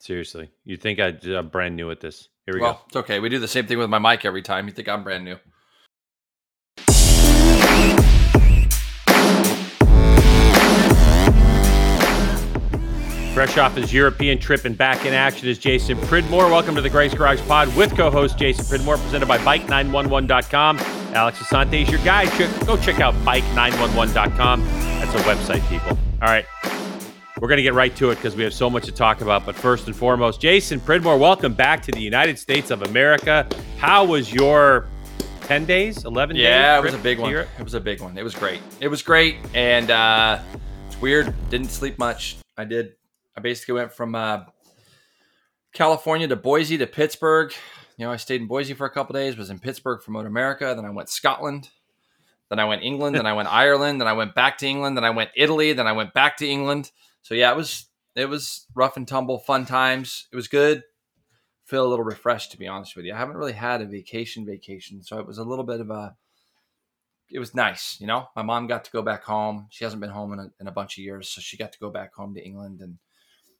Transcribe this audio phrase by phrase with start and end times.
[0.00, 2.30] Seriously, you think I, I'm brand new at this?
[2.46, 2.80] Here we well, go.
[2.86, 3.20] it's okay.
[3.20, 4.66] We do the same thing with my mic every time.
[4.66, 5.36] You think I'm brand new?
[13.34, 16.48] Fresh off his European trip and back in action is Jason Pridmore.
[16.48, 20.78] Welcome to the Grace Garage Pod with co-host Jason Pridmore, presented by Bike911.com.
[21.14, 22.30] Alex Asante is your guide.
[22.66, 24.64] Go check out Bike911.com.
[24.64, 25.98] That's a website, people.
[26.22, 26.46] All right,
[27.40, 29.46] we're going to get right to it because we have so much to talk about.
[29.46, 33.48] But first and foremost, Jason Pridmore, welcome back to the United States of America.
[33.78, 34.86] How was your
[35.42, 36.44] 10 days, 11 days?
[36.44, 37.34] Yeah, it was a big one.
[37.34, 38.18] It was a big one.
[38.18, 38.60] It was great.
[38.80, 39.36] It was great.
[39.54, 40.38] And uh,
[40.86, 41.34] it's weird.
[41.48, 42.36] Didn't sleep much.
[42.58, 42.92] I did
[43.36, 44.40] I basically went from uh,
[45.72, 47.54] California to Boise to Pittsburgh.
[47.96, 50.28] You know, I stayed in Boise for a couple days, was in Pittsburgh for Moto
[50.28, 50.74] America.
[50.76, 51.70] Then I went Scotland.
[52.50, 53.16] Then I went England.
[53.16, 54.00] then I went Ireland.
[54.00, 54.96] Then I went back to England.
[54.96, 55.72] Then I went Italy.
[55.72, 56.90] Then I went back to England.
[57.22, 60.26] So yeah, it was it was rough and tumble, fun times.
[60.32, 60.82] It was good.
[61.64, 63.14] Feel a little refreshed to be honest with you.
[63.14, 66.16] I haven't really had a vacation vacation, so it was a little bit of a.
[67.32, 68.26] It was nice, you know.
[68.34, 69.68] My mom got to go back home.
[69.70, 71.78] She hasn't been home in a, in a bunch of years, so she got to
[71.78, 72.98] go back home to England and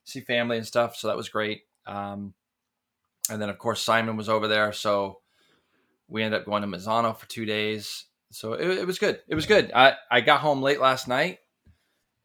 [0.02, 0.96] see family and stuff.
[0.96, 1.60] So that was great.
[1.86, 2.34] Um,
[3.30, 5.20] and then of course Simon was over there, so
[6.08, 8.06] we ended up going to Misano for two days.
[8.32, 9.20] So it, it was good.
[9.28, 9.70] It was good.
[9.72, 11.38] I, I got home late last night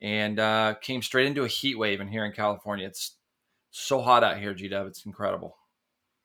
[0.01, 2.87] and uh, came straight into a heat wave in here in California.
[2.87, 3.17] It's
[3.71, 4.87] so hot out here, G Dub.
[4.87, 5.57] It's incredible.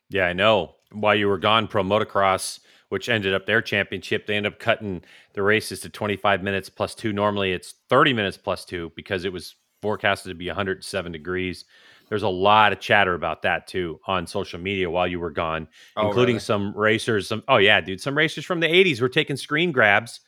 [0.08, 0.74] Yeah, I know.
[0.92, 5.02] While you were gone, Pro Motocross, which ended up their championship, they ended up cutting
[5.34, 7.12] the races to 25 minutes plus two.
[7.12, 11.64] Normally it's 30 minutes plus two because it was forecasted to be 107 degrees.
[12.08, 15.68] There's a lot of chatter about that too on social media while you were gone,
[15.96, 16.40] oh, including really?
[16.40, 17.28] some racers.
[17.28, 20.20] Some oh yeah, dude, some racers from the 80s were taking screen grabs,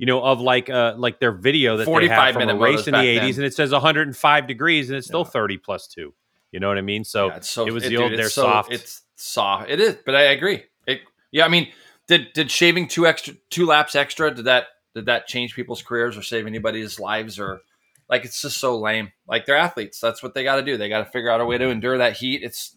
[0.00, 2.92] you know, of like uh like their video that they have from a race in
[2.92, 5.30] the 80s, and it says 105 degrees and it's still yeah.
[5.30, 6.14] 30 plus two.
[6.52, 7.04] You know what I mean?
[7.04, 8.08] So, yeah, so it was it, the old.
[8.08, 8.72] Dude, they're so, soft.
[8.72, 9.68] It's soft.
[9.68, 10.62] It is, but I agree.
[10.86, 11.44] It yeah.
[11.44, 11.70] I mean,
[12.08, 16.16] did did shaving two extra two laps extra did that did that change people's careers
[16.16, 17.60] or save anybody's lives or
[18.08, 19.12] like it's just so lame.
[19.28, 20.00] Like they're athletes.
[20.00, 20.78] That's what they got to do.
[20.78, 22.42] They got to figure out a way to endure that heat.
[22.42, 22.74] It's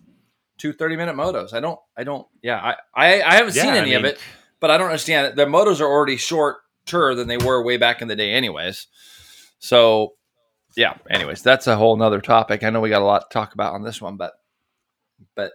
[0.57, 1.53] two 30 minute motos.
[1.53, 4.11] I don't, I don't, yeah, I, I, I haven't yeah, seen any I mean, of
[4.11, 4.19] it,
[4.59, 5.35] but I don't understand it.
[5.37, 8.87] The motos are already shorter than they were way back in the day, anyways.
[9.59, 10.13] So,
[10.75, 12.63] yeah, anyways, that's a whole nother topic.
[12.63, 14.33] I know we got a lot to talk about on this one, but,
[15.35, 15.51] but,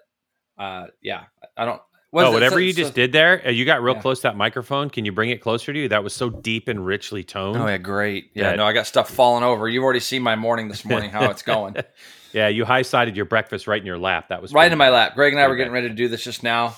[0.58, 1.24] uh, yeah,
[1.56, 1.82] I don't,
[2.14, 4.02] oh, whatever so, you just did there, uh, you got real yeah.
[4.02, 4.90] close to that microphone.
[4.90, 5.88] Can you bring it closer to you?
[5.88, 7.56] That was so deep and richly toned.
[7.58, 8.30] Oh yeah, great.
[8.34, 9.68] Yeah, that, no, I got stuff falling over.
[9.68, 11.76] You've already seen my morning this morning, how it's going.
[12.32, 14.28] yeah, you high sided your breakfast right in your lap.
[14.28, 15.14] That was right in my lap.
[15.14, 16.76] Greg and I were getting ready to do this just now,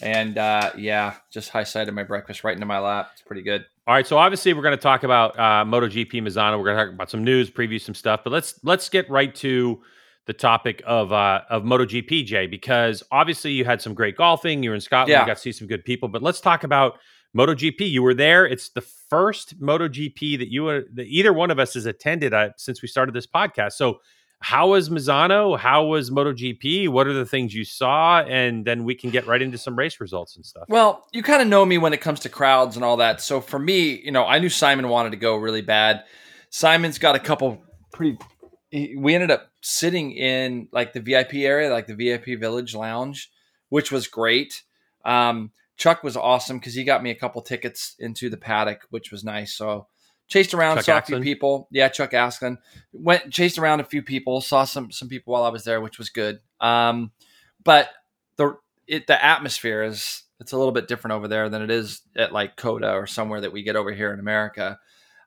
[0.00, 3.10] and uh, yeah, just high sided my breakfast right into my lap.
[3.12, 3.64] It's pretty good.
[3.84, 6.56] All right, so obviously we're going to talk about uh, MotoGP Misano.
[6.56, 9.34] We're going to talk about some news, preview some stuff, but let's let's get right
[9.36, 9.82] to
[10.26, 14.62] the topic of uh, of MotoGP, Jay, because obviously you had some great golfing.
[14.62, 15.22] You were in Scotland, yeah.
[15.22, 16.08] you got to see some good people.
[16.08, 17.00] But let's talk about
[17.36, 17.80] MotoGP.
[17.80, 18.46] You were there.
[18.46, 22.50] It's the first MotoGP that you were, that either one of us has attended uh,
[22.56, 23.72] since we started this podcast.
[23.72, 23.98] So,
[24.42, 25.58] how was Misano?
[25.58, 26.88] How was MotoGP?
[26.88, 28.20] What are the things you saw?
[28.22, 30.64] And then we can get right into some race results and stuff.
[30.68, 33.20] Well, you kind of know me when it comes to crowds and all that.
[33.20, 36.04] So for me, you know, I knew Simon wanted to go really bad.
[36.50, 38.18] Simon's got a couple pretty
[38.72, 43.30] we ended up sitting in like the VIP area, like the VIP Village Lounge,
[43.68, 44.62] which was great.
[45.04, 49.10] Um, Chuck was awesome because he got me a couple tickets into the paddock, which
[49.10, 49.54] was nice.
[49.54, 49.88] So
[50.32, 51.68] chased around, Chuck saw a few people.
[51.70, 52.58] Yeah, Chuck Asklin
[52.92, 55.98] went chased around a few people, saw some some people while I was there, which
[55.98, 56.40] was good.
[56.60, 57.12] Um,
[57.64, 57.90] but
[58.36, 58.56] the
[58.86, 62.32] it, the atmosphere is it's a little bit different over there than it is at
[62.32, 64.78] like COTA or somewhere that we get over here in America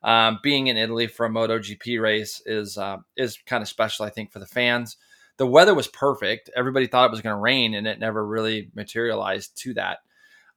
[0.05, 4.11] um, being in Italy for a MotoGP race is uh, is kind of special, I
[4.11, 4.97] think, for the fans.
[5.37, 6.49] The weather was perfect.
[6.55, 9.97] Everybody thought it was going to rain, and it never really materialized to that.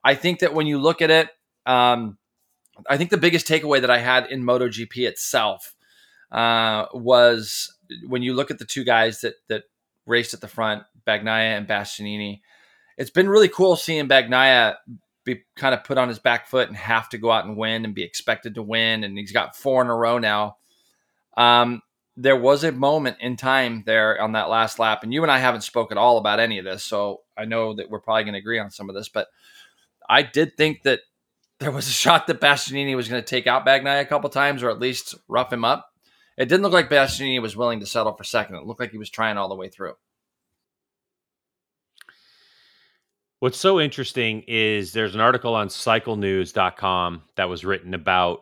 [0.04, 1.30] I think that when you look at it,
[1.65, 2.19] um,
[2.89, 5.75] I think the biggest takeaway that I had in MotoGP itself
[6.31, 7.75] uh, was
[8.06, 9.65] when you look at the two guys that that
[10.06, 12.41] raced at the front, Bagnaia and Bastianini.
[12.97, 14.77] It's been really cool seeing Bagnaia
[15.25, 17.84] be kind of put on his back foot and have to go out and win
[17.84, 19.04] and be expected to win.
[19.04, 20.57] And he's got four in a row now.
[21.36, 21.83] Um,
[22.16, 25.39] there was a moment in time there on that last lap, and you and I
[25.39, 28.33] haven't spoke at all about any of this, so I know that we're probably going
[28.33, 29.09] to agree on some of this.
[29.09, 29.28] But
[30.09, 31.01] I did think that
[31.60, 34.63] there was a shot that Bastianini was going to take out Bagnaia a couple times,
[34.63, 35.91] or at least rough him up.
[36.37, 38.57] It didn't look like Bastianini was willing to settle for second.
[38.57, 39.95] It looked like he was trying all the way through.
[43.41, 48.41] What's so interesting is there's an article on cyclenews.com that was written about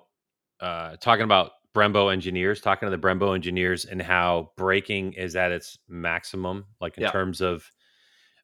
[0.60, 5.52] uh, talking about Brembo engineers, talking to the Brembo engineers, and how braking is at
[5.52, 7.10] its maximum, like in Yeah.
[7.10, 7.70] terms of.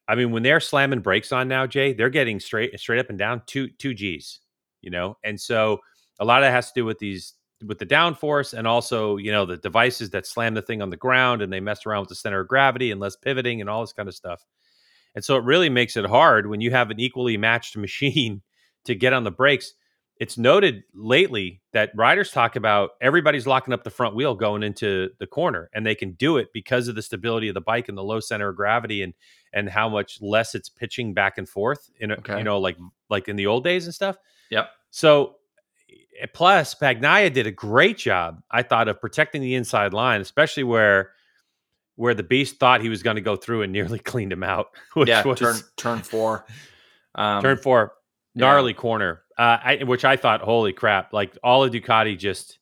[0.07, 3.17] I mean, when they're slamming brakes on now, Jay, they're getting straight straight up and
[3.17, 4.41] down two two G's,
[4.83, 5.79] you know, and so
[6.19, 7.33] a lot of that has to do with these
[7.65, 10.97] with the downforce and also you know the devices that slam the thing on the
[10.97, 13.81] ground and they mess around with the center of gravity and less pivoting and all
[13.81, 14.43] this kind of stuff.
[15.15, 18.41] And so it really makes it hard when you have an equally matched machine
[18.85, 19.73] to get on the brakes.
[20.19, 25.09] It's noted lately that riders talk about everybody's locking up the front wheel going into
[25.19, 27.97] the corner, and they can do it because of the stability of the bike and
[27.97, 29.13] the low center of gravity and
[29.53, 32.37] and how much less it's pitching back and forth in a, Okay.
[32.37, 32.77] you know like
[33.09, 34.17] like in the old days and stuff.
[34.53, 34.69] Yep.
[34.91, 35.35] So
[36.21, 40.63] eh, plus Bagnaia did a great job, I thought, of protecting the inside line, especially
[40.63, 41.11] where
[41.95, 44.67] where the beast thought he was going to go through and nearly cleaned him out.
[44.93, 46.45] Which yeah, was turn turn four.
[47.15, 47.93] Um, turn four,
[48.35, 48.41] yeah.
[48.41, 49.21] gnarly corner.
[49.37, 51.11] Uh, I, which I thought, holy crap!
[51.11, 52.59] Like all of Ducati just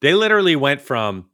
[0.00, 1.30] they literally went from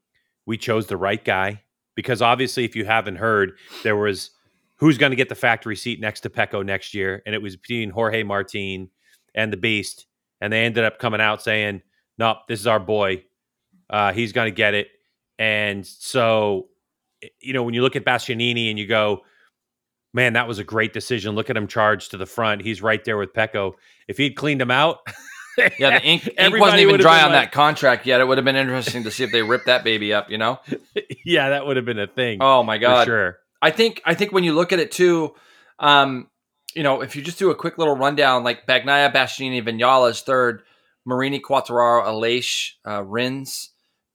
[0.46, 1.62] we chose the right guy
[1.94, 3.52] because obviously, if you haven't heard,
[3.82, 4.30] there was
[4.76, 7.56] who's going to get the factory seat next to Pecco next year, and it was
[7.56, 8.90] between Jorge Martin
[9.34, 10.06] and the Beast,
[10.40, 11.82] and they ended up coming out saying,
[12.18, 13.24] "No, this is our boy.
[13.90, 14.88] Uh, he's going to get it."
[15.38, 16.68] And so,
[17.40, 19.22] you know, when you look at Bastianini and you go,
[20.14, 21.34] man, that was a great decision.
[21.34, 22.62] Look at him charged to the front.
[22.62, 23.72] He's right there with Pecco.
[24.08, 24.98] If he'd cleaned him out,
[25.78, 28.20] Yeah, the ink, ink wasn't even dry on like- that contract yet.
[28.20, 30.30] It would have been interesting to see if they ripped that baby up.
[30.30, 30.60] You know?
[31.24, 32.38] yeah, that would have been a thing.
[32.40, 33.04] Oh my for god!
[33.06, 33.38] sure.
[33.60, 35.34] I think I think when you look at it too,
[35.78, 36.28] um,
[36.74, 40.62] you know, if you just do a quick little rundown, like Bagnaia, Bastianini, Vinales third,
[41.04, 43.70] Marini, Quartararo, Aleix, uh, Rins,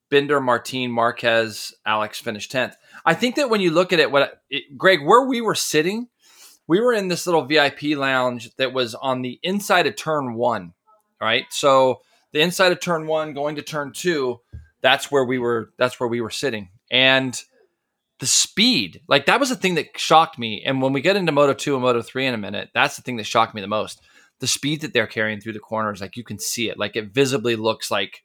[0.10, 2.76] Binder, Martin, Marquez, Alex finished tenth.
[3.06, 6.08] I think that when you look at it, what it, Greg, where we were sitting,
[6.68, 10.74] we were in this little VIP lounge that was on the inside of turn one,
[11.22, 11.46] right?
[11.50, 12.02] So
[12.32, 14.42] the inside of turn one going to turn two,
[14.82, 15.72] that's where we were.
[15.78, 17.42] That's where we were sitting, and
[18.20, 19.02] the speed.
[19.08, 20.64] Like that was the thing that shocked me.
[20.66, 23.02] And when we get into moto 2 and moto 3 in a minute that's the
[23.02, 24.02] thing that shocked me the most.
[24.40, 26.78] The speed that they're carrying through the corners like you can see it.
[26.78, 28.24] Like it visibly looks like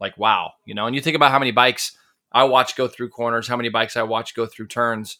[0.00, 0.86] like wow you know?
[0.86, 1.96] And you think about how many bikes
[2.32, 5.18] i watch go through corners how many bikes i watch go through turns.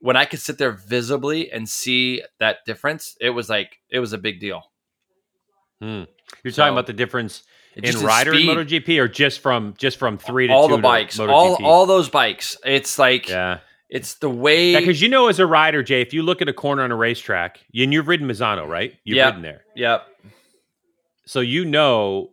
[0.00, 4.12] When i could sit there visibly and see that difference it was like it was
[4.12, 4.62] a big deal.
[5.80, 6.04] Hmm.
[6.44, 7.42] You're So, talking about the difference
[7.76, 8.48] In rider speed.
[8.48, 12.08] MotoGP, or just from just from three to all two the bikes all all those
[12.08, 16.12] bikes it's like yeah, it's the way because you know, as a rider, Jay, if
[16.12, 18.94] you look at a corner on a racetrack, and you've ridden Misano, right?
[19.04, 19.26] You've Yeah.
[19.26, 20.06] ridden there, yep
[21.28, 22.30] so you know,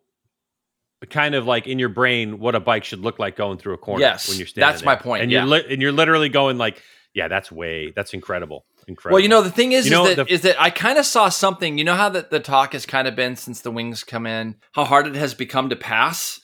[1.09, 3.77] kind of like in your brain, what a bike should look like going through a
[3.77, 3.99] corner.
[4.01, 5.03] Yes, when you're standing that's my there.
[5.03, 5.39] point, and yeah.
[5.39, 6.81] you're li- and you're literally going like,
[7.13, 9.15] yeah, that's way, that's incredible, incredible.
[9.15, 11.05] Well, you know, the thing is, You is, that, the- is that I kind of
[11.05, 11.77] saw something.
[11.77, 14.55] You know how that the talk has kind of been since the wings come in,
[14.73, 16.39] how hard it has become to pass.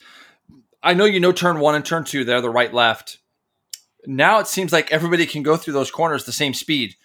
[0.82, 3.18] I know you know turn one and turn two, they're the right left.
[4.06, 6.96] Now it seems like everybody can go through those corners the same speed,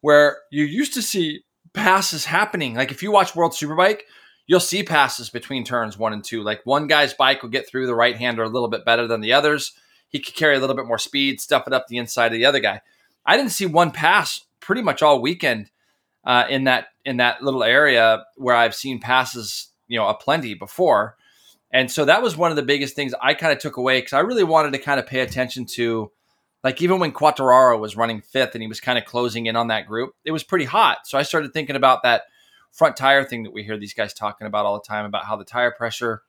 [0.00, 1.40] where you used to see
[1.72, 2.74] passes happening.
[2.74, 4.02] Like if you watch World Superbike,
[4.46, 6.42] you'll see passes between turns one and two.
[6.42, 9.20] Like one guy's bike will get through the right hander a little bit better than
[9.20, 9.72] the others.
[10.08, 12.44] He could carry a little bit more speed, stuff it up the inside of the
[12.44, 12.82] other guy.
[13.26, 15.70] I didn't see one pass pretty much all weekend
[16.24, 21.16] uh, in that in that little area where I've seen passes, you know, aplenty before.
[21.70, 24.12] And so that was one of the biggest things I kind of took away because
[24.12, 26.10] I really wanted to kind of pay attention to,
[26.62, 29.68] like even when Quartararo was running fifth and he was kind of closing in on
[29.68, 30.98] that group, it was pretty hot.
[31.04, 32.22] So I started thinking about that
[32.70, 35.36] front tire thing that we hear these guys talking about all the time about how
[35.36, 36.22] the tire pressure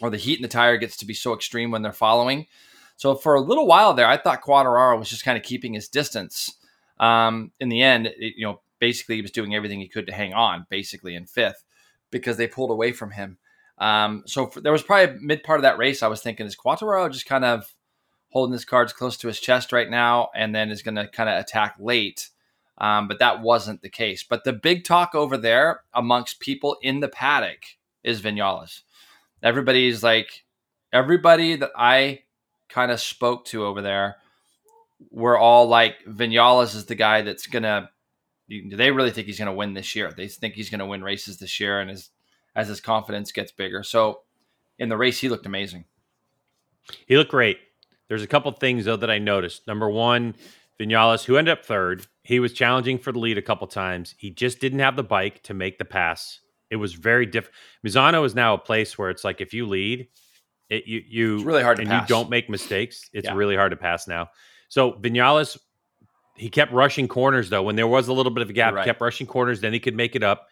[0.00, 2.46] or the heat in the tire gets to be so extreme when they're following.
[2.96, 5.88] So for a little while there, I thought Quartararo was just kind of keeping his
[5.88, 6.52] distance.
[6.98, 10.12] Um, in the end, it, you know, basically he was doing everything he could to
[10.12, 11.64] hang on, basically in fifth,
[12.10, 13.38] because they pulled away from him.
[13.78, 16.02] Um, so for, there was probably mid part of that race.
[16.02, 17.74] I was thinking, is Quartararo just kind of
[18.30, 21.28] holding his cards close to his chest right now, and then is going to kind
[21.28, 22.30] of attack late?
[22.78, 24.24] Um, but that wasn't the case.
[24.24, 27.62] But the big talk over there amongst people in the paddock
[28.02, 28.82] is Vinales.
[29.42, 30.44] Everybody's like,
[30.92, 32.22] everybody that I
[32.68, 34.16] kind of spoke to over there
[35.10, 37.88] were all like, Vinales is the guy that's going to,
[38.48, 40.12] Do they really think he's going to win this year.
[40.16, 42.10] They think he's going to win races this year and as,
[42.54, 43.82] as his confidence gets bigger.
[43.82, 44.20] So
[44.78, 45.84] in the race, he looked amazing.
[47.06, 47.58] He looked great.
[48.08, 49.66] There's a couple things though that I noticed.
[49.66, 50.34] Number one,
[50.78, 54.14] Vinales, who ended up third, he was challenging for the lead a couple times.
[54.18, 56.40] He just didn't have the bike to make the pass.
[56.70, 57.54] It was very different.
[57.86, 60.08] Misano is now a place where it's like if you lead,
[60.68, 63.08] it you you It's really hard to and you don't make mistakes.
[63.12, 63.34] It's Yeah.
[63.34, 64.30] really hard to pass now.
[64.74, 65.56] So Vinales,
[66.34, 67.62] he kept rushing corners though.
[67.62, 68.84] When there was a little bit of a gap, Right.
[68.84, 69.60] he kept rushing corners.
[69.60, 70.48] Then he could make it up.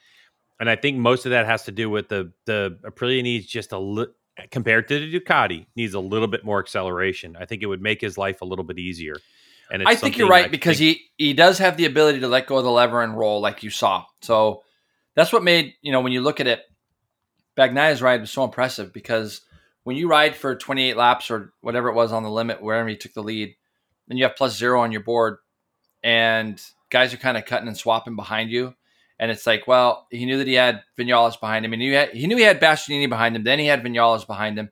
[0.61, 3.73] And I think most of that has to do with the the Aprilia needs just
[3.73, 4.07] a li-
[4.53, 7.37] compared to the Ducati, needs a little bit more acceleration.
[7.37, 9.17] I think it would make his life a little bit easier.
[9.73, 12.21] And it's I think you're right I because think- he he does have the ability
[12.21, 14.05] to let go of the lever and roll like you saw.
[14.21, 14.63] So
[15.17, 16.61] that's what made you know when you look at it,
[17.59, 19.41] Bagnaia's ride was so impressive because
[19.83, 22.97] when you ride for 28 laps or whatever it was on the limit, wherever he
[22.97, 23.57] took the lead,
[24.13, 25.39] then you have plus zero on your board,
[26.05, 28.75] and guys are kind of cutting and swapping behind you.
[29.19, 32.11] And it's like, well, he knew that he had Vinales behind him, and he, had,
[32.11, 33.43] he knew he had Bastianini behind him.
[33.43, 34.69] Then he had Vinales behind him.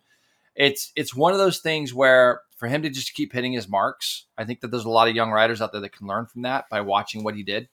[0.54, 4.26] It's it's one of those things where for him to just keep hitting his marks,
[4.36, 6.42] I think that there's a lot of young riders out there that can learn from
[6.42, 7.70] that by watching what he did.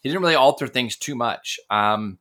[0.00, 1.60] He didn't really alter things too much.
[1.68, 2.18] Um,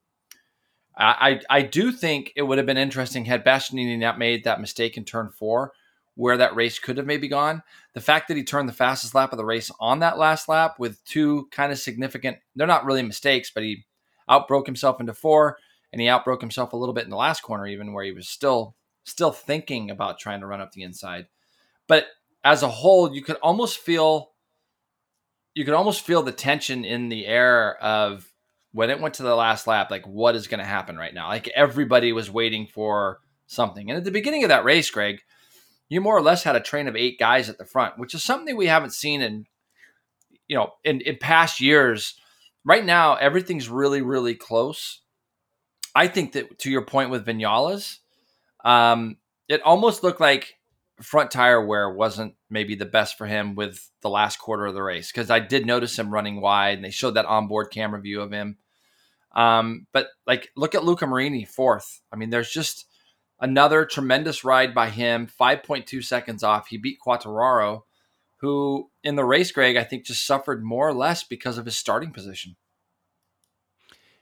[0.98, 4.98] I, I do think it would have been interesting had Bastianini not made that mistake
[4.98, 5.72] in turn four,
[6.20, 7.64] where that race could have maybe gone.
[7.94, 10.76] The fact that he turned the fastest lap of the race on that last lap
[10.78, 13.86] with two kind of significant, they're not really mistakes, but he
[14.28, 15.58] outbroke himself into four
[15.94, 18.28] and he outbroke himself a little bit in the last corner, even where he was
[18.28, 21.28] still still thinking about trying to run up the inside.
[21.88, 22.08] But
[22.44, 24.32] as a whole, you could almost feel
[25.54, 28.30] you could almost feel the tension in the air of
[28.74, 31.30] when it went to the last lap, like what is going to happen right now?
[31.30, 33.90] Like everybody was waiting for something.
[33.90, 35.22] And at the beginning of that race, Greg,
[35.90, 38.24] you more or less had a train of eight guys at the front, which is
[38.24, 39.46] something we haven't seen in,
[40.48, 42.16] you know, in, in past years.
[42.64, 45.02] Right now, everything's really, really close.
[45.96, 47.98] I think that to your point with Vinales,
[48.64, 49.18] um,
[49.48, 50.56] it almost looked like
[51.02, 54.84] front tire wear wasn't maybe the best for him with the last quarter of the
[54.84, 58.22] race because I did notice him running wide and they showed that onboard camera view
[58.22, 58.58] of him.
[59.34, 62.02] Um, but like, look at Luca Marini, fourth.
[62.12, 62.86] I mean, there's just
[63.40, 66.68] another tremendous ride by him, 5.2 seconds off.
[66.68, 67.84] He beat Quartararo,
[68.38, 71.78] who in the race, Greg, I think just suffered more or less because of his
[71.78, 72.56] starting position.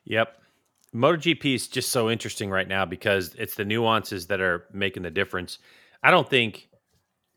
[0.05, 0.39] Yep.
[0.95, 5.11] MotoGP is just so interesting right now because it's the nuances that are making the
[5.11, 5.59] difference.
[6.01, 6.69] I don't think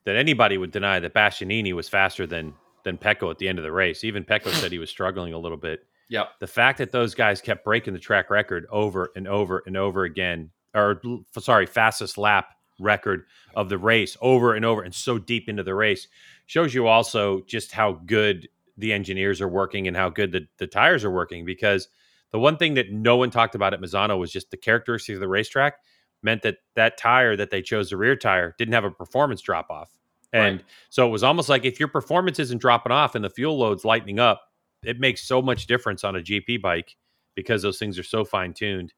[0.04, 3.64] that anybody would deny that Bastianini was faster than than Pecco at the end of
[3.64, 4.04] the race.
[4.04, 5.84] Even Pecco said he was struggling a little bit.
[6.08, 6.40] Yep.
[6.40, 10.04] The fact that those guys kept breaking the track record over and over and over
[10.04, 11.00] again, or
[11.38, 13.24] sorry, fastest lap record
[13.54, 16.08] of the race over and over and so deep into the race
[16.46, 18.48] shows you also just how good
[18.78, 21.88] the engineers are working and how good the, the tires are working because
[22.32, 25.20] the one thing that no one talked about at Misano was just the characteristics of
[25.20, 25.74] the racetrack
[26.22, 29.70] meant that that tire that they chose, the rear tire, didn't have a performance drop
[29.70, 29.90] off.
[30.32, 30.64] And right.
[30.90, 33.84] so it was almost like if your performance isn't dropping off and the fuel load's
[33.84, 34.42] lightening up,
[34.82, 36.96] it makes so much difference on a GP bike
[37.34, 38.92] because those things are so fine tuned.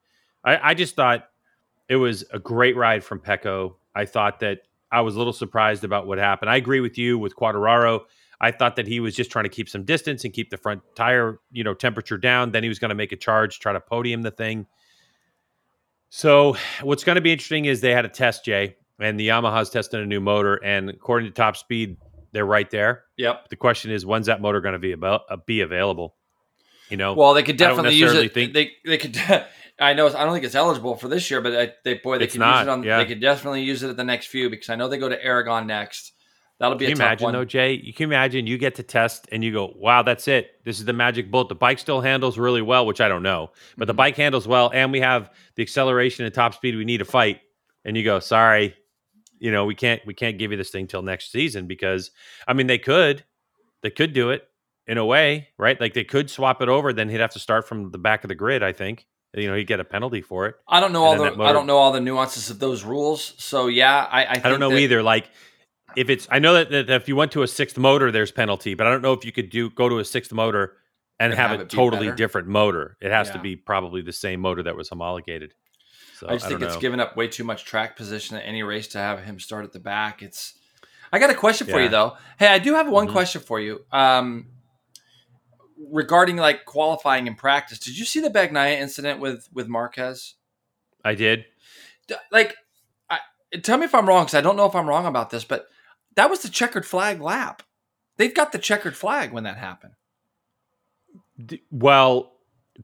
[0.44, 1.24] I, I, just thought
[1.88, 3.74] it was a great ride from Pecco.
[3.94, 4.60] I thought that
[4.90, 6.50] I was a little surprised about what happened.
[6.50, 8.00] I agree with you with Quartararo.
[8.40, 10.82] I thought that he was just trying to keep some distance and keep the front
[10.96, 12.50] tire, you know, temperature down.
[12.50, 14.66] Then he was going to make a charge, try to podium the thing.
[16.10, 19.70] So what's going to be interesting is they had a test, Jay, and the Yamaha's
[19.70, 21.96] testing a new motor, and according to Top Speed,
[22.32, 23.04] they're right there.
[23.16, 23.48] Yep.
[23.48, 26.16] The question is, when's that motor going to be about uh, be available?
[26.90, 28.34] You know, well, they could definitely use it.
[28.34, 29.16] Think, they they could.
[29.82, 30.06] I know.
[30.06, 32.60] I don't think it's eligible for this year, but I, they boy, they could not,
[32.60, 32.82] use it on.
[32.84, 32.98] Yeah.
[32.98, 35.22] They could definitely use it at the next few because I know they go to
[35.22, 36.12] Aragon next.
[36.58, 37.32] That'll be can a you imagine one.
[37.32, 37.72] though, Jay?
[37.72, 40.64] You can imagine you get to test and you go, "Wow, that's it.
[40.64, 41.48] This is the magic bullet.
[41.48, 43.86] The bike still handles really well, which I don't know, but mm-hmm.
[43.88, 47.04] the bike handles well, and we have the acceleration and top speed we need to
[47.04, 47.40] fight."
[47.84, 48.76] And you go, "Sorry,
[49.40, 52.12] you know, we can't we can't give you this thing till next season because
[52.46, 53.24] I mean they could,
[53.82, 54.46] they could do it
[54.86, 55.80] in a way, right?
[55.80, 58.28] Like they could swap it over, then he'd have to start from the back of
[58.28, 58.62] the grid.
[58.62, 60.56] I think." You know he'd get a penalty for it.
[60.68, 63.34] I don't know all the motor, I don't know all the nuances of those rules.
[63.38, 65.02] So yeah, I I, I don't know that, either.
[65.02, 65.30] Like
[65.96, 68.74] if it's I know that, that, if you went to a sixth motor, there's penalty,
[68.74, 70.76] but I don't know if you could do go to a sixth motor
[71.18, 72.16] and, and have, have, a totally better.
[72.16, 72.96] different motor.
[73.00, 73.34] It has yeah.
[73.34, 75.54] to be probably the same motor that was homologated.
[76.18, 78.62] So, I just I think it's given up way too much track position at any
[78.62, 80.22] race to have him start at the back.
[80.22, 80.54] It's
[81.12, 81.74] I got a question yeah.
[81.74, 82.16] for you though.
[82.38, 83.12] Hey, I do have one mm-hmm.
[83.12, 83.84] question for you.
[83.90, 84.46] Um,
[85.90, 90.34] regarding like qualifying and practice, did you see the Bagnaia incident with with Marquez?
[91.04, 91.44] I did.
[92.30, 92.54] Like,
[93.10, 93.18] I,
[93.62, 95.66] tell me if I'm wrong because I don't know if I'm wrong about this, but
[96.16, 97.62] that was the checkered flag lap.
[98.16, 99.94] They've got the checkered flag when that happened.
[101.70, 102.32] Well,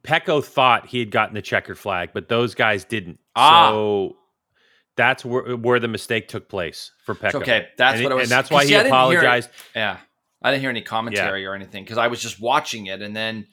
[0.02, 3.19] Pecco thought he had gotten the checkered flag, but those guys didn't.
[3.37, 3.71] Ah.
[3.71, 4.17] So
[4.97, 7.37] that's where, where the mistake took place for Pecco.
[7.37, 9.50] Okay, that's and what it was, and that's why he apologized.
[9.75, 9.99] yeah,
[10.40, 11.49] I didn't hear any commentary yeah.
[11.49, 13.47] or anything because I was just watching it, and then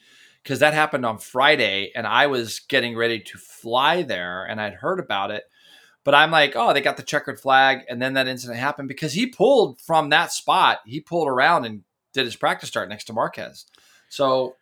[0.43, 4.75] because that happened on Friday, and I was getting ready to fly there, and I'd
[4.75, 5.43] heard about it,
[6.03, 9.13] but I'm like, oh, they got the checkered flag, and then that incident happened because
[9.13, 10.81] he pulled from that spot.
[10.85, 13.65] He pulled around and did his practice start next to Marquez.
[14.09, 14.55] So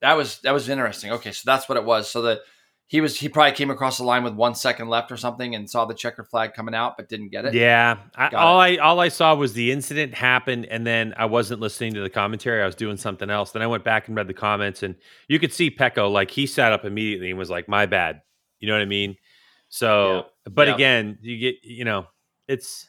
[0.00, 1.12] that was that was interesting.
[1.12, 2.10] Okay, so that's what it was.
[2.10, 2.40] So the
[2.88, 5.68] he was he probably came across the line with one second left or something and
[5.68, 7.52] saw the checkered flag coming out but didn't get it.
[7.54, 11.60] Yeah, I, all I all I saw was the incident happen, and then I wasn't
[11.60, 12.62] listening to the commentary.
[12.62, 13.50] I was doing something else.
[13.50, 14.94] Then I went back and read the comments, and
[15.28, 18.22] you could see Pecco like he sat up immediately and was like, "My bad."
[18.60, 19.16] You know what I mean?
[19.68, 20.74] So, but Yeah.
[20.74, 22.06] again, you get you know,
[22.46, 22.88] it's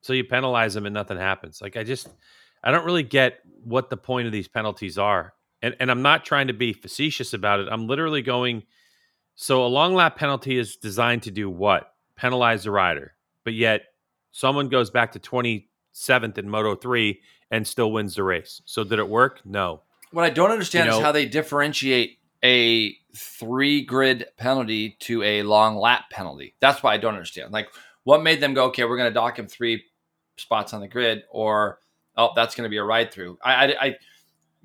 [0.00, 1.62] so you penalize them and nothing happens.
[1.62, 2.08] Like I just
[2.64, 6.24] I don't really get what the point of these penalties are, and and I'm not
[6.24, 7.68] trying to be facetious about it.
[7.70, 8.64] I'm literally going.
[9.34, 11.92] So a long lap penalty is designed to do what?
[12.16, 13.14] Penalize the rider.
[13.44, 13.82] But yet
[14.30, 18.62] someone goes back to 27th in Moto 3 and still wins the race.
[18.64, 19.40] So did it work?
[19.44, 19.82] No.
[20.12, 25.42] What I don't understand You is how they differentiate a three grid penalty to a
[25.42, 26.54] long lap penalty.
[26.60, 27.52] That's why I don't understand.
[27.52, 27.68] Like,
[28.04, 29.84] what made them go, okay, we're going to dock him three
[30.36, 31.78] spots on the grid, or
[32.16, 33.38] oh, that's going to be a ride through.
[33.42, 33.96] I, I, I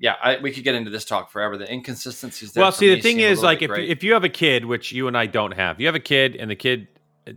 [0.00, 1.58] yeah, I, we could get into this talk forever.
[1.58, 2.52] The inconsistencies.
[2.52, 3.90] There well, see, the thing is, like, if, great.
[3.90, 6.36] if you have a kid, which you and I don't have, you have a kid
[6.36, 6.88] and the kid,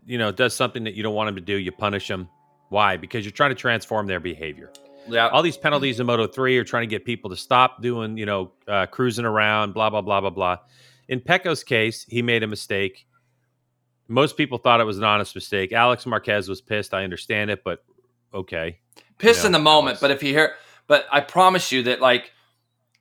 [0.06, 2.30] you know, does something that you don't want him to do, you punish him.
[2.70, 2.96] Why?
[2.96, 4.72] Because you're trying to transform their behavior.
[5.10, 8.18] yeah, all these penalties in Moto 3 are trying to get people to stop doing,
[8.18, 10.58] you know, uh, cruising around, blah, blah, blah, blah, blah.
[11.10, 13.06] In Pecco's case, he made a mistake.
[14.08, 15.74] Most people thought it was an honest mistake.
[15.74, 16.94] Alex Marquez was pissed.
[16.94, 17.84] I understand it, but
[18.34, 18.80] okay.
[19.18, 19.96] pissed you in the moment.
[19.96, 20.02] Alex.
[20.02, 20.56] But if you hear,
[20.88, 22.32] but I promise you that like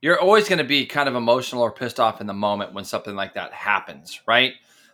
[0.02, 2.84] you're always going to be kind of emotional or pissed off in the moment when
[2.84, 4.52] something like that happens, right?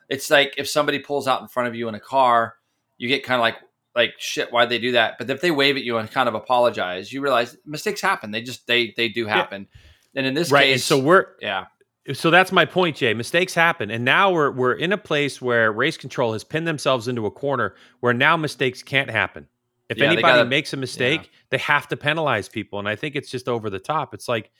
[0.08, 2.54] It's like if somebody pulls out in front of you in a car,
[2.98, 3.56] you get kind of like
[3.96, 4.52] like shit.
[4.52, 5.16] Why'd they do that?
[5.18, 8.30] But if they wave at you and kind of apologize, you realize mistakes happen.
[8.30, 9.66] They just they they do happen.
[10.14, 10.64] And in this right.
[10.66, 11.66] And case, so we're yeah,
[12.12, 13.12] so that's my point, Jay.
[13.14, 17.08] Mistakes happen, and now we're we're in a place where race control has pinned themselves
[17.08, 19.46] into a corner where now mistakes can't happen.
[19.88, 23.14] If Yeah, anybody gotta- makes a mistake, they have to penalize people, and I think
[23.16, 24.14] it's just over the top.
[24.14, 24.50] It's like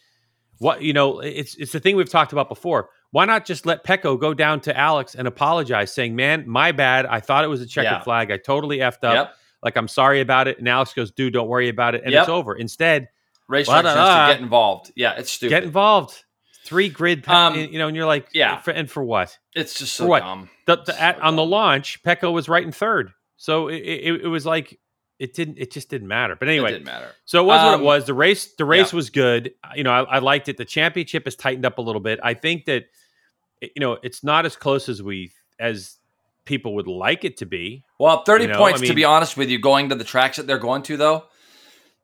[0.59, 2.91] what you know, it's it's the thing we've talked about before.
[3.11, 7.07] Why not just let Pecco go down to Alex and apologize, saying, "Man, my bad.
[7.07, 8.03] I thought it was a checkered Yeah.
[8.03, 8.31] flag.
[8.31, 9.15] I totally effed up.
[9.15, 9.35] yep.
[9.63, 12.23] Like I'm sorry about it." And Alex goes, "Dude, don't worry about it," and Yep.
[12.23, 12.55] it's over.
[12.55, 13.09] Instead,
[13.49, 14.93] Race Blah, blah, to get involved.
[14.95, 15.51] Yeah, it's stupid.
[15.51, 16.23] get involved.
[16.65, 18.59] Three grid, pe- Um, you know, and you're like, yeah.
[18.61, 19.39] for, and for what?
[19.55, 20.21] it's just so what?
[20.21, 20.51] dumb.
[20.67, 24.21] the, the So at, on the launch, Pecco was right in third, so it, it,
[24.25, 24.79] it was like
[25.19, 26.37] it didn't it just didn't matter.
[26.37, 27.13] But It anyway, didn't matter.
[27.25, 28.05] so it was what Um, it was.
[28.07, 28.97] The race the race yeah.
[28.97, 29.53] was good.
[29.75, 30.57] You know, I, I liked it.
[30.57, 32.21] The championship has tightened up a little bit.
[32.23, 32.87] I think that
[33.61, 35.97] you know it's not as close as we as
[36.45, 37.85] people would like it to be.
[37.99, 40.39] Well, 30 You know, points, I to be honest with you, going to the tracks
[40.39, 41.25] that they're going to, though.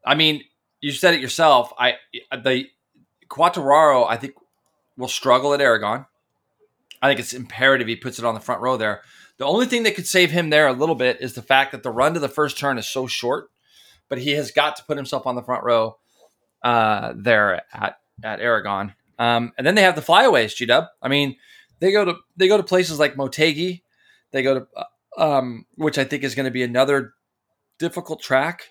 [0.05, 0.43] I mean,
[0.83, 1.73] you said it yourself.
[1.79, 1.95] I
[2.31, 2.67] The
[3.29, 4.35] Quartararo, I think,
[4.99, 6.05] will struggle at Aragon.
[7.01, 9.03] I think it's imperative he puts it on the front row there.
[9.39, 11.83] The only thing that could save him there a little bit is the fact that
[11.83, 13.51] the run to the first turn is so short,
[14.09, 15.97] but he has got to put himself on the front row
[16.63, 18.95] uh, there at, at Aragon.
[19.19, 20.87] Um, and then they have the flyaways, G Dub.
[21.03, 21.37] I mean,
[21.81, 23.83] they go to they go to places like Motegi.
[24.33, 24.85] They go to uh,
[25.17, 27.15] um, which I think is going to be another
[27.79, 28.71] difficult track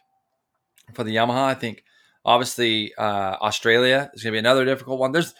[0.93, 1.43] for the Yamaha.
[1.43, 1.83] I think
[2.25, 5.11] obviously uh, Australia is going to be another difficult one.
[5.11, 5.33] There's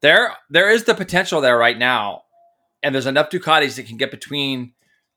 [0.00, 2.22] there there is the potential there right now,
[2.82, 4.72] and there's enough Ducatis that can get between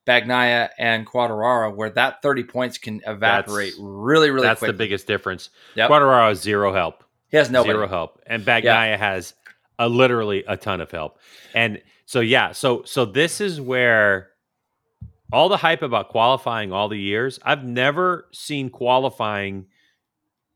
[0.06, 4.72] Bagnaia and Quadrara where that 30 points can evaporate That's- really really That's quickly.
[4.72, 5.50] the biggest difference.
[5.74, 5.90] Yep.
[5.90, 7.04] Quadraro has zero help.
[7.30, 7.74] he has nobody.
[7.74, 8.20] Zero help.
[8.26, 9.34] And Bagnaia has
[9.78, 11.18] a literally a ton of help.
[11.54, 14.30] And so yeah, so so this is where
[15.32, 19.66] all the hype about qualifying all the years, I've never seen qualifying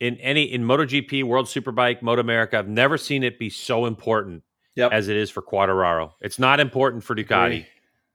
[0.00, 2.58] in any in MotoGP, World Superbike, Moto America.
[2.58, 4.42] I've never seen it be so important
[4.76, 4.92] Yep.
[4.92, 6.12] as it is for Quadraro.
[6.20, 7.66] It's not important for Ducati.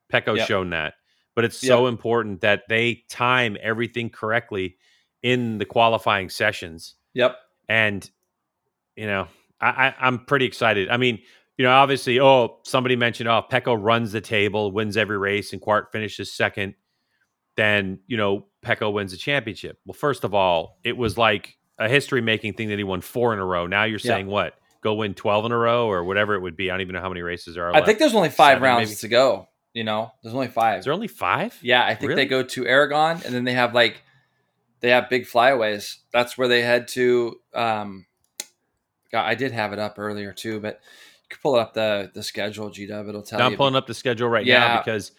[0.10, 0.48] Pecco's Yep.
[0.48, 0.96] shown that.
[1.36, 4.78] But it's so important that they time everything correctly
[5.22, 7.38] in the qualifying sessions Yep.
[7.68, 8.10] and
[8.96, 9.28] you know
[9.62, 11.20] I, I i'm pretty excited i mean
[11.58, 15.62] you know obviously oh somebody mentioned oh pecco runs the table wins every race and
[15.62, 16.76] quart finishes second
[17.58, 21.90] then you know pecco wins the championship well first of all it was like a
[21.90, 24.94] history making thing that he won four in a row now you're saying what go
[24.94, 27.10] win 12 in a row or whatever it would be i don't even know how
[27.10, 27.86] many races there are I left.
[27.86, 28.96] think there's only five Seven, rounds maybe.
[28.98, 29.48] to go.
[29.74, 30.80] You know, there's only five.
[30.80, 32.24] is there only five Yeah, I think Really?
[32.24, 34.02] they go to Aragon and then they have like
[34.80, 36.00] they have big flyaways.
[36.12, 38.06] That's where they head to um
[39.12, 40.76] God, I did have it up earlier too, but
[41.24, 43.52] you can pull up the the schedule, G Dub, it'll tell Now you.
[43.52, 44.60] I'm pulling up the schedule right Yeah.
[44.60, 45.12] now because,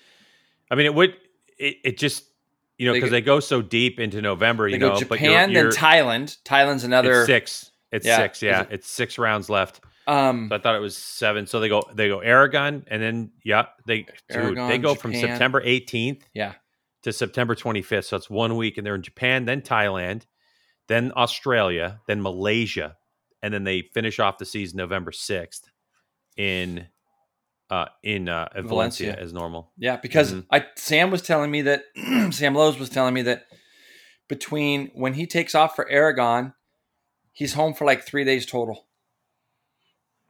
[0.71, 1.17] I mean, it would
[1.59, 2.25] it, it just
[2.79, 5.01] you know because go- they go so deep into November, they you go know.
[5.09, 6.39] but you're- Japan, then you're- Thailand.
[6.45, 7.70] Thailand's another six.
[7.93, 8.17] It's Yeah.
[8.17, 8.43] six.
[8.43, 9.81] Yeah, it- it's six rounds left.
[10.07, 11.47] um So I thought it was seven.
[11.47, 15.15] So they go they go Aragon and then yeah they dude, they Aragon, go from
[15.15, 16.55] September 18th Yeah.
[17.03, 18.07] to September 25th.
[18.07, 20.23] So it's one week and they're in Japan, then Thailand,
[20.89, 22.97] then Australia, then Malaysia,
[23.43, 25.69] and then they finish off the season November 6th
[26.37, 26.87] in
[27.71, 28.69] uh, in uh, Valencia.
[29.13, 29.17] Valencia.
[29.17, 29.73] as normal.
[29.77, 30.47] Yeah, because Mhm.
[30.51, 31.85] I Sam was telling me that
[32.33, 33.45] Sam Lowes was telling me that
[34.29, 36.53] between when he takes off for Aragon,
[37.33, 38.87] he's home for like three days total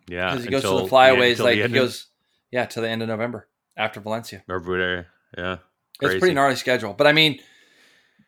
[0.08, 1.32] Yeah, because he goes to the flyaways.
[1.40, 2.06] until like the he end of- goes,
[2.50, 4.42] yeah, to the end of November after Valencia.
[4.46, 5.06] whatever.
[5.36, 6.18] Yeah, It's Crazy.
[6.18, 7.40] pretty gnarly schedule, but I mean,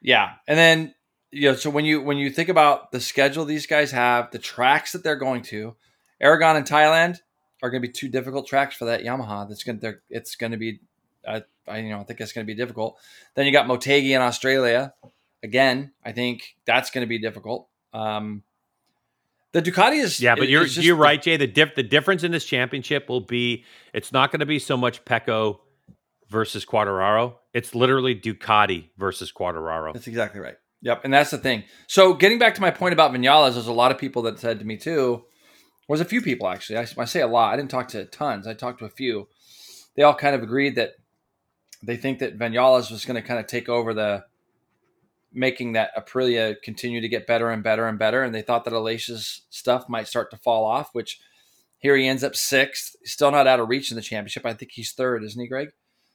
[0.01, 0.35] yeah.
[0.47, 0.95] And then
[1.31, 4.39] you know, so when you when you think about the schedule these guys have, the
[4.39, 5.75] tracks that they're going to,
[6.21, 7.19] Aragon and Thailand
[7.63, 9.49] are going to be two difficult tracks for that Yamaha.
[9.49, 10.81] That's going to it's going to be,
[11.27, 12.99] I, I you know I think it's going to be difficult.
[13.35, 14.95] Then you got Motegi in Australia.
[15.43, 17.69] Again, I think that's going to be difficult.
[17.93, 18.43] Um,
[19.53, 21.37] the Ducati is Yeah, but you're you're right, Jay.
[21.37, 24.77] The diff, the difference in this championship will be it's not going to be so
[24.77, 25.61] much Pecco
[26.29, 27.35] versus Quadraro.
[27.53, 29.93] It's literally Ducati versus Quadraro.
[29.93, 30.57] That's exactly right.
[30.81, 31.65] Yep, and that's the thing.
[31.87, 34.59] So getting back to my point about Vinales, there's a lot of people that said
[34.59, 35.25] to me too.
[35.88, 36.79] Was a few people actually.
[36.79, 37.53] I, I say a lot.
[37.53, 38.47] I didn't talk to tons.
[38.47, 39.29] I talked to a few.
[39.97, 40.93] They all kind of agreed that
[41.83, 44.25] they think that Vinales was going to kind of take over the
[45.33, 48.75] making that Aprilia continue to get better and better and better, and they thought that
[48.75, 50.90] Aleix's stuff might start to fall off.
[50.92, 51.21] Which
[51.79, 54.47] here he ends up sixth, still not out of reach in the championship.
[54.47, 55.71] I think he's third, isn't he, Greg?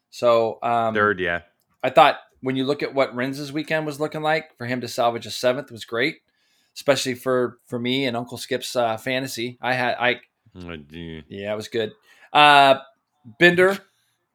[0.10, 1.42] So um, Third, yeah.
[1.84, 4.88] I thought when you look at what Rins's weekend was looking like, for him to
[4.88, 6.18] salvage a seventh was great,
[6.76, 9.58] especially for for me and Uncle Skip's uh, fantasy.
[9.62, 10.22] I had I
[10.56, 11.94] Mm, yeah, it was good.
[12.34, 12.80] Uh,
[13.40, 13.78] Binder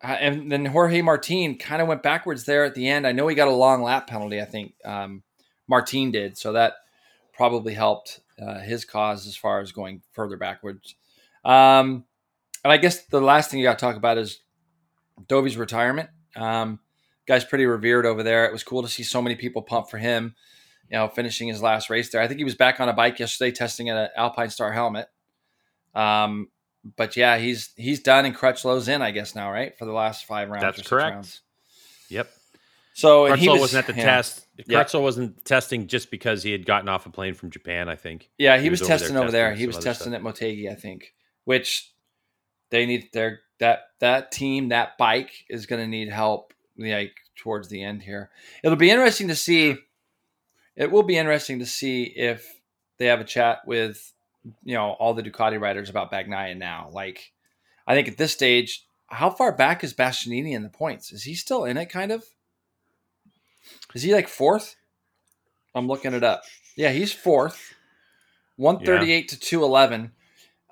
[0.02, 3.06] uh, and then Jorge Martin kind of went backwards there at the end.
[3.06, 4.40] I know he got a long lap penalty.
[4.40, 5.22] I think um,
[5.68, 6.74] Martin did, so that
[7.32, 10.96] probably helped uh, his cause as far as going further backwards.
[11.44, 12.04] Um,
[12.64, 14.40] and I guess the last thing you got to talk about is
[15.28, 16.10] Dovi's retirement.
[16.36, 16.80] Um,
[17.26, 18.44] guy's pretty revered over there.
[18.44, 20.34] It was cool to see so many people pump for him.
[20.90, 22.20] You know, finishing his last race there.
[22.20, 25.08] I think he was back on a bike yesterday, testing an Alpine Star helmet.
[25.94, 26.48] Um,
[26.96, 29.76] but yeah, he's he's done and Crutchlow's in, I guess now, right?
[29.78, 30.62] For the last five rounds.
[30.62, 31.14] That's or correct.
[31.14, 31.40] Rounds.
[32.08, 32.30] Yep.
[32.94, 34.06] So and he Crutchlow was, wasn't at the yeah.
[34.06, 34.46] test.
[34.66, 34.82] Yeah.
[34.82, 37.88] Crutchlow wasn't testing just because he had gotten off a plane from Japan.
[37.88, 38.28] I think.
[38.38, 39.48] Yeah, he, He was, was over there testing over there.
[39.50, 40.26] testing He was testing stuff.
[40.26, 41.14] at Motegi, I think,
[41.44, 41.90] which
[42.70, 47.68] they need their that that team, that bike is going to need help like towards
[47.68, 48.30] the end here.
[48.62, 49.76] It'll be interesting to see.
[50.74, 52.60] It will be interesting to see if
[52.98, 54.12] they have a chat with
[54.64, 56.90] you know all the Ducati riders about Bagnaia now.
[56.92, 57.32] Like,
[57.86, 61.12] I think at this stage, how far back is Bastianini in the points?
[61.12, 61.86] Is he still in it?
[61.86, 62.24] Kind of.
[63.94, 64.76] Is he like fourth?
[65.74, 66.42] I'm looking it up.
[66.76, 67.74] Yeah, he's fourth.
[68.56, 70.12] 138 to 211.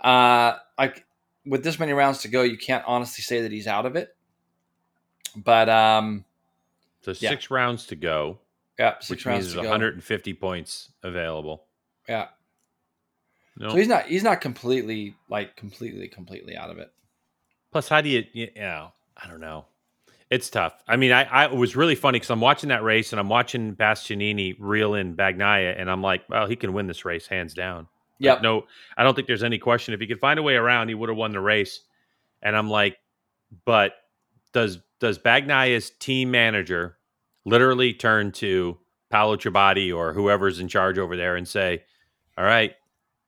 [0.02, 1.04] Uh like
[1.46, 4.14] with this many rounds to go, you can't honestly say that he's out of it.
[5.36, 6.24] But um
[7.02, 7.30] So Yeah.
[7.30, 8.38] six rounds to go,
[8.78, 9.70] yeah, six which rounds means to there's go.
[9.70, 11.64] 150 points available.
[12.08, 12.28] Yeah.
[13.60, 13.68] No.
[13.68, 16.90] So he's not he's not completely like completely completely out of it.
[17.70, 18.24] Plus, how do you?
[18.32, 19.66] You know, I don't know.
[20.30, 20.82] It's tough.
[20.88, 23.28] I mean, I, I it was really funny because I'm watching that race and I'm
[23.28, 27.52] watching Bastianini reel in Bagnaia, and I'm like, well, he can win this race hands
[27.52, 27.86] down.
[28.34, 28.64] Like, no,
[28.96, 29.92] I don't think there's any question.
[29.92, 31.80] If he could find a way around, he would have won the race.
[32.42, 32.96] And I'm like,
[33.66, 33.92] but
[34.54, 36.96] does does Bagnaia's team manager
[37.44, 38.78] literally turn to
[39.10, 41.82] Paolo Ciabatti or whoever's in charge over there and say,
[42.38, 42.74] "All right,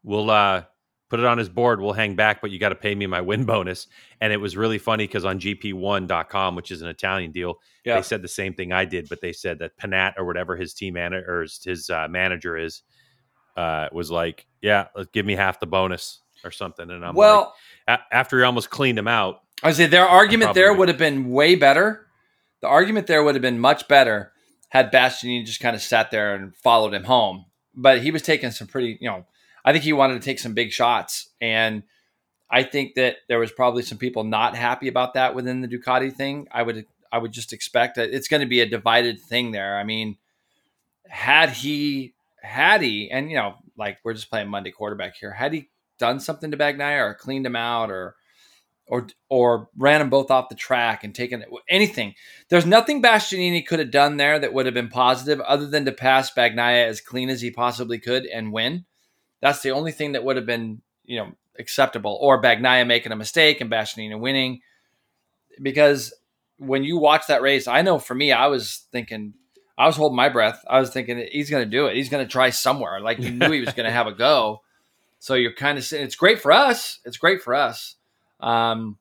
[0.02, 0.64] we'll uh,
[1.08, 1.80] put it on his board.
[1.80, 3.86] We'll hang back, but you got to pay me my win bonus."
[4.20, 7.96] And it was really funny because on GPOne.com, which is an Italian deal, Yeah.
[7.96, 10.74] they said the same thing I did, but they said that Panat or whatever his
[10.74, 12.82] team manager or his, uh, manager is
[13.56, 17.54] uh, was like, "Yeah, let's give me half the bonus." Or something, and I'm well,
[17.86, 20.78] like, a- after he almost cleaned him out, I say their argument there would.
[20.80, 22.08] would have been way better.
[22.62, 24.32] The argument there would have been much better
[24.68, 27.44] had Bastianini just kind of sat there and followed him home.
[27.76, 29.24] But he was taking some pretty, you know,
[29.64, 31.28] I think he wanted to take some big shots.
[31.40, 31.82] And
[32.50, 36.12] I think that there was probably some people not happy about that within the Ducati
[36.12, 36.48] thing.
[36.52, 39.78] I would I would just expect that it's going to be a divided thing there.
[39.78, 40.16] I mean,
[41.08, 45.52] had he had he and you know, like we're just playing Monday quarterback here, had
[45.52, 48.16] he done something to Bagnaia or cleaned him out or
[48.86, 52.14] or or ran them both off the track and taken anything.
[52.48, 55.92] There's nothing Bastianini could have done there that would have been positive other than to
[55.92, 58.84] pass Bagnaia as clean as he possibly could and win.
[59.42, 62.16] That's the only thing that would have been, you know, acceptable.
[62.22, 64.62] Or Bagnaia making a mistake and Bastianini winning.
[65.60, 66.14] Because
[66.56, 69.34] when you watch that race, I know for me, I was thinking,
[69.76, 70.64] I was holding my breath.
[70.66, 71.96] I was thinking he's going to do it.
[71.96, 73.00] He's going to try somewhere.
[73.00, 74.62] Like you knew he was going to have a go.
[75.18, 76.98] So you're kind of saying it's great for us.
[77.04, 77.94] It's great for us.
[78.40, 78.98] Um,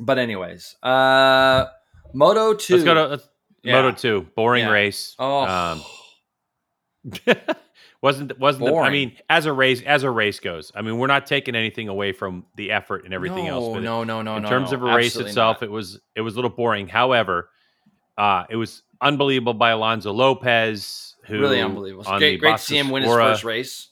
[0.00, 1.66] but anyways, uh,
[2.12, 2.72] Moto two.
[2.74, 3.28] let's go to let's-
[3.62, 3.80] Yeah.
[3.80, 4.26] Moto Two.
[4.34, 4.70] Boring Yeah.
[4.72, 5.14] race.
[5.16, 5.82] Oh, Um,
[8.04, 10.70] wasn't wasn't the, I mean as a race as a race goes.
[10.74, 13.74] I mean we're not taking anything away from the effort and everything no, else.
[13.74, 14.48] But no, no, no, in no.
[14.50, 15.68] terms no, of a race itself, not.
[15.68, 16.86] it was it was a little boring.
[16.86, 17.48] However,
[18.18, 22.04] uh, it was unbelievable by Alonso Lopez, who really unbelievable.
[22.18, 23.88] Great, great to see him win his first race.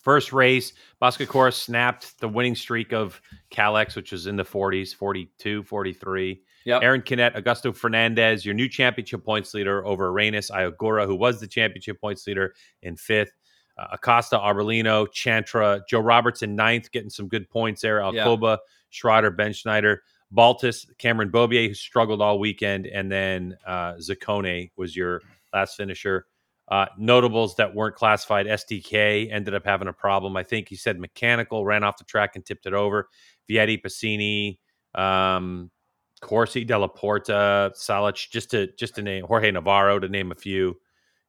[0.00, 0.72] first race.
[1.02, 6.40] Boscoscuro snapped the winning streak of Kalex, which was in the 40s, 42, 43.
[6.68, 6.82] Yep.
[6.82, 11.40] Aron Canet, Augusto Fernandez, your new championship points leader over Reynes Ai Ogura, who was
[11.40, 12.52] the championship points leader
[12.82, 13.32] in fifth.
[13.78, 18.00] Uh, Acosta, Arbolino, Chantra, Joe Robertson, ninth, getting some good points there.
[18.00, 18.58] Alcoba,
[18.92, 24.94] Schrötter, Ben Schneider, Baltus, Cameron Beaubier, who struggled all weekend, and then uh, Zaccone was
[24.94, 25.22] your
[25.54, 26.26] last finisher.
[26.70, 30.36] Uh, notables that weren't classified, SDK ended up having a problem.
[30.36, 33.08] I think he said mechanical, ran off the track and tipped it over.
[33.48, 34.58] Vietti, Pasini,
[35.00, 35.70] um,
[36.18, 40.78] Corsi, Dalla Porta, Salač, just to just to name Jorge Navarro to name a few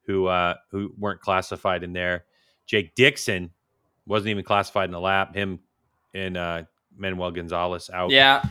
[0.05, 2.25] who uh, who weren't classified in there.
[2.65, 3.51] Jake Dixon
[4.05, 5.35] wasn't even classified in the lap.
[5.35, 5.59] Him
[6.13, 6.63] and uh,
[6.97, 8.09] Manuel Gonzalez out.
[8.11, 8.43] Yeah.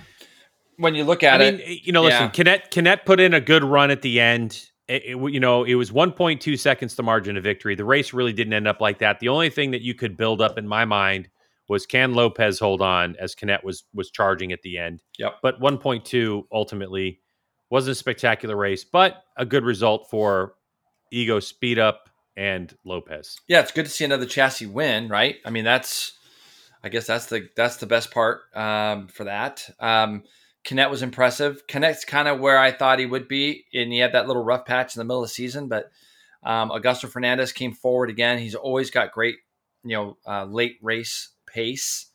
[0.76, 2.58] When you look at I it, mean, you know, listen, yeah.
[2.70, 4.64] Canet put in a good run at the end.
[4.86, 7.74] It, it- you know, it was 1.2 seconds the margin of victory.
[7.74, 9.18] The race really didn't end up like that.
[9.18, 11.28] The only thing that you could build up in my mind
[11.68, 15.02] was can Lopez hold on as Canet was was charging at the end.
[15.18, 15.36] Yep.
[15.42, 17.20] But 1.2 ultimately
[17.70, 20.54] wasn't a spectacular race, but a good result for
[21.12, 23.36] Ego Speed Up and Lopez.
[23.48, 25.36] yeah, it's good to see another chassis win, right?
[25.44, 26.12] I mean, that's,
[26.84, 29.68] I guess that's the that's the best part um, for that.
[29.80, 30.22] Um,
[30.64, 31.66] Canet was impressive.
[31.66, 34.66] Canet's kind of where I thought he would be, and he had that little rough
[34.66, 35.68] patch in the middle of the season.
[35.68, 35.90] But
[36.44, 38.38] um, Augusto Fernandez came forward again.
[38.38, 39.36] He's always got great,
[39.82, 42.06] you know, uh, late race pace.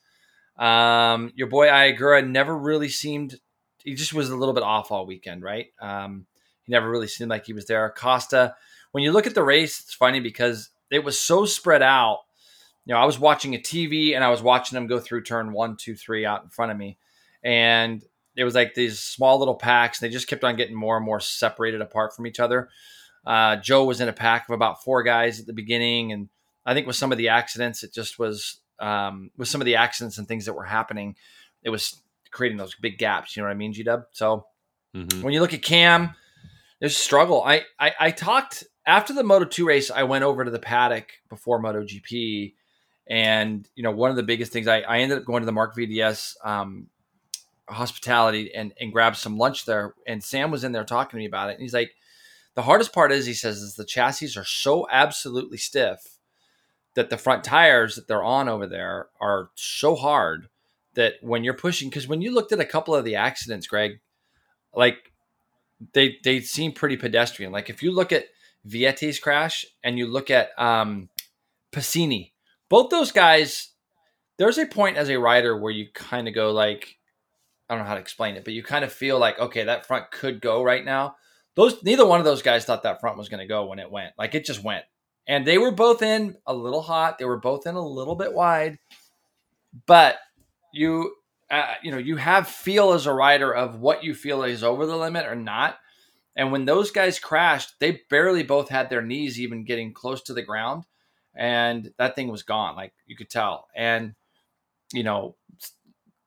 [0.58, 3.40] Um, your boy Ai Ogura never really seemed.
[3.84, 5.68] He just was a little bit off all weekend, right?
[5.82, 6.26] Um,
[6.64, 7.94] he never really seemed like he was there.
[7.96, 8.56] Costa,
[8.92, 12.20] when you look at the race, it's funny because it was so spread out.
[12.86, 15.54] You know, I was watching a TV and I was watching them go through turn
[15.54, 16.98] one, two, three out in front of me,
[17.44, 18.04] and
[18.36, 20.00] it was like these small little packs.
[20.00, 22.70] They just kept on getting more and more separated apart from each other.
[23.26, 26.30] Uh, Joe was in a pack of about four guys at the beginning, and
[26.66, 29.76] I think with some of the accidents, it just was um, with some of the
[29.76, 31.16] accidents and things that were happening,
[31.64, 33.36] it was creating those big gaps.
[33.36, 34.04] You know what I mean, G Dub?
[34.12, 34.46] So
[34.96, 35.22] Mhm.
[35.24, 36.16] when you look at Cam,
[36.80, 37.44] there's a struggle.
[37.44, 41.12] I, I I talked after the Moto 2 race, I went over to the paddock
[41.30, 42.56] before Moto GP.
[43.08, 45.52] And, you know, one of the biggest things I, I ended up going to the
[45.52, 46.88] Marc VDS um,
[47.70, 49.94] hospitality and, and grabbed some lunch there.
[50.08, 51.54] And Sam was in there talking to me about it.
[51.54, 51.92] And he's like,
[52.56, 56.18] the hardest part is, he says, is the chassis are so absolutely stiff
[56.96, 60.48] that the front tires that they're on over there are so hard
[60.96, 64.00] that when you're pushing, because when you looked at a couple of the accidents, Greg,
[64.74, 65.12] like
[65.94, 67.52] they they seem pretty pedestrian.
[67.52, 68.26] Like if you look at
[68.68, 71.10] Vietti's crash and you look at um
[71.72, 72.32] Pasini,
[72.70, 73.70] both those guys,
[74.38, 76.98] there's a point as a rider where you kind of go like,
[77.70, 79.86] I don't know how to explain it, but you kind of feel like, okay, that
[79.86, 81.16] front could go right now.
[81.56, 83.92] Those neither one of those guys thought that front was going to go when it
[83.92, 84.14] went.
[84.18, 84.86] Like it just went.
[85.28, 87.18] And they were both in a little hot.
[87.18, 88.78] They were both in a little bit wide.
[89.86, 90.18] But
[90.74, 91.16] you
[91.54, 94.88] uh, you know, you have feel as a rider of what you feel is over
[94.88, 95.78] the limit or not.
[96.36, 100.34] And when those guys crashed, they barely both had their knees even getting close to
[100.34, 100.86] the ground.
[101.36, 102.76] And that thing was gone.
[102.76, 103.68] Like you could tell.
[103.76, 104.16] And,
[104.92, 105.36] you know,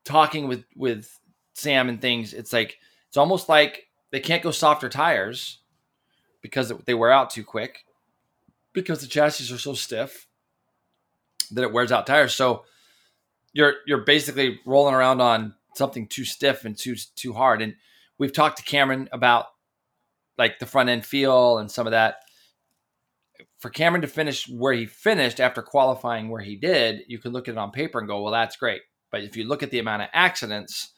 [0.05, 1.19] talking with, with
[1.55, 2.79] Sam and things, it's like,
[3.09, 5.59] it's almost like they can't go softer tires
[6.41, 7.85] because they wear out too quick
[8.77, 10.29] because the chassis are so stiff
[11.51, 12.35] that it wears out tires.
[12.35, 12.65] So
[13.53, 17.63] you're you're basically rolling around on something too stiff and too too hard.
[17.63, 17.75] And
[18.19, 19.47] we've talked to Cameron about
[20.39, 22.19] like the front end feel and some of that.
[23.59, 27.49] For Cameron to finish where he finished after qualifying where he did, you can look
[27.49, 28.83] at it on paper and go, well, that's great.
[29.11, 30.91] But if you look at the amount of accidents,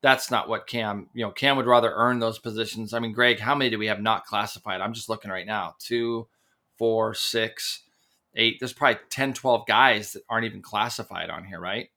[0.00, 2.94] that's not what Cam, you know, Cam would rather earn those positions.
[2.94, 4.80] I mean, Greg, how many do we have not classified?
[4.80, 5.74] I'm just looking right now.
[5.78, 6.28] Two,
[6.78, 7.82] four, six,
[8.34, 8.56] eight.
[8.60, 11.88] There's probably 10, 12 guys that aren't even classified on here, right?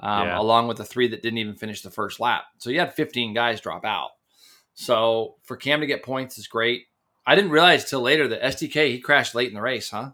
[0.00, 0.40] Um, Yeah.
[0.40, 2.44] Along with the three that didn't even finish the first lap.
[2.58, 4.10] So you had 15 guys drop out.
[4.74, 6.84] So for Cam to get points is great.
[7.26, 10.12] I didn't realize till later that SDK, he crashed late in the race, huh?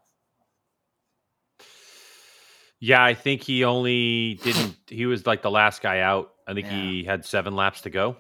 [2.81, 4.77] Yeah, I think he only didn't.
[4.89, 6.33] He was like the last guy out.
[6.47, 8.17] I think he had seven laps to go.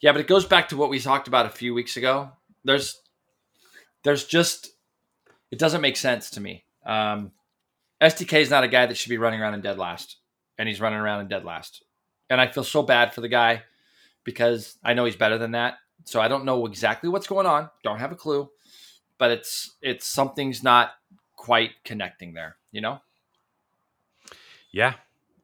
[0.00, 2.30] Yeah, but it goes back to what we talked about a few weeks ago.
[2.64, 3.00] There's,
[4.02, 4.72] there's just,
[5.50, 6.64] it doesn't make sense to me.
[6.84, 7.32] Um,
[8.00, 10.16] SDK is not a guy that should be running around in dead last,
[10.58, 11.84] and he's running around in dead last.
[12.30, 13.62] And I feel so bad for the guy
[14.24, 15.74] because I know he's better than that.
[16.04, 17.70] So I don't know exactly what's going on.
[17.84, 18.50] Don't have a clue,
[19.18, 20.90] but it's it's something's not
[21.36, 22.56] quite connecting there.
[22.72, 23.00] You know.
[24.72, 24.94] Yeah,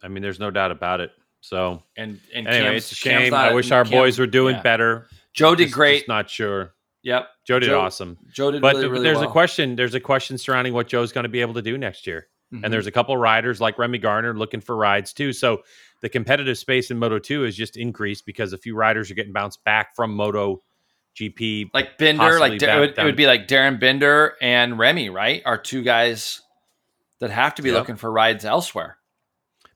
[0.02, 1.12] I mean, there's no doubt about it.
[1.40, 3.30] So And and anyway, Cam's- it's a shame.
[3.30, 4.62] not- I wish our Cam- boys were doing yeah.
[4.62, 5.06] better.
[5.32, 5.98] Joe did Just- great.
[5.98, 6.72] Just not sure.
[7.02, 7.28] Yep.
[7.46, 8.18] Joe did Joe- awesome.
[8.32, 9.28] Joe did But really, really there's well.
[9.28, 9.76] a question.
[9.76, 12.26] There's a question surrounding what Joe's going to be able to do next year.
[12.52, 12.64] Mhm.
[12.64, 15.32] And there's a couple riders like Remy Gardner looking for rides too.
[15.32, 15.62] So
[16.00, 19.32] the competitive space in Moto 2 has just increased because a few riders are getting
[19.32, 20.60] bounced back from Moto
[21.16, 21.70] GP.
[21.74, 25.42] like Binder, like it would, it would be like Darryn Binder and Remy, right?
[25.44, 26.40] Are two guys
[27.20, 27.78] that have to be Yep.
[27.78, 28.98] looking for rides elsewhere.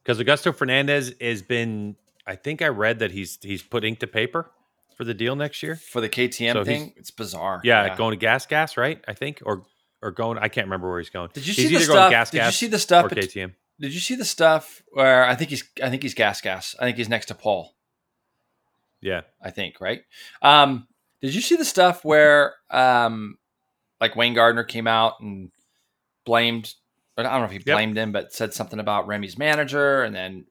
[0.02, 4.06] Because Augusto Fernandez has been, I think I read that he's he's put ink to
[4.06, 4.50] paper
[5.02, 5.74] for the deal next year.
[5.76, 7.60] For the KTM So thing, it's bizarre.
[7.64, 9.02] Yeah, going to Gas Gas, right?
[9.08, 9.64] I think, or
[10.00, 10.38] or going.
[10.38, 11.30] I can't remember where he's going.
[11.34, 12.10] Did you he's see the stuff?
[12.10, 13.04] Gas Did you see the stuff?
[13.06, 13.52] or KTM.
[13.80, 16.76] Did you see the stuff where I think he's I think he's gas gas.
[16.78, 17.74] I think he's next to Pol.
[19.00, 20.02] Yeah, I think, right?
[20.42, 20.86] Um,
[21.20, 23.38] did you see the stuff where um
[24.00, 25.50] like Wayne Gardner came out and
[26.24, 26.74] blamed
[27.16, 27.64] but I don't know if he Yep.
[27.76, 30.46] blamed him, but said something about Remy's manager and then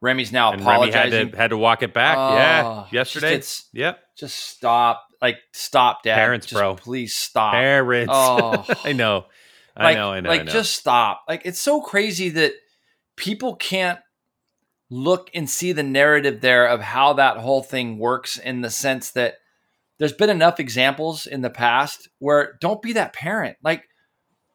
[0.00, 1.30] Remy's now and Remy had apologizing.
[1.32, 2.16] to had to walk it back.
[2.18, 3.28] Oh, yeah, yesterday.
[3.34, 5.04] it's- Yep, just stop.
[5.20, 6.14] Like stop, Dad.
[6.14, 6.76] Parents, Just bro.
[6.76, 7.52] Please stop.
[7.54, 8.12] parents.
[8.14, 8.64] Oh.
[8.84, 9.26] I know,
[9.76, 10.52] I like, know, I know, like I know.
[10.52, 11.22] just stop.
[11.28, 12.52] Like it's so crazy that
[13.16, 13.98] people can't
[14.90, 19.10] look and see the narrative there of how that whole thing works in the sense
[19.10, 19.34] that
[19.98, 23.56] there's been enough examples in the past where don't be that parent.
[23.64, 23.82] Like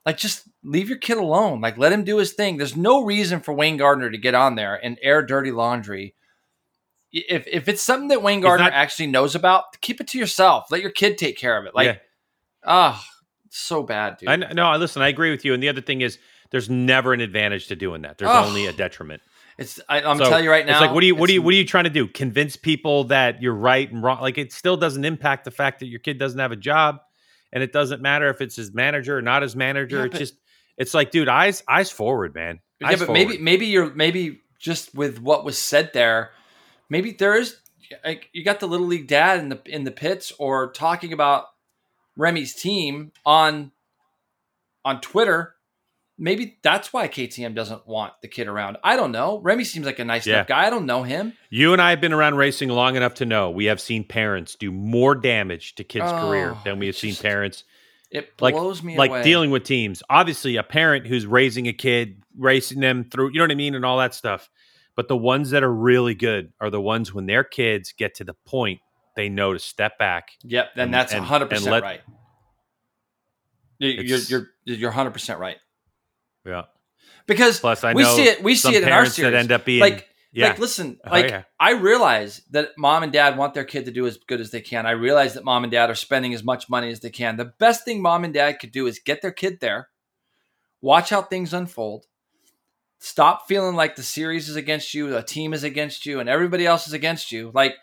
[0.05, 1.61] like just leave your kid alone.
[1.61, 2.57] Like let him do his thing.
[2.57, 6.15] There's no reason for Wayne Gardner to get on there and air dirty laundry.
[7.11, 10.71] If if it's something that Wayne Gardner not- actually knows about, keep it to yourself.
[10.71, 11.75] Let your kid take care of it.
[11.75, 11.97] Like yeah.
[12.63, 13.05] ah,
[13.49, 14.29] so bad, dude.
[14.29, 15.53] I no, listen, I agree with you.
[15.53, 16.17] And the other thing is,
[16.49, 18.17] there's never an advantage to doing that.
[18.17, 18.45] There's Oh.
[18.45, 19.21] only a detriment.
[19.59, 20.71] It's I, I'm So, telling you right now.
[20.71, 22.07] It's like, what do you, what do you, what are you trying to do?
[22.07, 24.19] Convince people that you're right and wrong?
[24.19, 26.97] Like, it still doesn't impact the fact that your kid doesn't have a job,
[27.51, 29.97] and it doesn't matter if it's his manager or not his manager.
[29.97, 30.33] Yeah, it's just,
[30.77, 32.59] it's like, dude, eyes, eyes forward, man.
[32.79, 33.41] Yeah, but maybe forward.
[33.41, 36.31] maybe you're maybe just with what was said there,
[36.89, 37.57] maybe there is
[38.03, 41.45] like you got the little league dad in the in the pits or talking about
[42.17, 43.71] Remy's team on
[44.85, 45.55] on Twitter.
[46.17, 48.77] Maybe that's why KTM doesn't want the kid around.
[48.83, 49.39] I don't know.
[49.39, 50.35] Remy seems like a nice Yeah.
[50.35, 50.67] enough guy.
[50.67, 51.33] I don't know him.
[51.49, 54.55] You and I have been around racing long enough to know we have seen parents
[54.55, 57.63] do more damage to kids' oh, career Oh, than we have it's seen just- parents
[58.13, 59.23] It Like- blows me like away.
[59.23, 60.01] dealing with teams.
[60.09, 63.73] Obviously, a parent who's raising a kid, racing them through, you know what I mean,
[63.75, 64.49] and all that stuff.
[64.95, 68.23] But the ones that are really good are the ones when their kids get to
[68.23, 68.79] the point
[69.15, 70.29] they know to step back.
[70.43, 72.01] Yep, then and- that's hundred percent let- right.
[73.79, 75.57] You- You're you're you're hundred percent right
[76.45, 76.63] Yeah.
[77.25, 78.43] because Plus, I we know see it.
[78.43, 79.31] We see it in our series.
[79.31, 80.47] that end up being like yeah.
[80.49, 81.43] like listen Oh, like yeah.
[81.59, 84.61] i realize that mom and dad want their kid to do as good as they
[84.61, 84.85] can.
[84.85, 87.37] I realize that mom and dad are spending as much money as they can.
[87.37, 89.89] The best thing mom and dad could do is get their kid there
[90.81, 92.05] watch how things unfold
[92.99, 96.65] stop feeling like the series is against you the team is against you and everybody
[96.65, 97.51] else is against you.
[97.53, 97.75] Like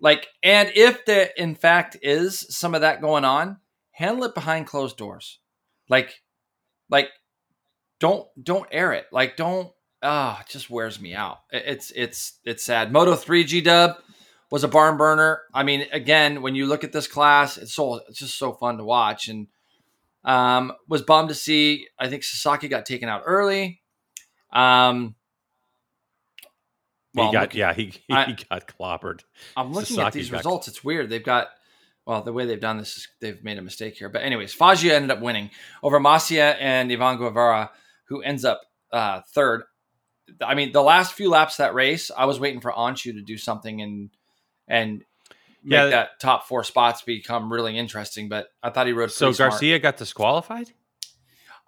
[0.00, 3.58] like and if there in fact is some of that going on
[3.90, 5.40] handle it behind closed doors.
[5.88, 6.22] Like
[6.88, 7.08] like
[8.00, 9.06] don't don't air it.
[9.12, 11.38] Like don't ah, it just wears me out.
[11.50, 12.92] It's it's it's sad.
[12.92, 13.96] Moto three G Dub
[14.50, 15.42] was a barn burner.
[15.52, 18.78] I mean, again, when you look at this class, it's so it's just so fun
[18.78, 19.28] to watch.
[19.28, 19.48] And
[20.24, 21.86] um, was bummed to see.
[21.98, 23.80] I think Sasaki got taken out early.
[24.52, 25.14] Um,
[27.14, 29.20] well, he got looking- yeah he, he I- got clobbered.
[29.56, 30.68] I'm looking at these results.
[30.68, 31.08] It's weird.
[31.10, 31.48] They've got
[32.06, 34.08] well, the way they've done this is they've made a mistake here.
[34.08, 35.50] But anyways, Foggia ended up winning
[35.82, 37.70] over Masia and Izan Guevara,
[38.06, 39.64] who ends up uh, third.
[40.42, 43.36] I mean, the last few laps that race, I was waiting for Öncü to do
[43.36, 44.10] something and
[44.66, 45.02] and
[45.62, 45.86] make Yeah.
[45.86, 48.28] that top four spots become really interesting.
[48.28, 49.50] But I thought he rode So pretty smart.
[49.52, 50.70] Garcia got disqualified.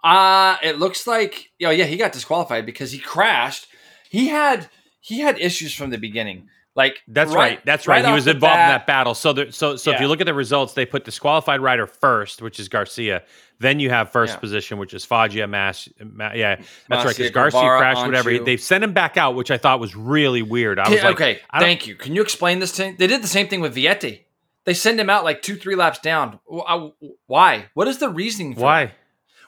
[0.02, 3.66] Uh it looks like oh yeah, he got disqualified because he crashed.
[4.08, 4.68] He had
[5.00, 6.48] he had issues from the beginning.
[6.80, 7.60] Like That's right.
[7.66, 8.04] That's right.
[8.04, 9.14] he was the involved in that battle.
[9.14, 12.40] So, there, so, so if you look at the results, they put disqualified rider first,
[12.40, 13.22] which is Garcia.
[13.58, 14.38] Then you have first Yeah.
[14.38, 15.86] position, which is Foggia, Mass.
[16.02, 16.56] Ma, yeah,
[16.88, 17.14] that's right.
[17.14, 18.06] Because Garcia Guevara, crashed.
[18.06, 18.30] Whatever.
[18.30, 18.44] Öncü.
[18.46, 20.78] They sent him back out, which I thought was really weird.
[20.78, 21.94] I was Okay, like, okay, thank you.
[21.94, 22.96] Can you explain this to me?
[22.98, 24.20] They did the same thing with Vietti.
[24.64, 26.40] They send him out like two, three laps down.
[26.50, 26.88] Uh,
[27.26, 27.66] Why?
[27.74, 28.84] What is the reasoning for why?
[28.86, 28.94] that?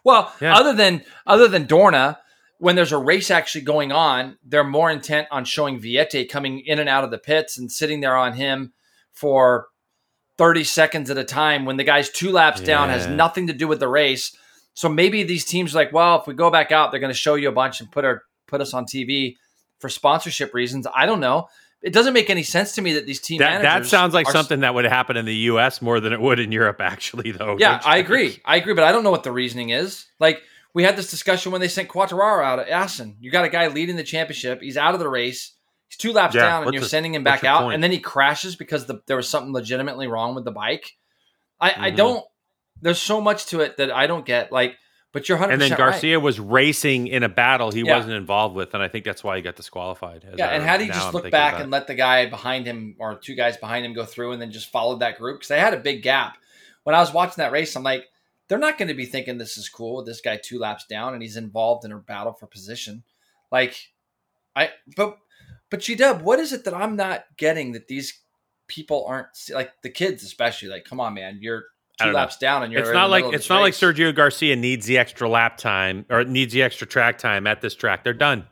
[0.05, 0.57] Well, Yeah.
[0.57, 2.19] other than other than Dorna,
[2.63, 6.79] when there's a race actually going on, they're more intent on showing Vietti coming in
[6.79, 8.73] and out of the pits and sitting there on him
[9.11, 9.67] for
[10.39, 13.67] 30 seconds at a time when the guy's two laps down has nothing to do
[13.67, 14.37] with the race.
[14.75, 17.19] So maybe these teams are like, well, if we go back out, they're going to
[17.19, 19.39] show you a bunch and put our put us on TV
[19.81, 20.87] for sponsorship reasons.
[20.95, 21.49] I don't know.
[21.83, 24.33] It doesn't make any sense to me that these team That, that sounds like are-
[24.33, 25.83] something that would happen in the U.S.
[25.83, 27.33] more than it would in Europe, actually.
[27.33, 27.57] Though.
[27.59, 28.41] Yeah, I agree.
[28.45, 30.07] I agree, but I don't know what the reasoning is.
[30.21, 30.43] Like
[30.75, 33.17] we had this discussion when they sent Quartararo out at Assen.
[33.21, 34.61] You got a guy leading the championship.
[34.63, 35.53] He's out of the race.
[35.89, 37.75] He's two laps Yeah, down, and you're the- sending him back out, point?
[37.75, 40.93] and then he crashes because the, there was something legitimately wrong with the bike.
[41.61, 41.97] I, I Mhm.
[41.97, 42.25] don't.
[42.81, 44.51] There's so much to it that I don't get.
[44.51, 44.77] Like,
[45.13, 45.53] but you're 100.
[45.53, 45.79] And then right.
[45.79, 47.97] Garcia was racing in a battle he Yeah.
[47.97, 50.25] wasn't involved with, and I think that's why he got disqualified.
[50.39, 52.67] Yeah, I- and how do you just I'm look back and let the guy behind
[52.67, 55.37] him or two guys behind him go through and then just followed that group?
[55.41, 56.39] Because they had a big gap.
[56.85, 58.07] When I was watching that race, I'm like,
[58.49, 61.15] they're not going to be thinking this is cool with this guy two laps down
[61.15, 63.05] and he's involved in a battle for position.
[63.51, 63.77] Like,
[64.55, 65.19] I but
[65.71, 68.21] but G Dub, what is it that I'm not getting that these
[68.69, 70.69] people aren't like the kids especially?
[70.69, 71.65] Like, come on, man, you're
[71.99, 72.19] two don't know.
[72.19, 73.75] laps down and you're It's not like it's not like.
[73.75, 77.75] Sergio Garcia needs the extra lap time or needs the extra track time at this
[77.75, 78.05] track.
[78.05, 78.47] They're done.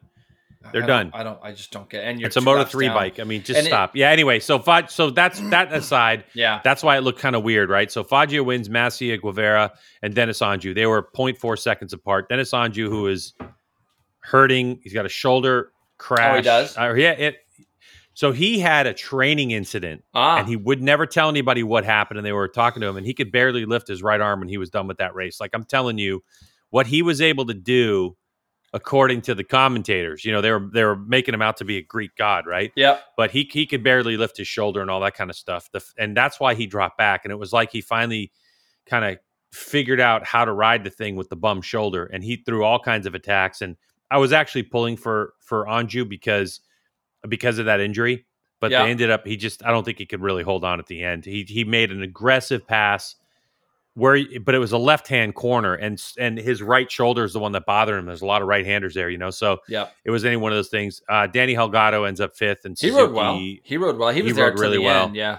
[0.72, 1.10] They're I done.
[1.14, 1.38] I don't.
[1.42, 2.04] I just don't get.
[2.04, 2.94] And you're It's a Moto three down.
[2.94, 3.18] bike.
[3.18, 3.96] I mean, just And it- stop.
[3.96, 4.10] yeah.
[4.10, 6.24] Anyway, so Fod, so that's that aside.
[6.34, 7.90] Yeah, That's why it looked kind of weird, right?
[7.90, 10.74] So Foggia wins, Masia Guevara, and Deniz Öncü.
[10.74, 12.28] They were 0.4 seconds apart.
[12.28, 13.32] Deniz Öncü, who is
[14.20, 16.32] hurting, he's got a shoulder crash.
[16.32, 16.76] Oh, he does?
[16.78, 17.36] Uh, yeah, it.
[18.12, 22.18] So he had a training incident, ah, and he would never tell anybody what happened.
[22.18, 24.48] And they were talking to him, and he could barely lift his right arm when
[24.48, 25.40] he was done with that race.
[25.40, 26.22] Like I'm telling you,
[26.68, 28.16] what he was able to do,
[28.72, 31.76] according to the commentators, you know, they were they were making him out to be
[31.78, 32.72] a Greek god, right?
[32.76, 33.02] yep.
[33.16, 35.70] but he he could barely lift his shoulder and all that kind of stuff.
[35.72, 37.24] The, and that's why he dropped back.
[37.24, 38.32] And it was like he finally
[38.86, 39.18] kind of
[39.52, 42.78] figured out how to ride the thing with the bum shoulder, and he threw all
[42.78, 43.60] kinds of attacks.
[43.60, 43.76] And
[44.10, 46.60] I was actually pulling for for Öncü because
[47.28, 48.26] because of that injury,
[48.60, 48.84] but Yeah.
[48.84, 51.02] they ended up he just I don't think he could really hold on at the
[51.02, 51.24] end.
[51.24, 53.16] He he made an aggressive pass.
[54.00, 57.52] Where, but it was a left-hand corner, and and his right shoulder is the one
[57.52, 58.06] that bothered him.
[58.06, 59.30] There's a lot of right-handers there, you know.
[59.30, 61.02] So yeah it was any one of those things.
[61.08, 63.36] Uh, Danny Holgado ends up fifth, and He Suzuki, rode well.
[63.36, 64.08] He rode well.
[64.10, 65.06] He was he there rode really the well.
[65.06, 65.38] end, Yeah.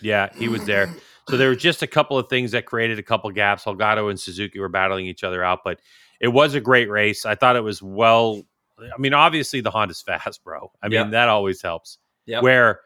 [0.00, 0.88] Yeah, he was there.
[1.28, 3.64] So there were just a couple of things that created a couple gaps.
[3.64, 5.80] Holgado and Suzuki were battling each other out, but
[6.20, 7.26] it was a great race.
[7.26, 8.42] I thought it was well.
[8.80, 10.70] I mean, obviously the Honda's fast, bro.
[10.80, 11.10] I mean, Yep.
[11.10, 11.98] that always helps.
[12.26, 12.42] Yep.
[12.44, 12.80] Where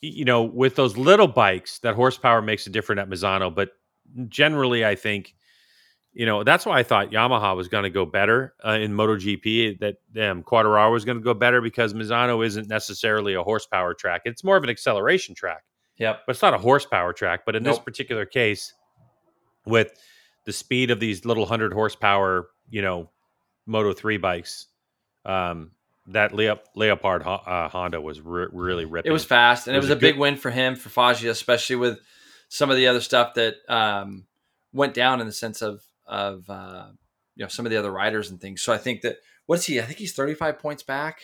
[0.00, 3.54] you know, with those little bikes, that horsepower makes a difference at Misano.
[3.54, 3.70] But
[4.28, 5.34] generally, I think
[6.12, 9.78] you know that's why I thought Yamaha was going to go better uh, in MotoGP.
[9.80, 9.96] That
[10.30, 14.42] um, Quartararo was going to go better because Misano isn't necessarily a horsepower track; it's
[14.44, 15.62] more of an acceleration track
[15.98, 16.22] Yep.
[16.26, 17.40] but it's not a horsepower track.
[17.44, 18.72] But in this particular case,
[19.66, 19.92] with
[20.46, 23.10] the speed of these little hundred horsepower, you know,
[23.66, 24.66] Moto three bikes,
[25.26, 25.72] um,
[26.06, 29.10] that Leop- Leopard uh, Honda was re- really ripping.
[29.10, 30.88] It was fast, and It it was was, a a big win for him, for
[30.88, 32.00] Foggia, especially with
[32.52, 34.26] some of the other stuff that um,
[34.74, 36.88] went down in the sense of of uh,
[37.36, 38.60] you know some of the other riders and things.
[38.60, 39.80] So I think that what's he?
[39.80, 41.20] I think he's thirty five points back.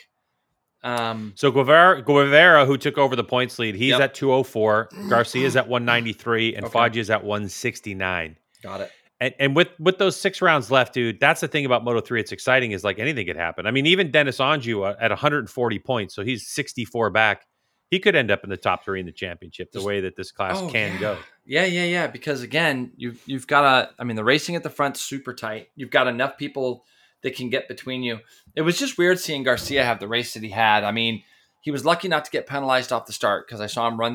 [0.84, 4.00] Um, So Guevara, Guevara, who took over the points lead, he's Yep.
[4.00, 4.88] at 204.
[5.08, 6.72] Garcia's at 193, and Okay.
[6.72, 8.36] Foggia's at 169.
[8.62, 8.90] got it.
[9.18, 12.20] And, and with with those six rounds left, dude, that's the thing about Moto three.
[12.20, 12.72] It's exciting.
[12.72, 13.66] Is like anything could happen.
[13.66, 17.46] I mean, even Deniz Öncü uh, at 140 points, so he's 64 back.
[17.90, 19.70] He could end up in the top three in the championship.
[19.72, 21.00] The way that this class Oh, can yeah.
[21.00, 21.18] go.
[21.44, 22.06] Yeah, yeah, yeah.
[22.08, 23.90] Because again, you've you've got a.
[23.98, 25.68] I mean, the racing at the front's super tight.
[25.76, 26.84] You've got enough people
[27.22, 28.18] that can get between you.
[28.54, 30.82] It was just weird seeing Garcia have the race that he had.
[30.84, 31.22] I mean,
[31.60, 34.12] he was lucky not to get penalized off the start because I saw him run.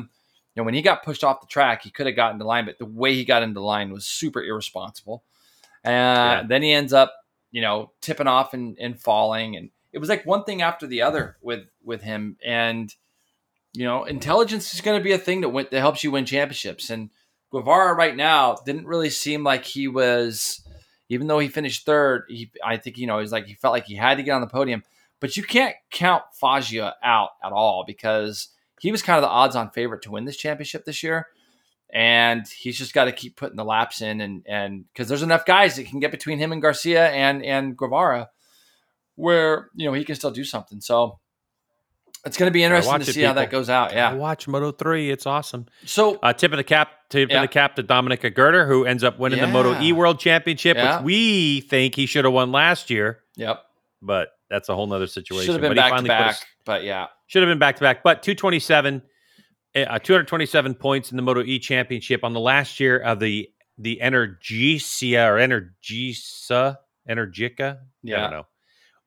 [0.54, 2.66] You know, when he got pushed off the track, he could have gotten to line,
[2.66, 5.24] but the way he got into line was super irresponsible.
[5.84, 7.14] Uh, Then he ends up,
[7.50, 11.02] you know, tipping off and, and falling, and it was like one thing after the
[11.02, 12.36] other with with him.
[12.44, 12.94] And
[13.72, 16.26] you know, intelligence is going to be a thing that went, that helps you win
[16.26, 16.90] championships.
[16.90, 17.10] And
[17.50, 20.62] Guevara right now didn't really seem like he was,
[21.08, 22.24] even though he finished third.
[22.28, 24.40] He, I think, you know, he's like he felt like he had to get on
[24.40, 24.82] the podium.
[25.20, 28.48] But you can't count Foggia out at all because
[28.80, 31.28] he was kind of the odds-on favorite to win this championship this year.
[31.94, 35.44] And he's just got to keep putting the laps in, and and because there's enough
[35.44, 38.30] guys that can get between him and Garcia and and Guevara,
[39.14, 40.80] where you know he can still do something.
[40.80, 41.18] So
[42.24, 43.92] it's going to be interesting to it, see how that goes out.
[43.92, 44.16] Yeah, I Yeah.
[44.18, 45.10] watch Moto three.
[45.10, 45.66] It's awesome.
[45.84, 47.38] So Uh, tip of the cap, tip Yeah.
[47.38, 50.76] of the cap to Dominique Aegerter, who ends up winning the Moto E World Championship,
[50.76, 50.98] Yeah.
[50.98, 53.62] which we think he should have won last year, yep,
[54.00, 55.46] but that's a whole nother situation.
[55.46, 58.02] should have been but back to back, but yeah, Should have been back to back,
[58.02, 59.02] but 227,
[59.74, 63.48] uh, 227 points in the Moto E Championship on the last year of the
[63.78, 66.76] the Energicia or Energisa,
[67.08, 67.76] Energica.
[67.76, 68.16] I Yeah.
[68.20, 68.46] don't know.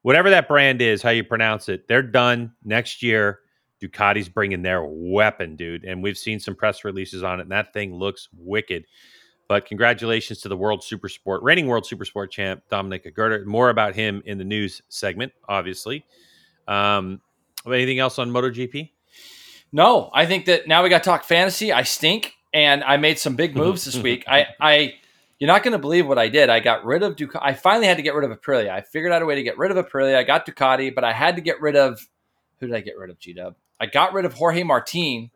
[0.06, 3.40] Whatever that brand is, how you pronounce it, they're done next year.
[3.82, 5.84] Ducati's bringing their weapon, dude.
[5.84, 8.86] And we've seen some press releases on it, and that thing looks wicked.
[9.48, 13.48] But congratulations to the World Supersport, reigning World Supersport champ, Dominic Aegerter.
[13.48, 16.06] More about him in the news segment, obviously.
[16.68, 17.20] Um,
[17.66, 18.92] anything else on MotoGP?
[19.72, 21.74] No, I think that now we got to talk fantasy.
[21.74, 24.24] I stink, and I made some big moves this week.
[24.28, 24.94] I, I,
[25.40, 26.50] You're not going to believe what I did.
[26.50, 27.40] I got rid of Ducati.
[27.42, 28.70] I finally had to get rid of Aprilia.
[28.70, 30.16] I figured out a way to get rid of Aprilia.
[30.16, 32.08] I got Ducati, but I had to get rid of
[32.60, 33.20] who did I get rid of?
[33.20, 33.56] G Dub.
[33.80, 35.30] I got rid of Jorge Martin,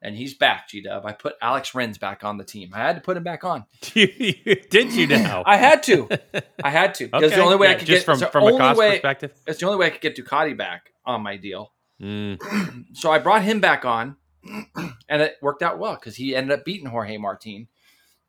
[0.00, 0.68] and he's back.
[0.68, 1.04] G Dub.
[1.04, 2.70] I put Alex Rins back on the team.
[2.72, 3.64] I had to put him back on.
[3.80, 5.42] Did you now?
[5.46, 6.08] I had to.
[6.64, 7.06] I had to.
[7.08, 9.32] Because the only way Yeah, I could just get from from a cost way, perspective.
[9.46, 11.72] It's the only way I could get Ducati back on my deal.
[12.00, 14.16] Mm, So I brought him back on,
[15.08, 17.66] and it worked out well because he ended up beating Jorge Martin.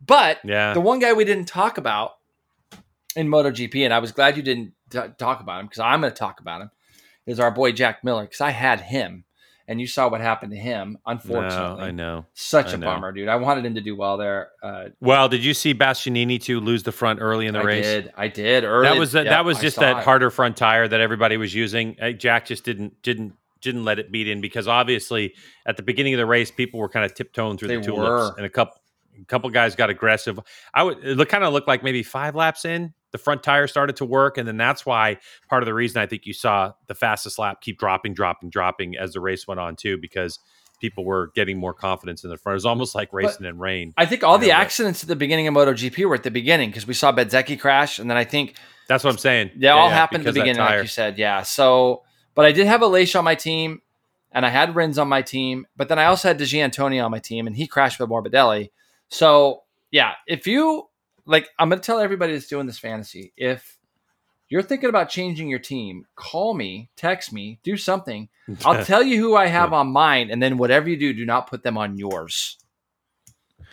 [0.06, 0.74] But yeah.
[0.74, 2.14] the one guy we didn't talk about
[3.16, 6.12] in MotoGP, and I was glad you didn't t- talk about him because I'm going
[6.12, 6.72] to talk about him,
[7.26, 9.26] is our boy Jack Miller because I had him,
[9.68, 10.94] and you saw what happened to him.
[11.06, 12.26] no, Unfortunately, I know.
[12.34, 12.88] such I a know.
[12.88, 13.28] bummer, dude.
[13.28, 14.50] I wanted him to do well there.
[14.64, 17.86] Uh, Well, did you see Bastianini to lose the front early in the I race?
[17.86, 18.64] I did, I did.
[18.64, 20.04] Early, That was Yep, that was just that it.
[20.04, 21.98] harder front tire that everybody was using.
[22.02, 25.36] Uh, Jack just didn't didn't didn't let it beat in because obviously
[25.68, 28.32] at the beginning of the race people were kind of tiptoeing through They the tulips
[28.32, 28.34] were.
[28.38, 28.81] and a couple
[29.22, 30.40] a couple guys got aggressive.
[30.74, 33.98] I would it kind of looked like maybe five laps in the front tire started
[33.98, 35.18] to work and then that's why
[35.50, 38.96] part of the reason I think you saw the fastest lap keep dropping dropping dropping
[38.98, 40.40] as the race went on too because
[40.80, 42.54] people were getting more confidence in the front.
[42.54, 43.94] It was almost like racing in rain.
[43.98, 46.32] I think all the Yeah, but- accidents at the beginning of MotoGP were at the
[46.32, 48.56] beginning because we saw Bezzecchi crash, and then I think
[48.88, 49.52] That's what I'm saying.
[49.58, 51.20] they all happened at the beginning, like you said.
[51.20, 51.44] Yeah.
[51.44, 52.02] So,
[52.34, 53.82] but I did have a Aleix on my team,
[54.32, 57.12] and I had Rins on my team, but then I also had Di Giannantonio on
[57.12, 58.72] my team, and he crashed with Morbidelli.
[59.12, 60.88] So, yeah, if you
[61.26, 63.78] like, I'm going to tell everybody that's doing this fantasy if
[64.48, 68.30] you're thinking about changing your team, call me, text me, do something.
[68.66, 71.48] I'll tell you who I have on mine, and then whatever you do, do not
[71.48, 72.58] put them on yours.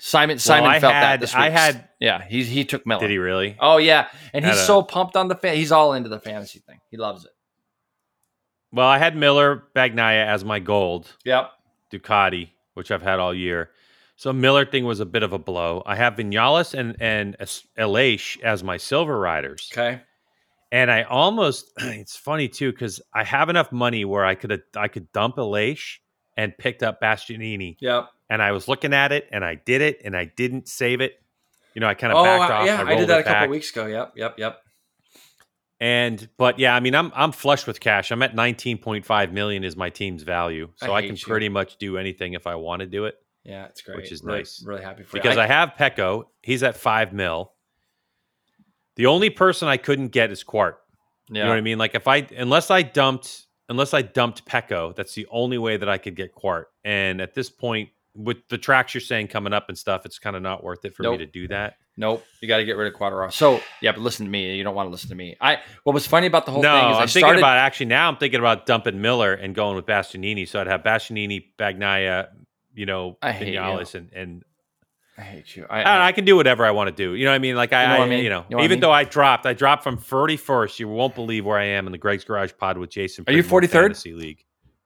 [0.00, 1.40] Simon Simon I felt had- that this week.
[1.40, 3.00] I had- yeah, he he took Miller.
[3.00, 3.56] Did he really?
[3.58, 5.56] Oh yeah, and he's a- so pumped on the fan.
[5.56, 6.80] He's all into the fantasy thing.
[6.90, 7.32] He loves it.
[8.70, 11.12] Well, I had Miller Bagnaia as my gold.
[11.24, 11.50] Yep.
[11.92, 13.70] Ducati, which I've had all year.
[14.18, 15.80] So Miller thing was a bit of a blow.
[15.86, 17.36] I have Vinales and and
[17.78, 20.00] Aleix as my silver riders, Okay.
[20.72, 24.88] and I almost it's funny too because I have enough money where I could I
[24.88, 25.98] could dump Aleix
[26.36, 28.08] and picked up Bastianini, Yep.
[28.28, 31.14] and I was looking at it and I did it and I didn't save it.
[31.74, 32.66] You know, I kind of Oh backed I- off.
[32.66, 33.86] yeah, I, I, did that a couple weeks ago.
[33.86, 34.12] Yep.
[34.16, 34.34] Yep.
[34.38, 34.58] Yep.
[35.80, 38.10] And but yeah, I mean, I'm I'm flush with cash.
[38.10, 41.22] I'm at 19.5 million is my team's value, so I I, can you.
[41.22, 43.14] pretty much do anything if I want to do it.
[43.48, 43.96] Yeah, it's great.
[43.96, 44.62] Which is really, nice.
[44.64, 45.22] Really happy for you.
[45.22, 45.42] because you.
[45.42, 46.24] I, have Pecco.
[46.42, 47.52] He's at five mil.
[48.96, 50.78] The only person I couldn't get is Quart.
[51.30, 51.38] yeah.
[51.38, 51.78] You know what I mean?
[51.78, 55.88] Like if I unless I dumped unless I dumped Pecco, that's the only way that
[55.88, 56.68] I could get Quart.
[56.84, 60.36] And at this point, with the tracks you're saying coming up and stuff, it's kind
[60.36, 61.12] of not worth it for Nope.
[61.12, 61.76] me to do that.
[61.96, 62.24] Nope.
[62.42, 63.32] You got to get rid of Quartararo.
[63.32, 64.56] So yeah, but listen to me.
[64.56, 65.36] You don't want to listen to me.
[65.40, 65.58] I.
[65.84, 67.38] What was funny about the whole no, thing is I'm I thinking started.
[67.40, 68.08] about actually now.
[68.08, 70.46] I'm thinking about dumping Miller and going with Bastianini.
[70.46, 72.28] So I'd have Bastianini, Bagnaia,
[72.78, 73.60] you know, I hate you.
[73.60, 74.44] And and
[75.18, 75.66] I hate you.
[75.68, 77.14] I, don't I can do whatever I want to do.
[77.14, 77.56] You know what I mean?
[77.56, 78.22] Like I, You know I I mean?
[78.24, 78.80] you know, know I even mean?
[78.80, 80.78] though I dropped, I dropped from 31st.
[80.78, 83.24] You won't believe where I am in the Greg's Garage Pod with Jason.
[83.26, 83.70] Are you Pridmore 43rd?
[83.72, 84.44] Fantasy League?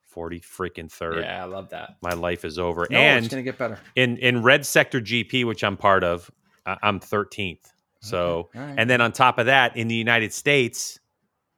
[0.09, 1.19] 40 freaking third.
[1.25, 1.97] Yeah, I love that.
[2.03, 2.87] My life is over.
[2.91, 3.79] No, and it's gonna get better.
[3.95, 6.31] in in Red Sector GP, which I'm part of,
[6.67, 7.71] I- I'm 13th.
[8.01, 8.75] So, right.
[8.77, 10.99] and then on top of that, in the United States,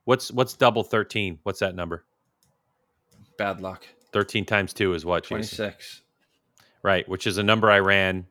[0.05, 1.39] what's what's double 13?
[1.45, 2.05] What's that number?
[3.39, 3.85] Bad luck.
[4.12, 5.24] 13 times two is what?
[5.24, 6.03] Twenty six.
[6.85, 8.26] Right, which is a number I ran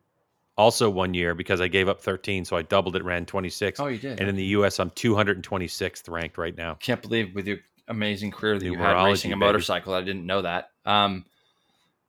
[0.55, 3.79] also one year because I gave up 13, so I doubled it, ran 26.
[3.79, 4.19] Oh, you did.
[4.19, 6.75] And in the U.S., I'm 226th ranked right now.
[6.75, 9.39] can't believe with your amazing career that you had racing a baby.
[9.39, 9.93] motorcycle.
[9.95, 10.69] I didn't know that.
[10.85, 11.25] Um,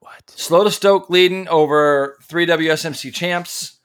[0.01, 0.29] What?
[0.31, 3.79] Slow to Stoke leading over three WSMC champs.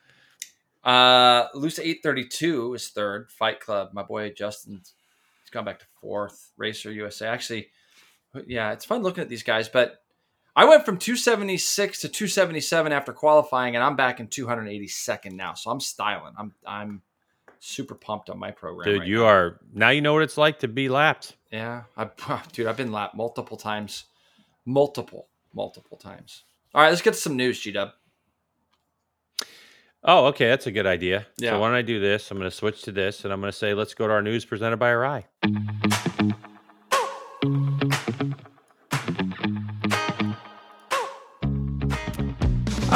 [0.84, 3.30] Uh, Luce 832 is third.
[3.32, 4.82] Fight Club, my boy Justin,
[5.44, 6.52] he's gone back to fourth.
[6.58, 7.28] Racer USA.
[7.28, 7.70] Actually,
[8.48, 10.02] yeah, it's fun looking at these guys, but
[10.56, 15.54] I went from 276 to 277 after qualifying, and I'm back in 282nd now.
[15.54, 16.34] So I'm styling.
[16.38, 17.02] I'm I'm
[17.60, 18.86] super pumped on my program.
[18.86, 19.26] Dude, right you now.
[19.26, 21.36] are now you know what it's like to be lapped.
[21.52, 22.10] Yeah, I,
[22.52, 24.06] dude, I've been lapped multiple times,
[24.66, 26.44] multiple, multiple times.
[26.74, 27.92] All right, let's get some news, G Dub.
[30.04, 31.28] Oh, okay, that's a good idea.
[31.38, 31.52] Yeah.
[31.52, 32.32] So why don't I do this?
[32.32, 34.22] I'm going to switch to this, and I'm going to say, let's go to our
[34.22, 35.26] news presented by Arai.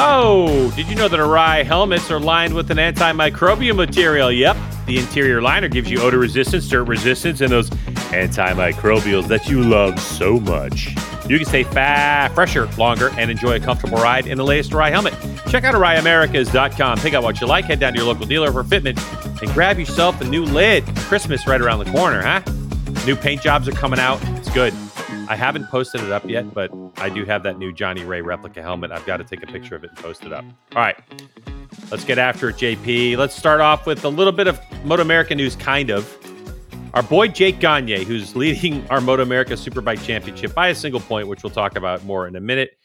[0.06, 4.30] Oh, did you know that Arai helmets are lined with an antimicrobial material?
[4.30, 4.54] Yep.
[4.84, 9.98] The interior liner gives you odor resistance, dirt resistance, and those antimicrobials that you love
[9.98, 10.88] so much.
[11.26, 14.90] You can stay fa- fresher, longer, and enjoy a comfortable ride in the latest Arai
[14.90, 15.14] helmet.
[15.48, 16.98] Check out AraiAmericas.com.
[16.98, 19.00] Pick out what you like, head down to your local dealer for fitment,
[19.40, 20.84] and grab yourself a new lid.
[20.96, 22.42] Christmas right around the corner, huh?
[23.06, 24.20] New paint jobs are coming out.
[24.36, 24.74] It's good.
[25.28, 28.62] I haven't posted it up yet, but I do have that new Johnny Rea replica
[28.62, 28.90] helmet.
[28.90, 30.44] I've got to take a picture of it and post it up.
[30.74, 30.96] All right.
[31.90, 33.16] Let's get after it, JP.
[33.16, 36.16] Let's start off with a little bit of Moto America news, kind of.
[36.94, 41.28] Our boy Jake Gagne, who's leading our Moto America Superbike Championship by a single point,
[41.28, 42.78] which we'll talk about more in a minute,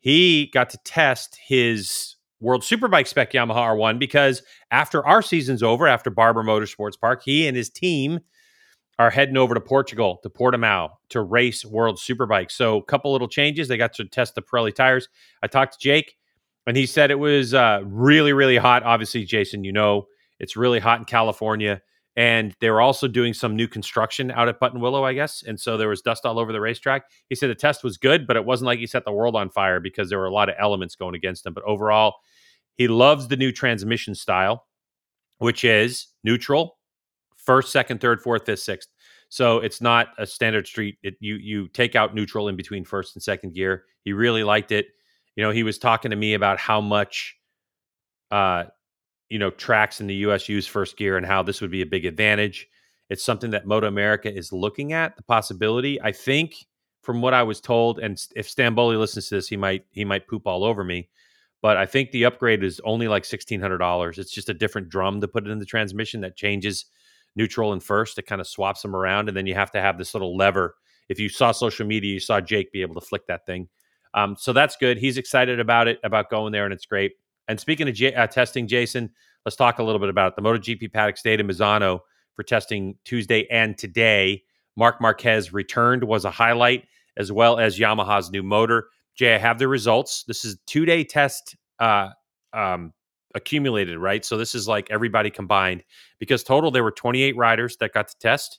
[0.00, 5.86] he got to test his World Superbike Spec Yamaha R1 because after our season's over,
[5.86, 8.20] after Barber Motorsports Park, he and his team
[8.98, 12.50] are heading over to Portugal, to Portimao, to race World Superbike.
[12.50, 13.68] So, a couple little changes.
[13.68, 15.08] They got to test the Pirelli tires.
[15.42, 16.16] I talked to Jake,
[16.66, 18.82] and he said it was uh, really, really hot.
[18.82, 20.06] Obviously, Jason, you know,
[20.38, 21.82] it's really hot in California.
[22.16, 25.42] And they were also doing some new construction out at Buttonwillow, I guess.
[25.46, 27.04] And so there was dust all over the racetrack.
[27.28, 29.50] He said the test was good, but it wasn't like he set the world on
[29.50, 31.52] fire because there were a lot of elements going against him.
[31.52, 32.14] But overall,
[32.76, 34.66] he loves the new transmission style,
[35.38, 36.75] which is neutral,
[37.46, 38.88] first, second, third, fourth, fifth, sixth.
[39.28, 40.98] So it's not a standard street.
[41.02, 43.84] It, you you take out neutral in between first and second gear.
[44.04, 44.86] He really liked it.
[45.36, 47.36] You know, he was talking to me about how much
[48.30, 48.64] uh
[49.28, 51.86] you know tracks in the US use first gear and how this would be a
[51.86, 52.68] big advantage.
[53.08, 56.00] It's something that Moto America is looking at the possibility.
[56.02, 56.56] I think
[57.02, 60.28] from what I was told, and if Stamboli listens to this, he might he might
[60.28, 61.08] poop all over me.
[61.62, 64.18] But I think the upgrade is only like sixteen hundred dollars.
[64.18, 66.86] It's just a different drum to put it in the transmission that changes
[67.36, 68.18] neutral and first.
[68.18, 70.74] It kind of swaps them around, and then you have to have this little lever.
[71.08, 73.68] If you saw social media, you saw Jake be able to flick that thing.
[74.14, 74.98] Um, so that's good.
[74.98, 77.12] He's excited about it, about going there, and it's great.
[77.48, 79.10] And speaking of J- uh, testing, Jason,
[79.44, 80.36] let's talk a little bit about it.
[80.36, 82.00] The MotoGP paddock stayed in Misano
[82.34, 84.42] for testing Tuesday and today.
[84.76, 86.84] Marc Marquez returned was a highlight,
[87.16, 88.88] as well as Yamaha's new motor.
[89.14, 90.24] Jay, I have the results.
[90.24, 92.10] This is two day test uh,
[92.52, 92.92] um,
[93.36, 94.24] accumulated, right?
[94.24, 95.84] So this is like everybody combined
[96.18, 98.58] because total there were 28 riders that got to test.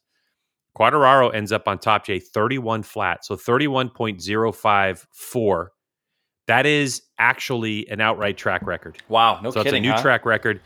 [0.78, 3.26] Quartararo ends up on top, Jay, 31 flat.
[3.26, 5.68] So 31.054
[6.48, 8.98] that is actually an outright track record.
[9.10, 9.68] Wow, no so kidding.
[9.68, 10.02] it's a new huh?
[10.02, 10.62] track record.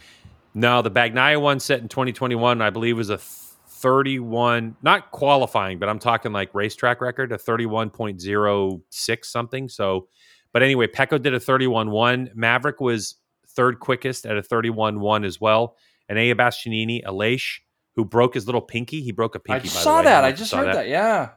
[0.53, 5.89] No, the Bagnaia one set in 2021, I believe, was a 31, not qualifying, but
[5.89, 9.69] I'm talking like racetrack record, a 31.06 something.
[9.69, 10.07] So,
[10.53, 12.35] but anyway, Pecco did a 31.1.
[12.35, 13.15] Maverick was
[13.51, 15.77] third quickest at a 31 1 as well.
[16.09, 17.59] And Ea Bastianini, Aleix,
[17.95, 19.01] who broke his little pinky.
[19.01, 19.59] He broke a pinky.
[19.59, 20.21] by the saw that.
[20.21, 20.87] don't I just heard that.
[20.87, 21.29] Yeah.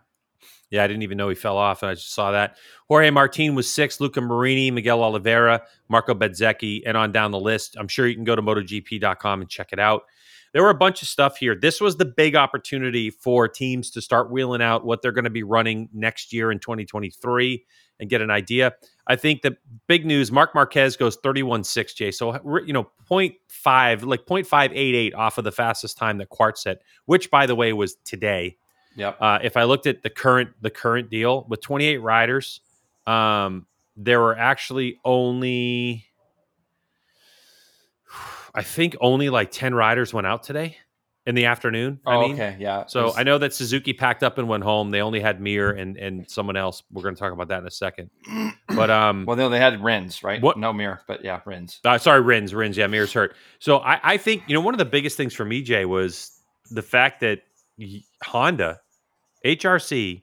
[0.71, 2.57] yeah, I didn't even know he fell off, and I just saw that.
[2.89, 7.77] Jorge Martin was six, Luca Marini, Miguel Oliveira, Marco Bezzecchi, and on down the list.
[7.79, 10.03] I'm sure you can go to MotoGP.com and check it out.
[10.53, 11.57] There were a bunch of stuff here.
[11.57, 15.31] This was the big opportunity for teams to start wheeling out what they're going to
[15.31, 17.65] be running next year in 2023
[17.99, 18.73] and get an idea.
[19.07, 22.11] I think the big news Marc Marquez goes 31.6, Jay.
[22.11, 22.35] So,
[22.65, 27.47] you know, 0.5, like 0.588 off of the fastest time that Quart set, which, by
[27.47, 28.57] the way, was today.
[28.97, 29.17] Yep.
[29.21, 32.61] Uh, if I looked at the current the current deal with 28 riders,
[33.07, 36.07] um, there were actually only,
[38.55, 40.79] I think, only like 10 riders went out today
[41.27, 42.01] in the afternoon.
[42.05, 42.57] Oh, I mean, okay.
[42.61, 42.85] Yeah.
[42.87, 44.91] so I know that Suzuki packed up and went home.
[44.91, 46.83] They only had Mir and and someone else.
[46.93, 48.11] We're going to talk about that in a second.
[48.75, 50.43] But um, Well, no, they had Rins, right?
[50.43, 51.81] What- No Mir, but yeah, Rins.
[51.85, 52.77] uh, sorry, Rins, Rins.
[52.77, 53.37] Yeah, Mir's hurt.
[53.61, 56.33] So I, I think you know one of the biggest things for me, Jay, was
[56.71, 57.43] the fact that
[58.25, 58.81] Honda,
[59.45, 60.23] HRC,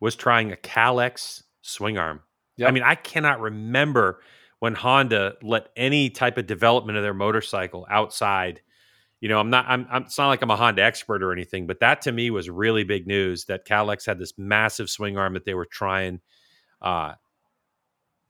[0.00, 2.20] was trying a Kalex swing arm.
[2.64, 4.20] I mean, I cannot remember
[4.60, 8.60] when Honda let any type of development of their motorcycle outside.
[9.22, 9.66] You know, I'm not.
[9.68, 9.86] I'm.
[9.88, 12.50] I'm it's not like I'm a Honda expert or anything, but that to me was
[12.50, 16.18] really big news that Kalex had this massive swing arm that they were trying,
[16.82, 17.12] uh,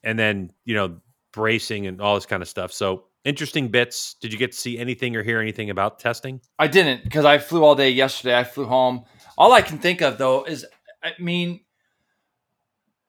[0.04, 0.98] and then you know
[1.32, 2.74] bracing and all this kind of stuff.
[2.74, 4.16] So interesting bits.
[4.20, 6.42] Did you get to see anything or hear anything about testing?
[6.58, 8.38] I didn't because I flew all day yesterday.
[8.38, 9.06] I flew home.
[9.38, 10.66] All I can think of though is,
[11.02, 11.60] I mean,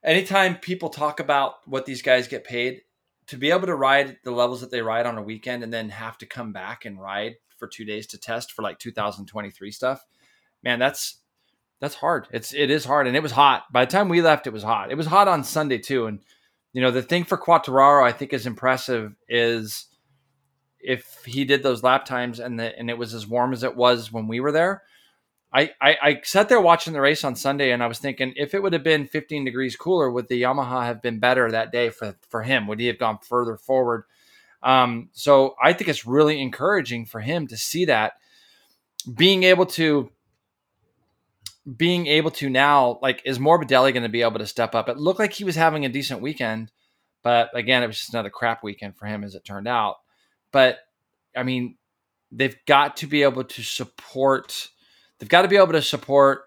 [0.06, 2.84] anytime people talk about what these guys get paid,
[3.28, 5.90] to be able to ride the levels that they ride on a weekend and then
[5.90, 10.06] have to come back and ride for two days to test for like 2023 stuff,
[10.64, 11.20] man, that's
[11.80, 12.28] that's hard.
[12.32, 13.72] It's it is hard, and it was hot.
[13.72, 14.92] By the time we left, it was hot.
[14.92, 16.20] It was hot on Sunday too, and
[16.74, 19.88] you know the thing for Quartararo I think is impressive is
[20.82, 23.78] if he did those lap times and the, and it was as warm as it
[23.78, 24.84] was when we were there.
[25.56, 28.56] I, I, I sat there watching the race on Sunday and I was thinking if
[28.56, 31.90] it would have been 15 degrees cooler, would the Yamaha have been better that day
[31.90, 32.66] for, for him?
[32.66, 34.06] Would he have gone further forward?
[34.64, 38.14] Um, so I think it's really encouraging for him to see that
[39.14, 40.10] being able to
[41.78, 44.90] being able to now like is Morbidelli going to be able to step up?
[44.90, 46.72] It looked like he was having a decent weekend,
[47.24, 49.98] but again, it was just another crap weekend for him as it turned out.
[50.52, 50.80] But
[51.36, 51.78] I mean,
[52.32, 54.70] they've got to be able to support.
[55.20, 56.44] They've got to be able to support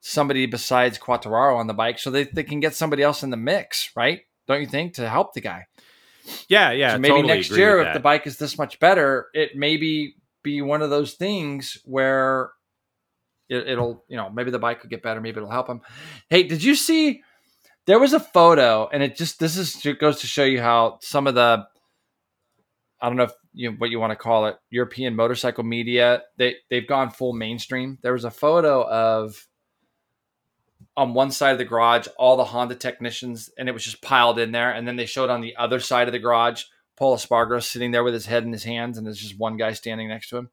[0.00, 3.36] somebody besides Quartararo on the bike so they, they can get somebody else in the
[3.36, 4.22] mix, right?
[4.48, 5.66] Don't you think to help the guy?
[6.48, 6.94] Yeah, yeah.
[6.94, 10.62] So maybe totally next year, if the bike is this much better, it maybe be
[10.62, 12.52] one of those things where
[13.48, 15.80] it, it'll, you know, maybe the bike could get better, maybe it'll help him.
[16.28, 17.22] Hey, did you see?
[17.86, 20.98] There was a photo, and it just this is it goes to show you how
[21.02, 21.66] some of the
[23.00, 26.56] I don't know if you what you want to call it European motorcycle media they
[26.70, 27.98] they've gone full mainstream.
[28.02, 29.48] There was a photo of
[30.96, 34.38] on one side of the garage all the Honda technicians, and it was just piled
[34.38, 36.64] in there, and then they showed on the other side of the garage
[36.96, 39.72] Pol Espargaro sitting there with his head in his hands, and there's just one guy
[39.72, 40.50] standing next to him.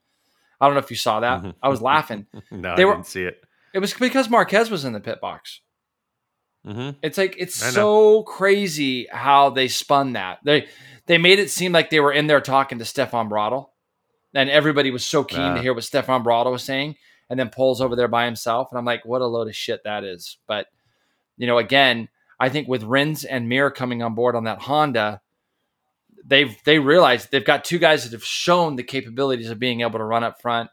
[0.61, 1.55] I don't know if you saw that.
[1.63, 2.25] I was laughing.
[2.51, 3.41] no, they I were- didn't see it.
[3.73, 5.61] It was because Marquez was in the pit box.
[6.65, 10.39] hmm It's like it's so crazy how they spun that.
[10.43, 10.67] They
[11.05, 13.69] they made it seem like they were in there talking to Stefan Bradl,
[14.33, 15.61] and everybody was so keen to Ah.
[15.61, 16.95] hear what Stefan Bradl was saying.
[17.29, 19.83] And then Pol's over there by himself, and I'm like, what a load of shit
[19.83, 20.37] that is.
[20.47, 20.67] But
[21.37, 22.09] you know, again,
[22.39, 25.21] I think with Rins and Mir coming on board on that Honda,
[26.25, 29.99] they've they realized they've got two guys that have shown the capabilities of being able
[29.99, 30.69] to run up front.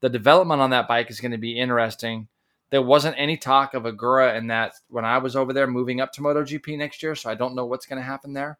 [0.00, 2.28] The development on that bike is going to be interesting.
[2.70, 6.12] There wasn't any talk of Ogura in that when I was over there moving up
[6.12, 8.58] to MotoGP next year, so I don't know what's going to happen there.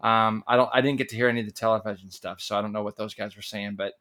[0.00, 0.70] Um, I don't.
[0.72, 2.96] I didn't get to hear any of the television stuff, so I don't know what
[2.96, 3.76] those guys were saying.
[3.76, 3.94] But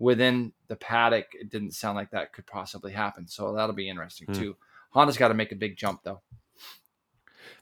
[0.00, 3.28] within the paddock, it didn't sound like that could possibly happen.
[3.28, 4.32] So that'll be interesting Hmm.
[4.32, 4.56] too.
[4.90, 6.22] Honda's got to make a big jump though.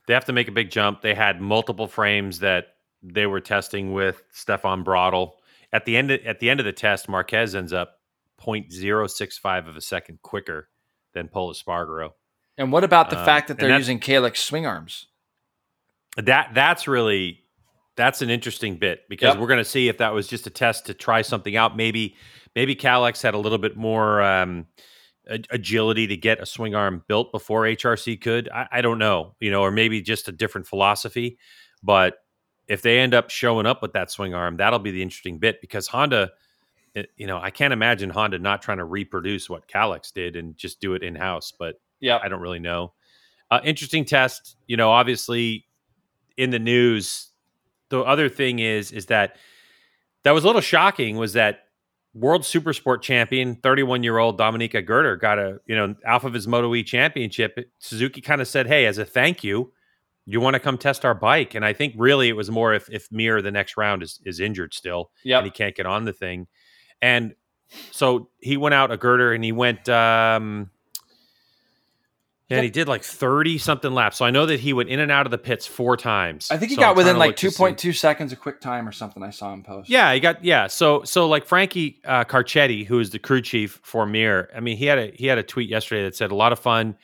[0.07, 1.03] They have to make a big jump.
[1.03, 5.32] They had multiple frames that they were testing with Stefan Bradl.
[5.72, 8.01] At the end of, at the end of the test, Marquez ends up
[8.41, 10.68] 0.065 of a second quicker
[11.12, 12.12] than Pol Espargaro.
[12.57, 15.07] And what about the Um, fact that they're using Kalex swing arms?
[16.16, 17.45] That that's really
[17.99, 19.38] that's an interesting bit because Yep.
[19.40, 21.76] we're going to see if that was just a test to try something out.
[21.76, 22.16] Maybe
[22.57, 24.66] maybe Kalex had a little bit more um,
[25.51, 28.49] agility to get a swing arm built before HRC could.
[28.49, 31.38] I, I don't know, you know, or maybe just a different philosophy.
[31.82, 32.16] But
[32.66, 35.61] if they end up showing up with that swing arm, that'll be the interesting bit
[35.61, 36.30] because Honda.
[36.94, 40.57] it- You know, I can't imagine Honda not trying to reproduce what Kalex did and
[40.57, 41.53] just do it in house.
[41.57, 42.94] But Yeah, I don't really know.
[43.51, 44.57] Uh, interesting test.
[44.66, 45.66] You know, obviously
[46.36, 47.28] in the news.
[47.91, 49.36] The other thing is is that
[50.24, 51.16] that was a little shocking.
[51.16, 51.61] Was that
[52.14, 56.47] World Supersport champion, 31 year old Dominica Gerter got a you know off of his
[56.49, 57.59] Moto E championship.
[57.78, 59.72] Suzuki kind of said, "Hey, as a thank you,
[60.26, 62.89] you want to come test our bike?" And I think really it was more if
[62.91, 65.39] if Mir the next round is is injured still Yep.
[65.39, 66.47] and he can't get on the thing,
[67.01, 67.34] and
[67.91, 69.89] so he went out a girder and he went.
[69.89, 70.70] um
[72.51, 74.16] and he did like 30 something laps.
[74.18, 76.51] So I know that he went in and out of the pits four times.
[76.51, 78.32] I think he So got I'm within like look to two see- point two seconds
[78.32, 79.22] of quick time or something.
[79.22, 79.88] I saw him post.
[79.90, 80.66] Yeah, he got yeah.
[80.66, 84.49] So so like Frankie uh, Carchedi, who is the crew chief for Mir.
[84.55, 86.59] I mean, he had a he had a tweet yesterday that said a lot of
[86.59, 86.96] fun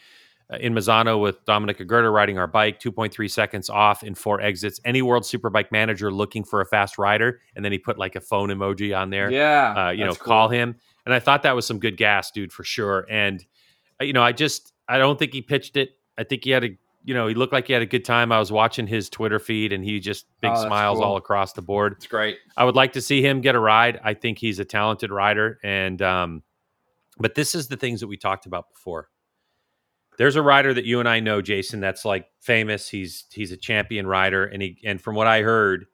[0.53, 4.79] uh, in Misano with Dominic Aegerter riding our bike, 2.3 seconds off in four exits.
[4.85, 8.21] Any World Superbike manager looking for a fast rider, and then he put like a
[8.21, 9.31] phone emoji on there.
[9.31, 9.87] yeah.
[9.87, 10.25] uh, you know, cool.
[10.27, 10.77] call him.
[11.07, 13.07] And I thought that was some good gas, dude, for sure.
[13.11, 13.43] And
[14.01, 15.91] uh, you know, I just I don't think he pitched it.
[16.19, 16.71] I think he had a
[17.05, 18.33] you know he looked like he had a good time.
[18.33, 21.05] I was watching his Twitter feed, and he just big Oh, smiles cool.
[21.07, 21.95] all across the board.
[21.99, 22.39] It's great.
[22.57, 24.01] I would like to see him get a ride.
[24.03, 26.43] I think he's a talented rider, and um,
[27.19, 29.09] but this is the things that we talked about before.
[30.17, 31.81] There's a rider that you and I know, Jason.
[31.81, 32.89] That's like famous.
[32.89, 35.87] He's he's a champion rider, and he and from what I heard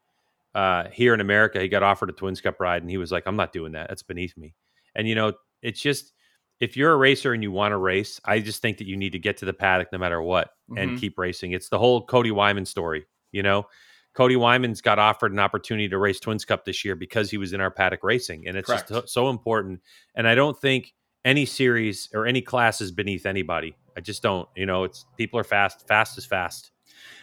[0.55, 3.25] uh, here in America, he got offered a Twins Cup ride, and he was like,
[3.27, 3.89] "I'm not doing that.
[3.89, 4.55] That's beneath me."
[4.95, 5.33] And you know,
[5.63, 6.13] it's just
[6.61, 9.13] if you're a racer and you want to race, I just think that you need
[9.13, 11.01] to get to the paddock no matter what and Mhm.
[11.01, 11.53] keep racing.
[11.53, 13.67] It's the whole Cody Wyman story, you know.
[14.15, 17.53] Cody Wyman's got offered an opportunity to race Twins Cup this year because he was
[17.53, 19.09] in our paddock racing, and it's just Correct.
[19.09, 19.81] so- so important.
[20.15, 20.93] And I don't think
[21.25, 23.77] any series or any class is beneath anybody.
[23.97, 24.49] I just don't.
[24.57, 25.87] You know, it's people are fast.
[25.87, 26.73] Fast is fast.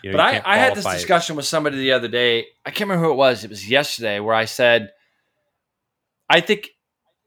[0.03, 0.99] You know, But I, I had this qualify it.
[0.99, 2.45] discussion with somebody the other day.
[2.65, 3.43] I can't remember who it was.
[3.43, 4.91] It was yesterday where I said,
[6.29, 6.69] I think,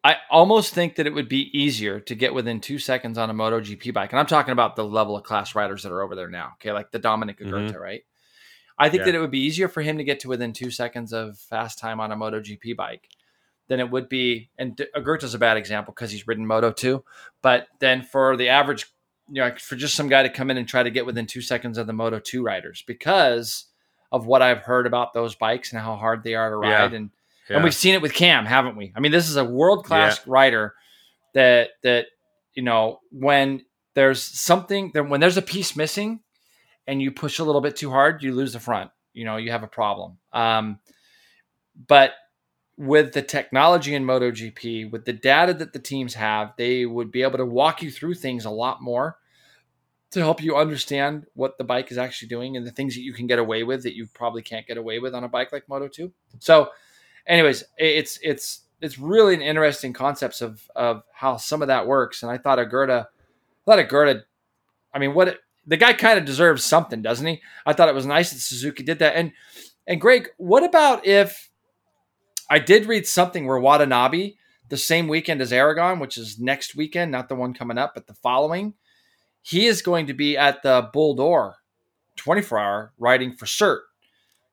[0.02, 3.34] I almost think that it would be easier to get within two seconds on a
[3.34, 4.12] MotoGP bike.
[4.12, 6.52] And I'm talking about the level of class riders that are over there now.
[6.54, 6.72] Okay.
[6.72, 7.52] Like the Dominic mm-hmm.
[7.52, 8.02] Aegerter, right?
[8.78, 9.06] I think Yeah.
[9.06, 11.78] that it would be easier for him to get to within two seconds of fast
[11.78, 13.08] time on a MotoGP bike
[13.68, 14.48] than it would be.
[14.58, 17.04] And Aegerter's a bad example because he's ridden Moto 2.
[17.42, 18.86] But then for the average
[19.32, 21.40] you know, for just some guy to come in and try to get within two
[21.40, 23.66] seconds of the Moto 2 riders because
[24.10, 26.82] of what I've heard about those bikes and how hard they are to Yeah.
[26.82, 26.94] ride.
[26.94, 27.10] And,
[27.50, 27.56] Yeah.
[27.56, 28.92] and we've seen it with Cam, haven't we?
[28.96, 30.74] I mean, this is a world class rider
[31.34, 32.06] that, that,
[32.54, 36.20] you know, when there's something, then when there's a piece missing
[36.86, 38.90] and you push a little bit too hard, you lose the front.
[39.12, 40.18] You know, you have a problem.
[40.32, 40.78] Um,
[41.88, 42.12] but
[42.76, 47.22] with the technology in MotoGP, with the data that the teams have, they would be
[47.22, 49.18] able to walk you through things a lot more.
[50.12, 53.12] to help you understand what the bike is actually doing and the things that you
[53.12, 55.68] can get away with that you probably can't get away with on a bike like
[55.68, 56.12] Moto 2.
[56.40, 56.70] So,
[57.26, 62.22] anyways, it's it's it's really an interesting concepts of of how some of that works.
[62.22, 64.22] And I thought Aegerter, I thought Aegerter,
[64.94, 67.40] I mean, what the guy kind of deserves something, doesn't he?
[67.66, 69.16] I thought it was nice that Suzuki did that.
[69.16, 69.32] And
[69.86, 71.50] and Greg, what about if
[72.48, 74.34] I did read something where Watanabe
[74.68, 78.06] the same weekend as Aragon, which is next weekend, not the one coming up, but
[78.06, 78.74] the following,
[79.42, 81.56] he is going to be at the Bol d'Or
[82.16, 83.82] 24 hour riding for SERT.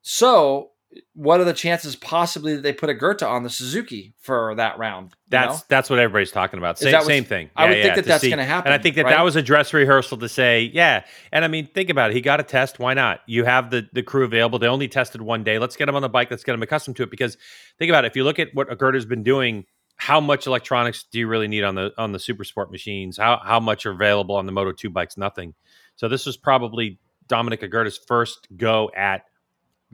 [0.02, 0.72] So,
[1.14, 5.14] what are the chances possibly that they put Aegerter on the Suzuki for that round?
[5.28, 5.64] That's know?
[5.68, 6.80] that's what everybody's talking about.
[6.80, 7.50] Same, same thing.
[7.56, 8.72] I Yeah, would yeah, think that that's going to happen.
[8.72, 9.16] And I think that right?
[9.16, 11.04] that was a dress rehearsal to say, yeah.
[11.32, 12.14] And I mean, think about it.
[12.14, 12.80] He got a test.
[12.80, 13.20] Why not?
[13.28, 14.60] You have the the crew available.
[14.60, 15.60] They only tested one day.
[15.60, 16.32] Let's get him on the bike.
[16.32, 17.12] Let's get him accustomed to it.
[17.12, 17.38] Because
[17.78, 18.08] think about it.
[18.08, 19.66] If you look at what Aegerter's been doing,
[19.98, 23.18] how much electronics do you really need on the on the super sport machines?
[23.18, 25.18] How how much are available on the Moto Two bikes?
[25.18, 25.54] Nothing.
[25.98, 29.24] So this was probably Dominic Aegerter's first go at.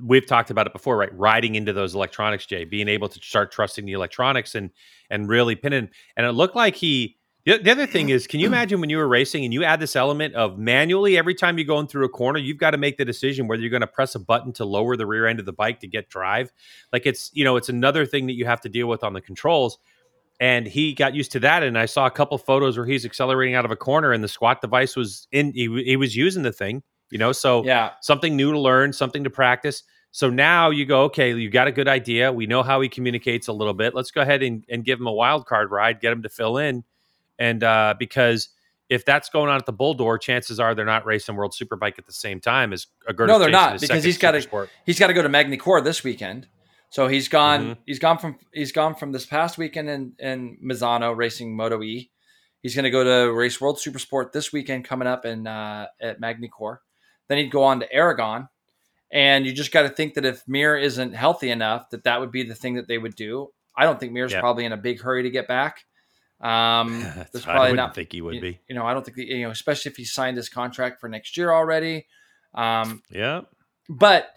[0.02, 1.16] We've talked about it before, right?
[1.18, 4.72] Riding into those electronics, Jay, being able to start trusting the electronics and
[5.10, 5.90] and really pinning.
[6.18, 7.18] And it looked like he.
[7.46, 9.80] The, the other thing is, can you imagine when you were racing and you add
[9.80, 12.98] this element of manually every time you're going through a corner, you've got to make
[12.98, 15.46] the decision whether you're going to press a button to lower the rear end of
[15.46, 16.52] the bike to get drive.
[16.92, 19.22] Like it's you know it's another thing that you have to deal with on the
[19.22, 19.78] controls.
[20.40, 23.56] And he got used to that, and I saw a couple photos where he's accelerating
[23.56, 25.54] out of a corner, and the squat device was in.
[25.54, 26.82] He, he was using the thing,
[27.14, 27.32] you know.
[27.32, 29.84] So yeah, something new to learn, something to practice.
[30.12, 32.32] So now you go, okay, you got a good idea.
[32.32, 33.96] We know how he communicates a little bit.
[33.96, 36.58] Let's go ahead and, and give him a wild card ride, get him to fill
[36.58, 36.84] in.
[37.40, 38.50] And uh, because
[38.90, 41.98] if that's going on at the Bol d'Or, chances are they're not racing World Superbike
[41.98, 44.38] at the same time as Aegerter's No, they're not, because he's gotta-
[44.86, 46.48] he's got to go to Magny this weekend.
[46.92, 47.62] So he's gone.
[47.66, 47.78] Mhm.
[47.88, 52.12] He's gone from he's gone from this past weekend in in Misano racing Moto E.
[52.62, 56.20] He's going to go to race World Supersport this weekend coming up in uh, at
[56.20, 56.78] Magny Cours.
[57.30, 58.48] Then he'd go on to Aragon,
[59.12, 62.32] and you just got to think that if Mir isn't healthy enough, that that would
[62.32, 63.50] be the thing that they would do.
[63.76, 64.40] I don't think Mir's Yeah.
[64.42, 65.84] probably in a big hurry to get back.
[66.42, 68.60] Um, That's- I probably wouldn't not think he would you, be.
[68.68, 71.08] you know, I don't think that, you know, especially if he signed his contract for
[71.08, 72.06] next year already.
[72.54, 73.42] Um, Yeah,
[73.90, 74.30] but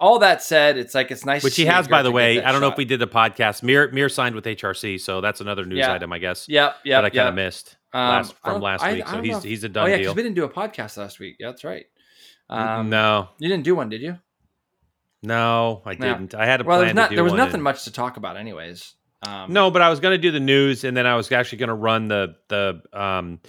[0.00, 1.42] all that said, it's like it's nice.
[1.42, 2.42] to which he has, by the way.
[2.42, 3.62] I don't know if we did the podcast.
[3.62, 5.92] Mir Mir signed with HRC, so that's another news Yeah.
[5.94, 6.48] item, I guess.
[6.48, 7.26] Yep, yep, that I kind yep.
[7.28, 9.06] of missed Um, last, I from last I- week.
[9.08, 10.02] I So he's if- he's a Oh done yeah, deal.
[10.06, 11.36] because we didn't do a podcast last week.
[11.38, 11.86] Yeah, that's right.
[12.50, 14.18] Um, no, you didn't do one, did you?
[15.22, 16.12] no, I No.
[16.12, 16.34] didn't.
[16.34, 18.94] I had a Well, plan not, there was nothing and- much to talk about, anyways.
[19.26, 21.58] Um, No, but I was going to do the news, and then I was actually
[21.58, 23.40] going to run the the um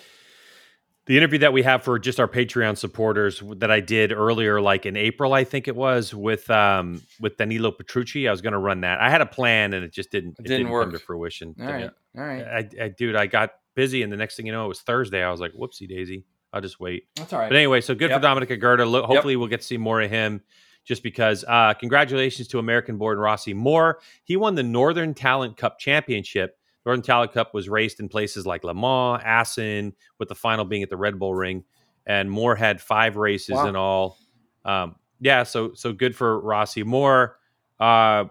[1.08, 4.88] the interview that we have for just our Patreon supporters that I did earlier, like
[4.88, 8.28] in April, I think it was with um with Danilo Petrucci.
[8.28, 9.02] I was going to run that.
[9.02, 10.32] I had a plan, and it just didn't.
[10.40, 10.86] It, didn't didn't, work.
[10.86, 11.56] come to fruition.
[11.60, 14.54] all right, all right, I, I, dude, I got busy, and the next thing you
[14.54, 15.22] know, it was Thursday.
[15.22, 16.24] I was like, "Whoopsie daisy."
[16.56, 17.06] I'll just wait.
[17.16, 17.50] that's all right.
[17.50, 18.20] But anyway, so good Yep.
[18.20, 18.50] for Dominic.
[18.64, 20.42] Lo- hopefully, we'll get to see more of him.
[20.86, 24.00] Just because, uh, congratulations to American born Rossi Moore.
[24.24, 26.58] He won the Northern Talent Cup Championship.
[26.86, 30.84] Northern Talent Cup was raced in places like Le Mans, Assen, with the final being
[30.84, 31.64] at the Red Bull Ring.
[32.06, 33.68] And Moore had five races Wow.
[33.68, 34.18] in all.
[34.64, 37.40] Um, yeah, so so good for Rossi Moore.
[37.80, 38.26] Uh,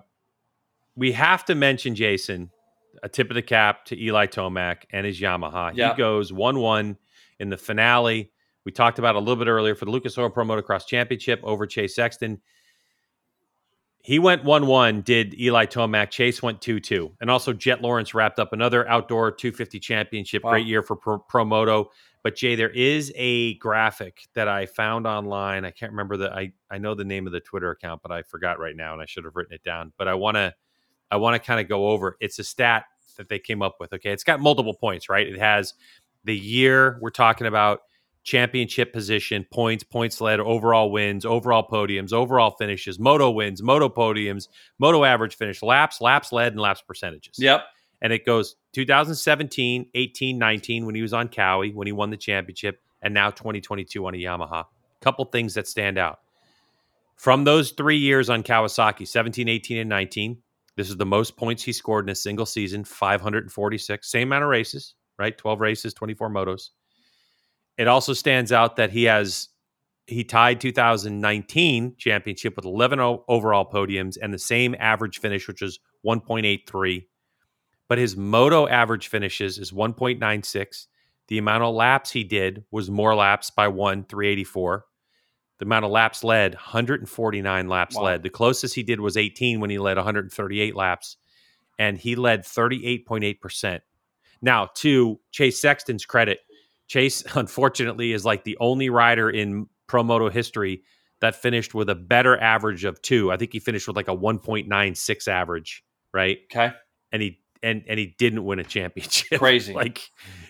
[0.96, 2.50] we have to mention Jason,
[3.02, 5.72] a tip of the cap to Eli Tomac and his Yamaha.
[5.74, 5.90] Yeah.
[5.92, 6.98] He goes one one
[7.44, 8.32] in the finale.
[8.64, 11.66] We talked about a little bit earlier for the Lucas Oil Pro Motocross Championship over
[11.66, 12.40] Chase Sexton.
[14.00, 16.10] He went 1 1, did Eli Tomac.
[16.10, 17.12] Chase went 2 2.
[17.20, 20.42] And also, Jett Lawrence wrapped up another outdoor 250 championship.
[20.42, 20.52] Wow.
[20.52, 21.90] Great year for Pro, Pro Moto.
[22.22, 25.64] But, Jay, there is a graphic that I found online.
[25.64, 28.22] I can't remember the, I, I know the name of the Twitter account, but I
[28.22, 29.92] forgot right now and I should have written it down.
[29.98, 30.54] But I want to,
[31.10, 32.16] I want to kind of go over.
[32.20, 32.84] It's a stat
[33.16, 33.92] that they came up with.
[33.92, 34.10] Okay.
[34.10, 35.26] It's got multiple points, right?
[35.26, 35.74] It has
[36.24, 37.80] the year we're talking about
[38.24, 44.48] championship position, points, points led, overall wins, overall podiums, overall finishes, moto wins, moto podiums,
[44.78, 47.36] moto average finish, laps, laps led, and laps percentages.
[47.38, 47.64] Yep.
[48.00, 52.16] And it goes 2017, 18, 19 when he was on Cowie, when he won the
[52.16, 54.62] championship, and now 2022 on a Yamaha.
[54.62, 54.66] A
[55.00, 56.20] Couple things that stand out.
[57.16, 60.38] From those three years on Kawasaki, 17, 18, and 19,
[60.76, 64.10] this is the most points he scored in a single season, 546.
[64.10, 65.36] Same amount of races, right?
[65.36, 66.70] 12 races, 24 motos.
[67.76, 69.48] It also stands out that he has
[70.06, 75.62] he tied 2019 championship with 11 o- overall podiums and the same average finish, which
[75.62, 77.06] is 1.83.
[77.88, 80.86] But his moto average finishes is 1.96.
[81.28, 84.84] The amount of laps he did was more laps by one, 384.
[85.58, 88.02] The amount of laps led, 149 laps Wow.
[88.02, 88.22] led.
[88.22, 91.16] The closest he did was 18 when he led 138 laps,
[91.78, 93.80] and he led 38.8%.
[94.44, 96.40] Now, to Chase Sexton's credit,
[96.86, 100.82] Chase, unfortunately, is like the only rider in Pro Moto history
[101.20, 103.32] that finished with a better average of two.
[103.32, 105.82] I think he finished with like a 1.96 average,
[106.12, 106.38] right?
[106.52, 106.74] Okay.
[107.10, 109.38] And he and and he didn't win a championship.
[109.38, 109.72] Crazy.
[109.72, 110.02] like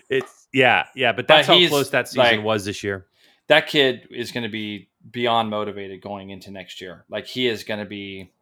[0.09, 3.07] it's yeah, yeah, but that's But how close that season like- was this year.
[3.47, 7.05] That kid is going to be beyond motivated going into next year.
[7.09, 8.33] Like he is going to be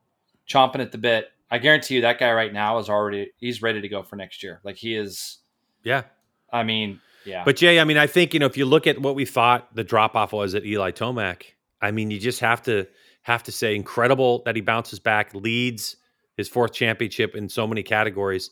[0.50, 1.28] chomping at the bit.
[1.52, 4.42] I guarantee you that guy right now is already he's ready to go for next
[4.42, 4.62] year.
[4.64, 5.40] Like he is
[5.84, 6.04] Yeah.
[6.52, 7.44] I mean, yeah.
[7.46, 9.74] But Jay, I mean, I think you know if you look at what we thought
[9.76, 11.44] the drop off was at Eli Tomac,
[11.82, 12.88] I mean, you just have to
[13.24, 15.96] have to say incredible that he bounces back, leads
[16.36, 18.52] his fourth championship in so many categories,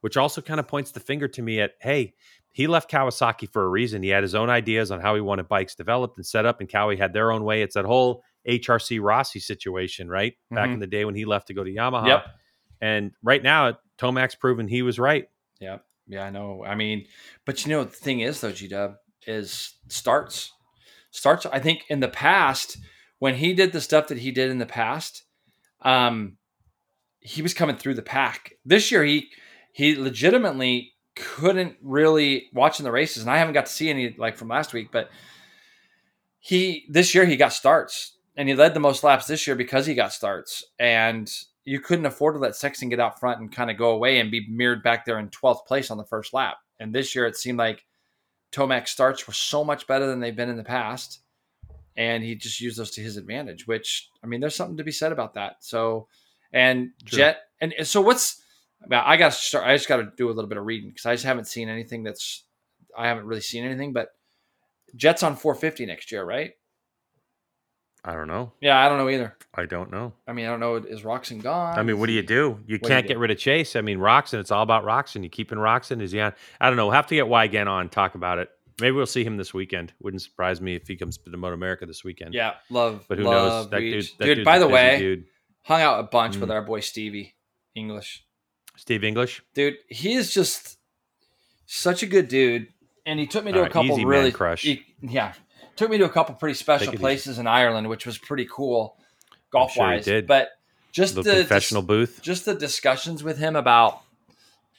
[0.00, 2.14] which also kind of points the finger to me at hey,
[2.52, 4.02] he left Kawasaki for a reason.
[4.02, 6.68] He had his own ideas on how he wanted bikes developed and set up, and
[6.70, 7.60] Cowie had their own way.
[7.62, 10.34] It's that whole HRC Rossi situation, right?
[10.50, 10.74] Back Mhm.
[10.74, 12.06] in the day when he left to go to Yamaha.
[12.06, 12.26] Yep.
[12.80, 15.28] And right now, Tomac's proven he was right.
[15.60, 15.84] Yep.
[16.06, 16.64] Yeah, I know.
[16.64, 17.06] I mean,
[17.44, 18.96] but you know, the thing is though, G Dub
[19.26, 20.52] is starts.
[21.10, 21.46] Starts.
[21.46, 22.78] I think in the past,
[23.18, 25.24] when he did the stuff that he did in the past,
[25.82, 26.36] um,
[27.20, 28.54] he was coming through the pack.
[28.64, 29.30] This year, he
[29.72, 34.36] he legitimately couldn't really watching the races, and I haven't got to see any like
[34.36, 35.10] from last week, but
[36.38, 39.86] he this year he got starts and he led the most laps this year because
[39.86, 41.28] he got starts and
[41.66, 44.30] you couldn't afford to let Sexton get out front and kind of go away and
[44.30, 46.58] be mirrored back there in 12th place on the first lap.
[46.78, 47.84] And this year it seemed like
[48.52, 51.20] Tomac's starts were so much better than they've been in the past.
[51.96, 54.92] And he just used those to his advantage, which I mean, there's something to be
[54.92, 55.56] said about that.
[55.60, 56.06] So,
[56.52, 57.18] and True.
[57.18, 58.42] Jett, and and so what's,
[58.88, 61.06] I got to start, I just got to do a little bit of reading because
[61.06, 62.44] I just haven't seen anything that's,
[62.96, 64.10] I haven't really seen anything, but
[64.94, 66.52] Jett's on 450 next year, right?
[68.08, 68.52] I don't know.
[68.60, 69.36] Yeah, I don't know either.
[69.52, 70.12] I don't know.
[70.28, 70.76] I mean, I don't know.
[70.76, 71.76] Is Roczen gone?
[71.76, 72.60] I mean, what do you do?
[72.66, 73.18] You What can't you get do?
[73.20, 73.74] rid of Chase.
[73.74, 75.24] I mean, Roczen, it's all about Roczen.
[75.24, 76.00] You keeping Roczen?
[76.00, 76.32] Is he on?
[76.60, 76.86] I don't know.
[76.86, 78.48] We'll have to get Weigandt on, talk about it.
[78.80, 79.92] Maybe we'll see him this weekend.
[80.00, 82.32] Wouldn't surprise me if he comes to Moto America this weekend.
[82.34, 83.04] Yeah, love.
[83.08, 83.70] But who love knows?
[83.70, 84.44] That dude, that dude.
[84.44, 85.24] By the way, dude.
[85.62, 86.54] hung out a bunch with Mm.
[86.54, 87.34] our boy Stevie
[87.74, 88.22] English.
[88.76, 89.42] Steve English.
[89.54, 90.78] Dude, he is just
[91.64, 92.68] such a good dude,
[93.06, 94.62] and he took me to All a right, couple really crush.
[94.62, 95.32] he- yeah,
[95.76, 97.00] took me to a couple pretty special it easy.
[97.00, 98.96] places in Ireland, which was pretty cool,
[99.50, 100.04] golf sure wise.
[100.04, 100.26] did.
[100.26, 100.50] But
[100.92, 102.20] just The the confessional booth.
[102.22, 104.00] just the discussions with him about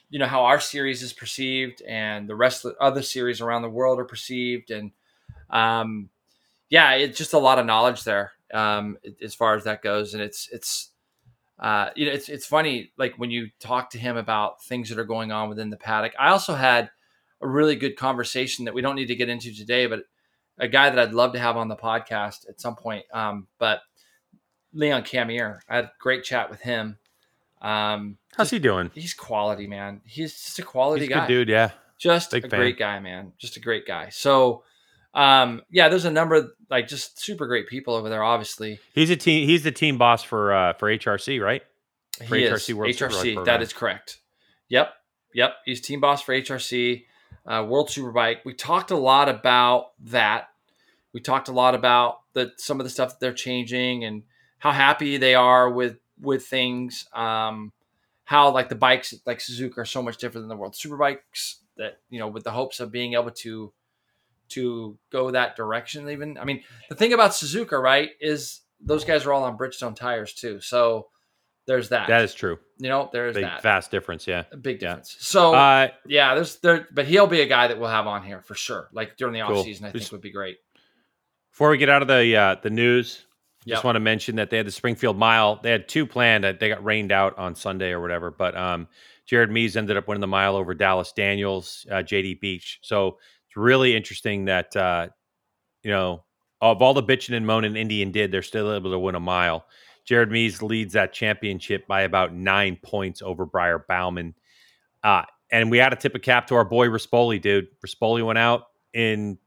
[0.09, 3.61] you know how our series is perceived and the rest of the other series around
[3.61, 4.91] the world are perceived and
[5.49, 6.09] um
[6.69, 10.23] yeah it's just a lot of knowledge there um as far as that goes and
[10.23, 10.89] it's it's
[11.59, 14.97] uh you know it's it's funny like when you talk to him about things that
[14.97, 16.89] are going on within the paddock i also had
[17.41, 20.03] a really good conversation that we don't need to get into today but
[20.59, 23.81] a guy that i'd love to have on the podcast at some point um but
[24.73, 26.97] leon camier i had a great chat with him
[27.61, 28.91] um How's he doing?
[28.93, 30.01] he's quality, man.
[30.05, 31.19] He's just a quality He's a guy.
[31.21, 31.49] good dude.
[31.49, 31.71] Yeah.
[31.97, 32.59] Just Big a fan.
[32.59, 33.33] great guy, man.
[33.39, 34.09] Just a great guy.
[34.09, 34.63] So,
[35.15, 38.21] um, yeah, there's a number of like just super great people over there.
[38.21, 39.47] Obviously, He's a team.
[39.47, 41.63] He's the team boss for uh for HRC, right?
[42.27, 43.45] For he HRC is World HRC.
[43.45, 44.19] That is correct.
[44.69, 44.93] Yep,
[45.33, 45.55] yep.
[45.65, 47.05] He's team boss for HRC
[47.47, 48.37] uh, World Superbike.
[48.45, 50.49] We talked a lot about that.
[51.13, 54.23] We talked a lot about the some of the stuff that they're changing and
[54.59, 57.07] how happy they are with with things.
[57.13, 57.71] Um,
[58.25, 61.55] how like the bikes like Suzuka are so much different than the World Superbikes.
[61.77, 63.71] That you know, with the hopes of being able to
[64.49, 66.09] to go that direction.
[66.09, 69.95] Even I mean, the thing about Suzuka, right, is those guys are all on Bridgestone
[69.95, 70.59] tires too.
[70.59, 71.07] So
[71.67, 72.07] there's that.
[72.07, 72.57] That is true.
[72.79, 74.25] you know, there's Big that vast difference.
[74.25, 74.43] Yeah.
[74.51, 74.87] a big yeah.
[74.89, 75.17] difference.
[75.19, 78.41] So Uh, yeah, there's there, but he'll be a guy that we'll have on here
[78.41, 78.89] for sure.
[78.93, 79.63] Like during the off Cool.
[79.63, 80.57] season, I think Just- would be great.
[81.51, 83.23] Before we get out of the uh, the news,
[83.65, 83.75] Yep.
[83.75, 85.59] just want to mention that they had the Springfield Mile.
[85.61, 86.45] They had two planned.
[86.45, 88.31] uh, They got rained out on Sunday or whatever.
[88.31, 88.87] But um,
[89.25, 92.79] Jared Mees ended up winning the mile over Dallas Daniels, uh, JD Beach.
[92.81, 95.09] So it's really interesting that uh,
[95.83, 96.23] you know
[96.61, 99.65] of all the bitching and moaning Indian did, they're still able to win a mile.
[100.07, 104.33] Jared Mees leads that championship by about nine points over Briar Bauman.
[105.03, 107.67] Uh, and we had to tip a cap to our boy Rispoli, dude.
[107.85, 109.37] Rispoli went out in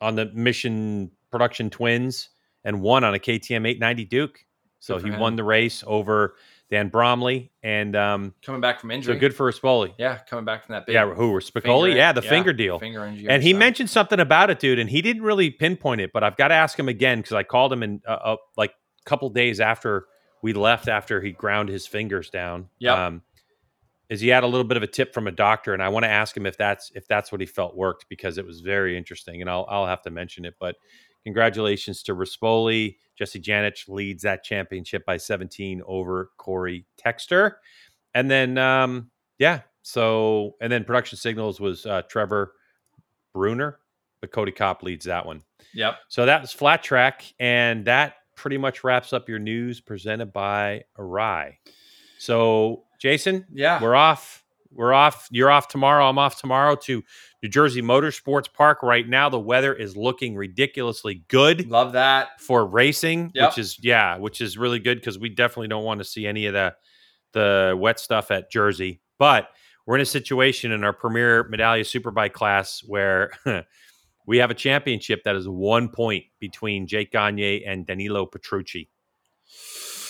[0.00, 2.28] on the Mission Production Twins
[2.64, 4.44] and won on a KTM 890 Duke.
[4.78, 5.18] So he him.
[5.18, 6.36] won the race over
[6.70, 9.94] Dan Bromley, and um, Coming back from injury, so good for Rispoli.
[9.98, 11.94] Yeah, coming back from that big Yeah, who Spicoli?
[11.94, 12.78] Yeah, the finger deal.
[12.80, 13.28] finger injury.
[13.28, 13.58] And he so.
[13.58, 16.54] mentioned something about it, dude, and he didn't really pinpoint it, but I've got to
[16.54, 18.74] ask him again because I called him and uh, uh, like
[19.06, 20.06] couple days after
[20.42, 22.68] we left after he ground his fingers down.
[22.78, 22.96] Yep.
[22.96, 23.22] Um,
[24.08, 26.04] is he had a little bit of a tip from a doctor, and I want
[26.04, 28.96] to ask him if that's if that's what he felt worked because it was very
[28.96, 30.54] interesting, and I'll I'll have to mention it.
[30.60, 30.76] But
[31.24, 32.96] congratulations to Rispoli.
[33.18, 37.54] Jesse Janisch leads that championship by 17 over Corey Texter,
[38.14, 42.52] and then um, yeah, so and then production signals was uh, Trevor
[43.34, 43.80] Brunner.
[44.20, 45.42] but Kody Kopp leads that one.
[45.74, 45.98] Yep.
[46.08, 50.84] So that was flat track, and that pretty much wraps up your news presented by
[50.98, 51.54] Arai.
[52.18, 53.82] So, Jason, Yeah.
[53.82, 54.44] we're off.
[54.70, 55.28] We're off.
[55.30, 56.06] You're off tomorrow.
[56.08, 57.02] I'm off tomorrow to
[57.42, 58.82] New Jersey Motorsports Park.
[58.82, 62.40] Right now, the weather is looking ridiculously good Love that.
[62.40, 63.50] for racing, Yep.
[63.50, 66.46] which is yeah, which is really good because we definitely don't want to see any
[66.46, 66.74] of the
[67.32, 69.00] the wet stuff at Jersey.
[69.18, 69.48] But
[69.86, 73.30] we're in a situation in our premier medallia superbike class where
[74.26, 78.90] we have a championship that is one point between Jake Gagne and Danilo Petrucci.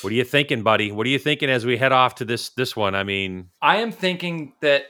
[0.03, 0.93] What are you thinking, buddy?
[0.93, 2.95] What are you thinking as we head off to this this one?
[2.95, 4.85] I mean, I am thinking that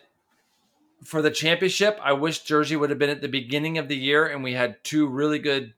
[1.05, 4.27] for the championship, I wish Jersey would have been at the beginning of the year
[4.27, 5.75] and we had two really good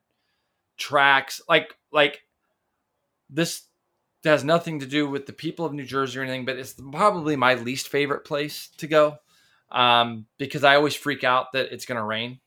[0.77, 1.41] tracks.
[1.47, 2.21] Like like
[3.29, 3.63] this
[4.23, 7.35] has nothing to do with the people of New Jersey or anything, but it's probably
[7.35, 9.17] my least favorite place to go
[9.71, 12.39] um, because I always freak out that it's going to rain,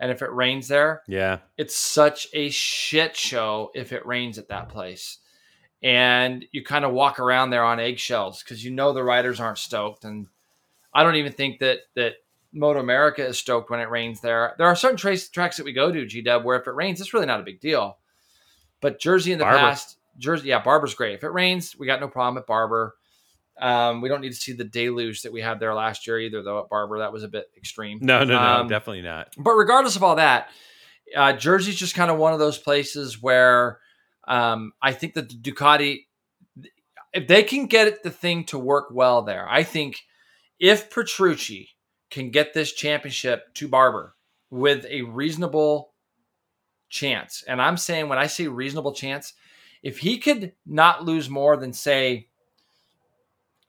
[0.00, 4.48] and if it rains there, yeah, it's such a shit show if it rains at
[4.48, 5.18] that place.
[5.82, 9.58] And you kind of walk around there on eggshells because you know the riders aren't
[9.58, 10.04] stoked.
[10.04, 10.28] And
[10.94, 12.14] I don't even think that that
[12.54, 14.54] Moto America is stoked when it rains there.
[14.56, 17.00] There are certain trace tracks that we go to, G Dub, where if it rains,
[17.00, 17.98] it's really not a big deal.
[18.80, 19.58] But Jersey in the Barber.
[19.58, 21.14] past, Jersey, yeah, Barber's great.
[21.14, 22.94] If it rains, we got no problem at Barber.
[23.60, 26.42] Um, we don't need to see the deluge that we had there last year either,
[26.42, 26.60] though.
[26.60, 27.98] At Barber, that was a bit extreme.
[28.02, 29.32] no, no, no, Um, definitely not.
[29.38, 30.48] But regardless of all that,
[31.16, 33.78] uh, Jersey's just kind of one of those places where
[34.26, 36.06] um, I think that the Ducati,
[37.12, 40.00] if they can get the thing to work well there, I think
[40.58, 41.70] if Petrucci
[42.10, 44.14] can get this championship to Barber
[44.50, 45.92] with a reasonable
[46.88, 49.32] chance, and I'm saying when I say reasonable chance,
[49.82, 52.28] if he could not lose more than say,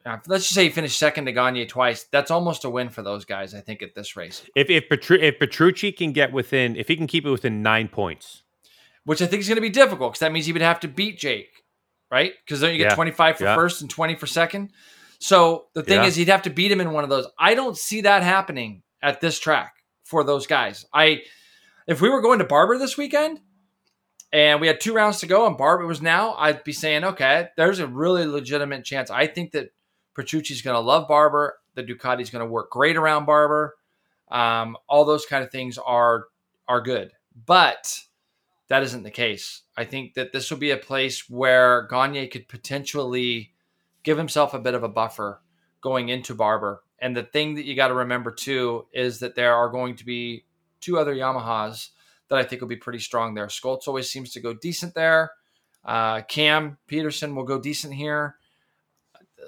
[0.06, 3.02] Uh, let's just say he finished second to Gagne twice, that's almost a win for
[3.02, 3.56] those guys.
[3.56, 4.44] I think at this race.
[4.56, 7.88] If if, Petru- if Petrucci can get within, if he can keep it within nine
[7.88, 8.44] points,
[9.06, 10.88] which I think is going to be difficult because that means he would have to
[10.88, 11.64] beat Jake,
[12.12, 12.34] right?
[12.46, 12.96] Because then you get Yeah.
[12.96, 13.56] 25 for Yeah.
[13.56, 14.72] first and 20 for second.
[15.20, 16.08] So the thing Yeah.
[16.08, 17.26] is, he'd have to beat him in one of those.
[17.40, 20.86] I don't see that happening at this track for those guys.
[20.94, 21.24] I,
[21.88, 23.40] if we were going to Barber this weekend
[24.32, 27.48] and we had two rounds to go and Barber was now, I'd be saying, okay,
[27.58, 29.10] there's a really legitimate chance.
[29.10, 29.70] I think that
[30.16, 31.60] Petrucci's going to love Barber.
[31.76, 33.76] The Ducati's going to work great around Barber.
[34.30, 36.26] Um, all those kind of things are
[36.68, 37.12] are good,
[37.46, 38.00] but
[38.70, 39.62] that isn't the case.
[39.78, 43.54] I think that this will be a place where Gagne could potentially
[44.04, 45.42] give himself a bit of a buffer
[45.82, 46.82] going into Barber.
[46.98, 50.06] And the thing that you got to remember too is that there are going to
[50.06, 50.46] be
[50.82, 51.90] two other Yamahas
[52.30, 53.48] that I think will be pretty strong there.
[53.48, 55.32] Scholtz always seems to go decent there.
[55.84, 58.38] Uh, Cam Petersen will go decent here.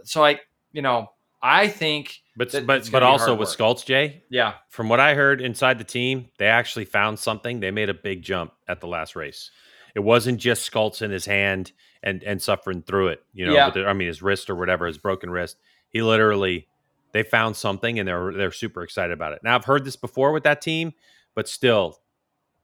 [0.04, 0.40] So I,
[0.78, 1.10] you know,
[1.42, 3.58] I think, but but but also with work.
[3.58, 7.60] Scholtz, Jay, yeah, from what I heard inside the team, they actually found something.
[7.60, 9.50] They made a big jump at the last race.
[9.96, 11.72] It wasn't just Scholtz in his hand
[12.04, 13.24] and and suffering through it.
[13.34, 13.66] You know, Yeah.
[13.66, 15.58] with the- I mean his wrist or whatever, his broken wrist.
[15.90, 16.68] He literally
[17.12, 19.40] they found something and they're they're super excited about it.
[19.44, 20.94] Now I've heard this before with that team,
[21.34, 22.00] but still,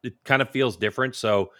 [0.03, 1.15] it kind of feels different.
[1.15, 1.51] So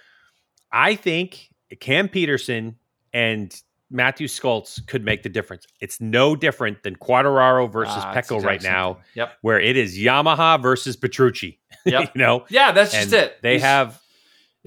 [0.71, 1.49] I think
[1.79, 2.77] Cam Petersen
[3.11, 3.59] and
[3.93, 5.65] Matthew Scholtz could make the difference.
[5.79, 8.97] It's no different than Quartararo versus Ah, Pecco right now.
[9.15, 9.33] Yep.
[9.41, 11.59] where it is Yamaha versus Petrucci.
[11.85, 12.11] Yep.
[12.15, 13.37] you know, Yeah, that's just it.
[13.41, 14.01] they He's- have, it's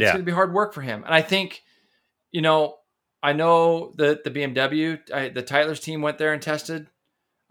[0.05, 1.03] yeah, going to be hard work for him.
[1.05, 1.63] And I think,
[2.31, 2.77] you know,
[3.23, 6.89] I know that the BMW, I, the Tytler's team went there and tested.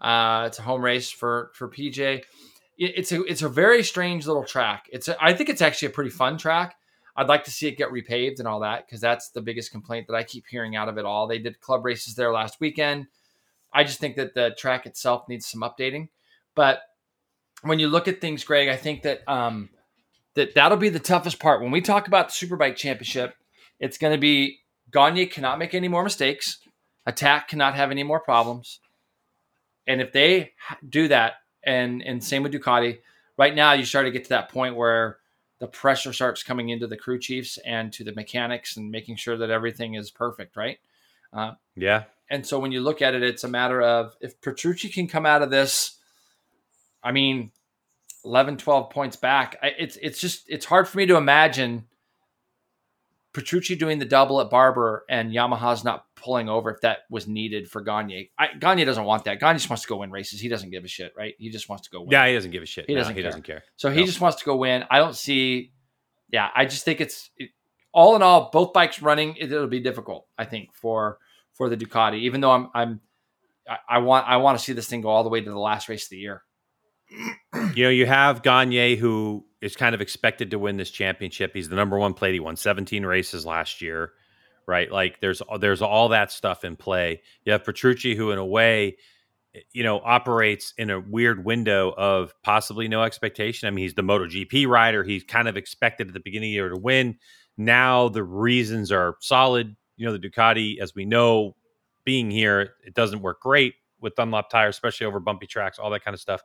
[0.00, 1.98] Uh, it's a home race for for PJ.
[1.98, 2.24] It-
[2.78, 4.86] it's a it's a very strange little track.
[4.92, 6.76] It's a, I think it's actually a pretty fun track.
[7.16, 10.06] I'd like to see it get repaved and all that because that's the biggest complaint
[10.08, 11.26] that I keep hearing out of it all.
[11.26, 13.06] They did club races there last weekend.
[13.72, 16.08] I just think that the track itself needs some updating.
[16.54, 16.80] But
[17.62, 19.70] when you look at things, Greg, I think that um,
[20.34, 23.34] that that'll be the toughest part when we talk about the Superbike Championship.
[23.80, 24.60] It's going to be
[24.92, 26.58] Gagne cannot make any more mistakes.
[27.06, 28.80] Attack cannot have any more problems.
[29.86, 30.52] And if they
[30.88, 31.34] do that,
[31.64, 32.98] and and same with Ducati,
[33.36, 35.18] right now you start to get to that point where
[35.58, 39.36] the pressure starts coming into the crew chiefs and to the mechanics and making sure
[39.36, 40.78] that everything is perfect, right?
[41.32, 42.04] Uh, yeah.
[42.28, 45.24] And so when you look at it, it's a matter of if Petrucci can come
[45.24, 45.98] out of this,
[47.02, 47.52] I mean,
[48.24, 51.86] 11, 12 points back, I, it's it's just it's hard for me to imagine
[53.36, 57.70] Petrucci doing the double at Barber and Yamaha's not pulling over if that was needed
[57.70, 58.30] for Gagne.
[58.38, 59.40] I, Gagne doesn't want that.
[59.40, 60.40] Gagne just wants to go win races.
[60.40, 61.34] He doesn't give a shit, right?
[61.38, 62.08] He just wants to go win.
[62.12, 62.86] Yeah, he doesn't give a shit.
[62.86, 63.28] He No, doesn't he care.
[63.30, 63.62] doesn't care.
[63.76, 64.06] So he No.
[64.06, 64.84] just wants to go win.
[64.90, 65.72] I don't see.
[66.32, 67.50] Yeah, I just think it's it,
[67.92, 69.36] all in all, both bikes running.
[69.36, 71.18] It, will be difficult, I think, for
[71.52, 72.20] for the Ducati.
[72.20, 73.00] Even though I'm I'm
[73.68, 75.58] I, I want I want to see this thing go all the way to the
[75.58, 76.42] last race of the year.
[77.74, 81.52] You know, you have Gagne who is kind of expected to win this championship.
[81.54, 82.34] He's the number one plate.
[82.34, 84.12] He won 17 races last year,
[84.66, 84.90] right?
[84.90, 87.22] Like there's there's all that stuff in play.
[87.44, 88.96] You have Petrucci who, in a way,
[89.72, 93.66] you know, operates in a weird window of possibly no expectation.
[93.66, 95.02] I mean, he's the MotoGP rider.
[95.02, 97.18] He's kind of expected at the beginning of the year to win.
[97.56, 99.76] Now the reasons are solid.
[99.96, 101.56] You know, the Ducati, as we know,
[102.04, 106.04] being here, it doesn't work great with Dunlop tires, especially over bumpy tracks, all that
[106.04, 106.42] kind of stuff.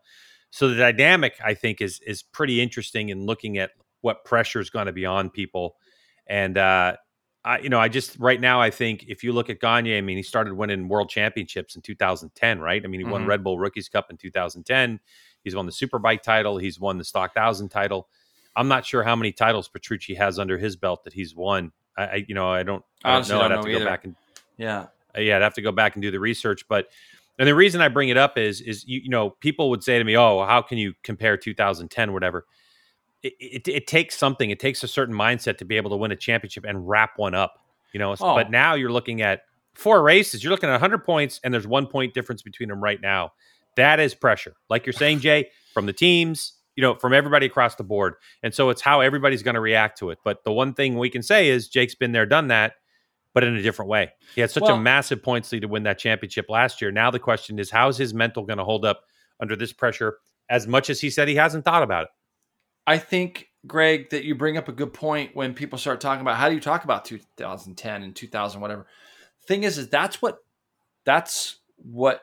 [0.51, 3.71] So the dynamic, I think, is is pretty interesting in looking at
[4.01, 5.77] what pressure is going to be on people.
[6.27, 6.97] And uh,
[7.43, 10.01] I, you know, I just right now, I think if you look at Gagne, I
[10.01, 12.81] mean, he started winning world championships in 2010, right?
[12.83, 13.13] I mean, he mm-hmm.
[13.13, 14.99] won Red Bull Rookies Cup in 2010.
[15.43, 16.57] He's won the Superbike title.
[16.57, 18.07] He's won the Stock Thousand title.
[18.55, 21.71] I'm not sure how many titles Petrucci has under his belt that he's won.
[21.97, 23.55] I, I you know, I don't, Honestly, I don't know.
[23.55, 23.79] I'd have to either.
[23.79, 24.15] go back and
[24.57, 24.85] yeah,
[25.17, 26.67] yeah, I'd have to go back and do the research.
[26.67, 26.89] But
[27.39, 29.97] and the reason I bring it up is is you, you know people would say
[29.97, 32.45] to me, oh, how can you compare 2010 whatever?
[33.23, 34.49] It, it, it, takes something.
[34.49, 37.35] It takes a certain mindset to be able to win a championship and wrap one
[37.35, 37.53] up.
[37.93, 38.35] You know, oh.
[38.35, 39.43] but now you're looking at
[39.73, 40.43] four races.
[40.43, 43.33] You're looking at 100 points, and there's one point difference between them right now.
[43.75, 47.75] That is pressure, like you're saying, Jay, from the teams, you know, from everybody across
[47.75, 48.15] the board.
[48.43, 50.19] And so it's how everybody's going to react to it.
[50.23, 52.73] But the one thing we can say is Jake's been there, done that,
[53.33, 54.11] but in a different way.
[54.35, 56.91] He had such well, a massive points lead to win that championship last year.
[56.91, 59.03] Now the question is, how is his mental going to hold up
[59.39, 60.17] under this pressure?
[60.49, 62.09] As much as he said he hasn't thought about it.
[62.85, 66.37] I think, Greg, that you bring up a good point when people start talking about
[66.37, 68.87] how do you talk about 2010 and 2000, whatever.
[69.47, 70.39] Thing is, is that's what
[71.05, 72.21] that's what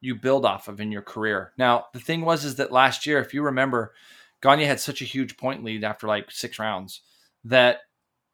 [0.00, 1.52] you build off of in your career.
[1.58, 3.92] Now, the thing was is that last year, if you remember,
[4.42, 7.02] Gagne had such a huge point lead after like six rounds
[7.44, 7.78] that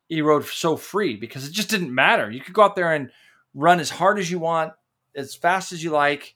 [0.08, 2.30] he rode so free because it just didn't matter.
[2.30, 3.10] You could go out there and
[3.54, 4.72] run as hard as you want,
[5.14, 6.34] as fast as you like,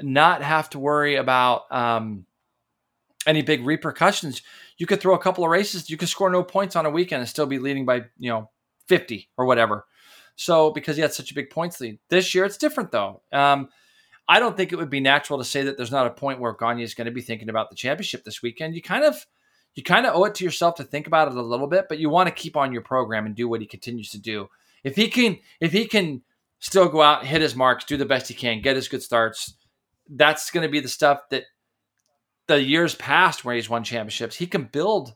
[0.00, 2.24] not have to worry about um,
[3.26, 4.42] any big repercussions.
[4.78, 7.20] You could throw a couple of races, you could score no points on a weekend
[7.20, 8.50] and still be leading by you know
[8.86, 9.86] fifty or whatever.
[10.34, 13.22] So because he had such a big points lead this year, it's different though.
[13.32, 13.68] Um,
[14.28, 16.54] I don't think it would be natural to say that there's not a point where
[16.58, 18.74] Gagne is going to be thinking about the championship this weekend.
[18.74, 19.26] You kind of
[19.74, 21.98] you kind of owe it to yourself to think about it a little bit, but
[21.98, 24.48] you want to keep on your program and do what he continues to do.
[24.84, 26.22] If he can, if he can
[26.58, 29.54] still go out, hit his marks, do the best he can, get his good starts,
[30.08, 31.44] that's going to be the stuff that
[32.48, 35.14] the years past where he's won championships, he can build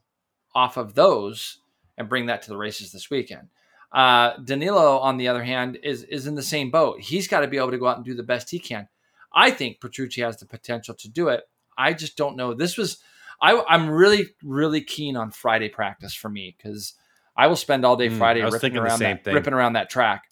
[0.55, 1.59] off of those
[1.99, 3.49] and bring that to the races this weekend.
[3.93, 7.01] Uh, Danilo, on the other hand, is is in the same boat.
[7.01, 8.89] He's got to be able to go out and do the best he can.
[9.35, 11.45] I think Petrucci has the potential to do it.
[11.77, 12.55] I just don't know.
[12.55, 12.99] This was
[13.41, 16.95] I, I'm really, really keen on Friday practice for me because
[17.37, 20.25] I will spend all day mm, Friday ripping around that, ripping around that track.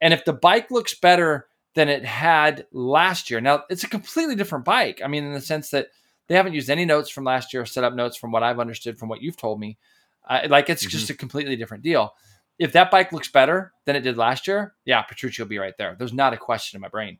[0.00, 4.36] And if the bike looks better than it had last year, now it's a completely
[4.36, 5.00] different bike.
[5.04, 5.88] I mean, in the sense that
[6.28, 8.98] they haven't used any notes from last year, set up notes from what I've understood
[8.98, 9.78] from what you've told me.
[10.28, 10.90] Uh, like it's mm-hmm.
[10.90, 12.14] just a completely different deal.
[12.58, 15.76] If that bike looks better than it did last year, yeah, Petrucci will be right
[15.76, 15.96] there.
[15.98, 17.18] There's not a question in my brain.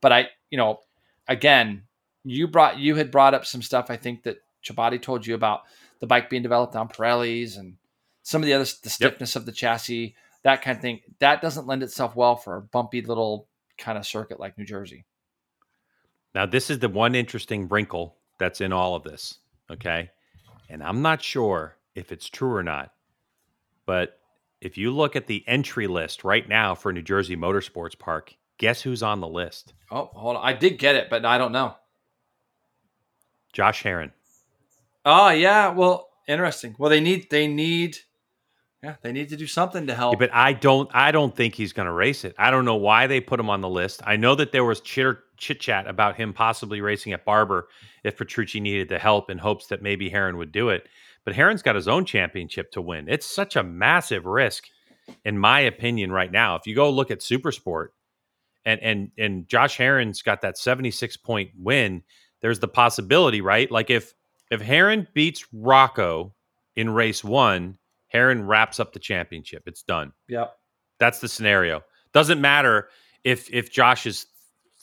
[0.00, 0.80] But I, you know,
[1.26, 1.82] again,
[2.24, 5.62] you brought you had brought up some stuff I think that Ciabatti told you about
[6.00, 7.76] the bike being developed on Pirellis and
[8.22, 9.40] some of the other the stiffness yep.
[9.40, 11.00] of the chassis, that kind of thing.
[11.20, 13.48] That doesn't lend itself well for a bumpy little
[13.78, 15.04] kind of circuit like New Jersey.
[16.34, 19.38] Now, this is the one interesting wrinkle that's in all of this.
[19.70, 20.10] Okay.
[20.68, 22.92] And I'm not sure if it's true or not,
[23.86, 24.18] but
[24.60, 28.82] if you look at the entry list right now for New Jersey Motorsports Park, guess
[28.82, 29.72] who's on the list?
[29.90, 30.44] Oh, hold on.
[30.44, 31.76] I did get it, but I don't know.
[33.52, 34.12] Josh Herrin.
[35.06, 36.74] Oh yeah, well, interesting.
[36.78, 37.96] Well, they need they need
[38.82, 40.14] yeah, they need to do something to help.
[40.14, 42.34] Yeah, but I don't I don't think he's going to race it.
[42.38, 44.02] I don't know why they put him on the list.
[44.04, 47.68] I know that there was chitter chit chat about him possibly racing at Barber
[48.02, 50.88] if Petrucci needed the help in hopes that maybe Herrin would do it.
[51.24, 53.08] But Herrin's got his own championship to win.
[53.08, 54.64] It's such a massive risk,
[55.24, 56.56] in my opinion, right now.
[56.56, 57.88] If you go look at Supersport,
[58.64, 62.02] and and and Josh Herrin's got that 76 point win,
[62.40, 63.70] there's the possibility, right?
[63.70, 64.12] Like if
[64.50, 66.34] if Herrin beats Rocco
[66.74, 67.78] in race one,
[68.12, 69.64] Herrin wraps up the championship.
[69.66, 70.12] It's done.
[70.28, 70.56] Yep.
[70.98, 71.82] That's the scenario.
[72.12, 72.88] Doesn't matter
[73.24, 74.26] if if Josh is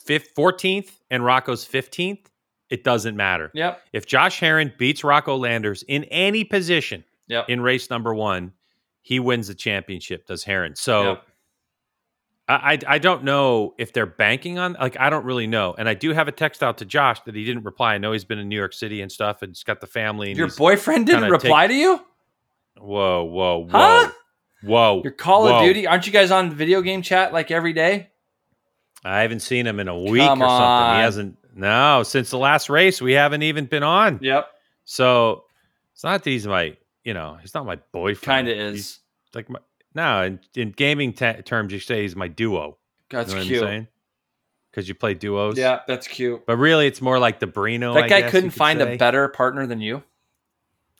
[0.04, 2.26] fifth, 14th and Rocco's 15th.
[2.70, 3.50] It doesn't matter.
[3.54, 3.82] Yep.
[3.92, 7.48] If Josh Herrin beats Rocco Landers in any position yep.
[7.48, 8.52] in race number one,
[9.02, 10.76] he wins the championship, does Herrin.
[10.76, 11.26] So yep.
[12.46, 15.94] I, I don't know if they're banking on like I don't really know, and I
[15.94, 17.94] do have a text out to Josh that he didn't reply.
[17.94, 20.32] I know he's been in New York City and stuff, and he's got the family.
[20.34, 21.76] Your boyfriend didn't reply take...
[21.76, 22.00] to you?
[22.78, 24.10] Whoa, whoa, whoa, huh?
[24.62, 25.00] whoa!
[25.02, 25.56] Your Call whoa.
[25.56, 25.86] of Duty?
[25.86, 28.10] Aren't you guys on video game chat like every day?
[29.04, 30.64] I haven't seen him in a week Come or something.
[30.64, 30.96] On.
[30.96, 31.38] He hasn't.
[31.54, 34.18] No, since the last race, we haven't even been on.
[34.20, 34.48] Yep,
[34.84, 35.44] So
[35.92, 38.48] it's not that he's my, you know, he's not my boyfriend.
[38.48, 39.00] kind of He's is.
[39.34, 39.60] like my.
[39.94, 42.76] No, in, in gaming ta terms, you say he's my duo.
[43.10, 43.86] That's you know cute.
[44.70, 45.56] Because you play duos.
[45.56, 46.44] Yeah, that's cute.
[46.46, 47.94] But really, it's more like the Brino.
[47.94, 48.94] that I guy guess couldn't could find say.
[48.94, 50.02] a better partner than you,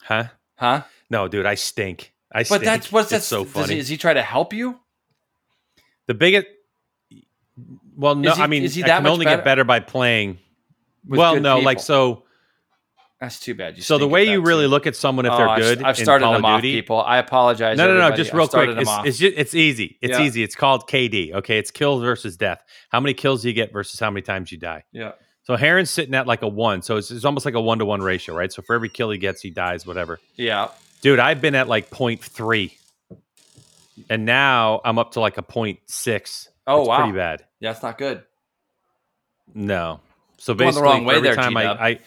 [0.02, 0.24] Huh?
[0.56, 0.82] huh?
[1.10, 2.12] No, dude, I stink.
[2.32, 2.64] I But stink.
[2.64, 3.74] that's what's that's so Does funny.
[3.74, 4.78] he, is he try to help you?
[6.06, 6.46] the biggest.
[7.96, 9.38] Well, no, he- I mean, is he I can only better?
[9.38, 10.38] get better by playing.
[11.06, 12.23] well, no, like so.
[13.24, 13.76] That's too bad.
[13.76, 15.96] You So the way you that, really look at someone if Oh, they're good I've,
[15.96, 16.74] started them of off, Duty.
[16.80, 17.00] people.
[17.00, 17.78] I apologize.
[17.78, 18.68] No, no, no, just real quick.
[18.76, 19.98] It's, it's, ju- it's easy.
[20.02, 20.24] It's Yeah.
[20.24, 20.42] easy.
[20.42, 21.32] It's called KD.
[21.34, 22.62] Okay, it's kills versus death.
[22.90, 24.84] How many kills do you get versus how many times you die?
[24.92, 25.12] yeah.
[25.46, 26.80] So Herrin's sitting at like a one.
[26.80, 28.50] So it's, it's almost like a one to one ratio, right?
[28.50, 30.18] So for every kill he gets, he dies, whatever.
[30.36, 30.68] Yeah.
[31.02, 32.72] Dude, I've been at like 0.3.
[34.08, 36.48] And now I'm up to like a 0.6.
[36.66, 36.96] Oh it's wow.
[37.02, 37.44] pretty bad.
[37.60, 38.22] Yeah, that's not good.
[39.54, 40.00] No.
[40.38, 41.76] So Going the basically, wrong way every there, time I, G-Dub.
[41.80, 42.02] I for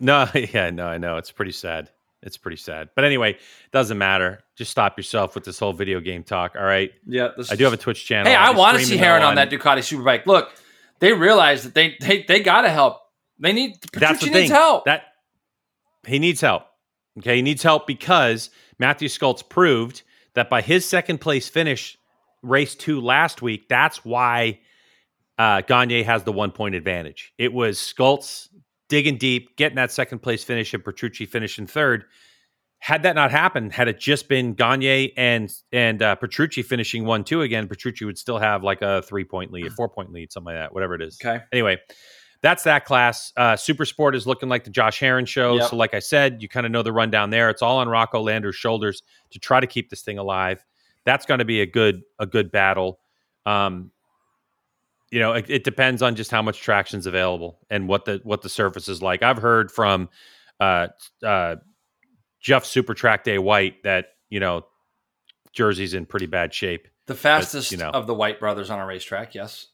[0.00, 1.90] no, yeah, no, I know it's pretty sad.
[2.22, 2.90] It's pretty sad.
[2.94, 3.38] But anyway,
[3.72, 4.40] doesn't matter.
[4.56, 6.54] Just stop yourself with this whole video game talk.
[6.54, 6.90] All right.
[7.06, 7.30] Yeah.
[7.50, 8.30] I do have a Twitch channel.
[8.30, 10.26] Hey, I'll I want to see Herrin on that Ducati Superbike.
[10.26, 10.50] Look,
[10.98, 13.00] they realize that they they, they got to help.
[13.38, 13.76] They need.
[13.80, 14.34] That's the Petrucci thing.
[14.42, 14.84] needs help.
[14.84, 15.04] That
[16.06, 16.64] he needs help.
[17.18, 20.02] Okay, he needs help because Matthew Scholtz proved
[20.34, 21.98] that by his second place finish,
[22.42, 24.60] race two last week, that's why
[25.38, 27.32] uh, Gagne has the one point advantage.
[27.38, 28.48] It was Scholtz
[28.90, 32.04] digging deep, getting that second place finish, and Petrucci finishing third.
[32.80, 37.24] Had that not happened, had it just been Gagne and and uh, Petrucci finishing one
[37.24, 40.32] two again, Petrucci would still have like a three point lead, a four point lead,
[40.32, 41.42] something like that, whatever it is okay.
[41.52, 41.78] anyway,
[42.42, 43.32] that's that class.
[43.36, 45.56] Uh, Super Sport is looking like the Josh Herrin show.
[45.56, 45.70] Yep.
[45.70, 47.50] So, like I said, you kind of know the rundown there.
[47.50, 50.64] It's all on Rocco Lander's shoulders to try to keep this thing alive.
[51.04, 52.98] That's going to be a good a good battle.
[53.44, 53.90] Um,
[55.10, 58.42] you know, it, it depends on just how much traction's available and what the what
[58.42, 59.22] the surface is like.
[59.22, 60.08] I've heard from
[60.60, 60.88] uh,
[61.24, 61.56] uh,
[62.40, 64.66] Jeff Super Track Day White that you know
[65.52, 66.86] Jersey's in pretty bad shape.
[67.06, 67.90] The fastest you know.
[67.90, 69.34] of the White brothers on a racetrack.
[69.34, 69.66] Yes.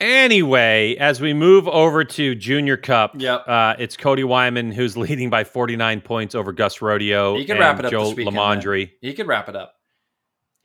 [0.00, 3.44] Anyway, as we move over to Junior Cup, Yep.
[3.46, 7.38] uh, it's Cody Wyman who's leading by 49 points over Gus Rodio.
[7.38, 8.90] He can and wrap it up Joe this weekend, LiMandri.
[9.00, 9.73] He could wrap it up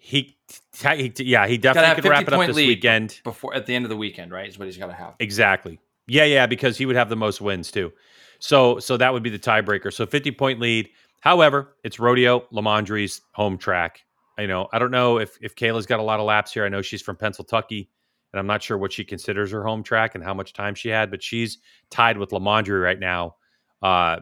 [0.01, 0.37] He,
[0.81, 3.19] he, yeah, he definitely could wrap it up this weekend.
[3.23, 4.31] before at the end of the weekend.
[4.31, 5.15] Right, is what he's got to have.
[5.19, 5.79] Exactly.
[6.07, 7.91] Yeah, yeah, because he would have the most wins too.
[8.39, 9.93] So, so that would be the tiebreaker.
[9.93, 10.89] So, 50 point lead.
[11.19, 14.05] However, it's Rodeo LiMandri's home track.
[14.39, 16.65] You know, I don't know if if Kayla's got a lot of laps here.
[16.65, 17.85] I know she's from Pennsylvania,
[18.31, 20.87] and I'm not sure what she considers her home track and how much time she
[20.87, 21.57] had, but she's
[21.89, 23.35] tied with LiMandri right now,
[23.83, 24.21] uh,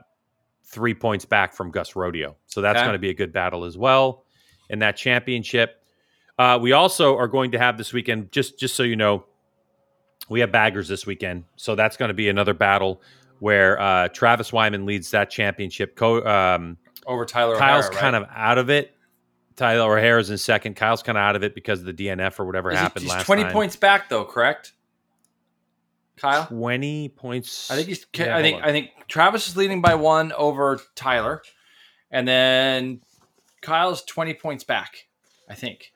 [0.63, 2.33] three points back from Gus Rodio.
[2.47, 2.85] So that's Okay.
[2.85, 4.23] going to be a good battle as well
[4.69, 5.81] in that championship.
[6.39, 9.25] Uh, we also are going to have this weekend, just just so you know,
[10.29, 11.45] we have baggers this weekend.
[11.55, 13.01] So that's going to be another battle
[13.39, 15.95] where uh, Travis Wyman leads that championship.
[15.95, 17.55] Co- um, Over Tyler.
[17.57, 18.21] Kyle's O'Hara, kind right?
[18.23, 18.93] of out of it.
[19.55, 20.75] Tyler O'Hara's in second.
[20.75, 23.03] Kyle's kind of out of it because of the DNF or whatever Is he- happened
[23.03, 23.51] he's last twenty time.
[23.53, 24.23] points back though.
[24.25, 24.73] Correct.
[26.17, 26.47] Kyle.
[26.47, 27.69] 20 points.
[27.69, 28.05] I think he's.
[28.15, 28.57] Yeah, I think.
[28.57, 28.63] on.
[28.63, 31.43] I think Travis is leading by one over Tyler,
[32.09, 33.01] and then
[33.61, 35.07] Kyle's twenty points back.
[35.49, 35.91] I think.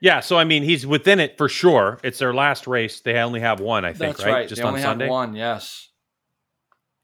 [0.00, 1.98] Yeah, so I mean, he's within it for sure.
[2.02, 3.00] It's their last race.
[3.00, 4.32] They only have one, I think, That's right?
[4.32, 4.48] right.
[4.48, 5.04] Just they on only Sunday.
[5.04, 5.34] have one.
[5.34, 5.88] Yes.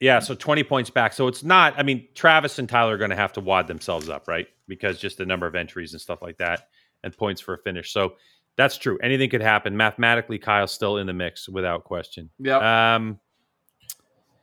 [0.00, 1.12] Yeah, so 20 points back.
[1.12, 4.08] So it's not, I mean, Travis and Tyler are going to have to wad themselves
[4.08, 4.46] up, right?
[4.68, 6.68] Because just the number of entries and stuff like that
[7.02, 7.92] and points for a finish.
[7.92, 8.14] So
[8.56, 8.98] that's true.
[9.02, 9.76] Anything could happen.
[9.76, 12.30] Mathematically, Kyle's still in the mix without question.
[12.38, 12.62] Yep.
[12.62, 13.20] Um,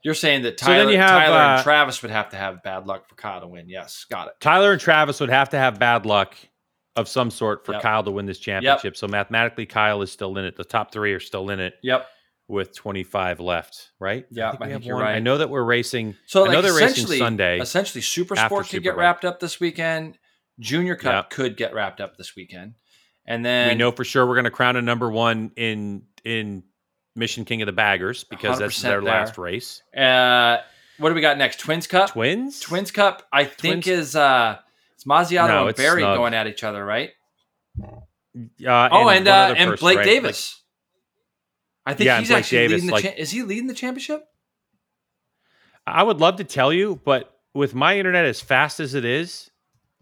[0.03, 2.61] You're saying that so Tyler, you have, Tyler uh, and Travis would have to have
[2.61, 3.69] bad luck for Kyle to win.
[3.69, 4.33] Yes, got it.
[4.41, 6.35] Tyler and Travis would have to have bad luck
[6.95, 7.81] of some sort for Yep.
[7.81, 8.95] Kyle to win this championship.
[8.97, 10.55] So mathematically, Kyle is still in it.
[10.57, 12.05] The top three are still in it Yep.
[12.49, 14.25] with 25 left, right?
[14.29, 15.05] Yeah, think I think you're one.
[15.05, 15.15] right.
[15.15, 16.15] I know that we're racing.
[16.27, 17.59] So I know like, they're racing Sunday.
[17.59, 18.97] essentially, Super Sport could get Superbike.
[18.97, 20.17] wrapped up this weekend.
[20.59, 21.29] Junior Cup Yep.
[21.31, 22.75] could get wrapped up this weekend,
[23.25, 26.63] and then we know for sure we're going to crown a number one in in
[27.15, 29.01] Mission King of the Baggers because that's their there.
[29.01, 29.81] last race.
[29.95, 30.57] Uh,
[30.97, 31.59] what do we got next?
[31.59, 32.09] Twins Cup.
[32.11, 33.27] Twins, Twins Cup.
[33.31, 34.57] I think Twins- is uh,
[34.95, 36.17] it's Mazziotto No, and Barry snug.
[36.17, 37.11] going at each other, right?
[37.81, 37.89] Uh,
[38.65, 40.05] oh, and one uh, and Blake right?
[40.05, 40.59] Davis.
[41.85, 42.93] I think Yeah, he's actually Davis, leading the.
[42.93, 44.23] like- cha- is he leading the championship?
[45.85, 49.51] I would love to tell you, but with my internet as fast as it is,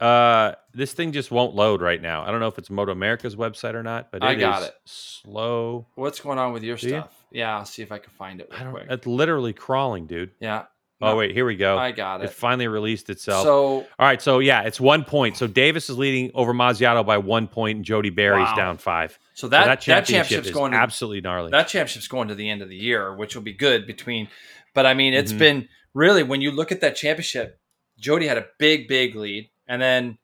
[0.02, 2.24] uh, this thing just won't load right now.
[2.24, 4.76] I don't know if it's Moto America's website or not, but I got is it.
[4.86, 5.86] slow.
[5.96, 6.98] What's going on with your Do you?
[6.98, 7.14] stuff?
[7.32, 8.72] Yeah, I'll see if I can find it I don't.
[8.74, 8.88] quick.
[8.90, 10.32] It's literally crawling, dude.
[10.40, 10.64] Yeah,
[11.04, 11.16] Oh No.
[11.16, 11.78] wait, here we go.
[11.78, 12.34] I got it it.
[12.34, 13.44] finally released itself.
[13.44, 15.38] So All right, so yeah, it's one point.
[15.38, 18.56] So Davis is leading over Mazziotto by one point, and Jody Barry's Wow.
[18.56, 19.18] down five.
[19.34, 21.52] so So that that, that championship championship's is going to absolutely gnarly.
[21.52, 24.30] that championship's going to the end of the year, which will be good between.
[24.74, 25.38] But I mean, it's Mhm.
[25.38, 27.60] been really when you look at that championship,
[28.00, 30.18] Jody had a big, big lead, and then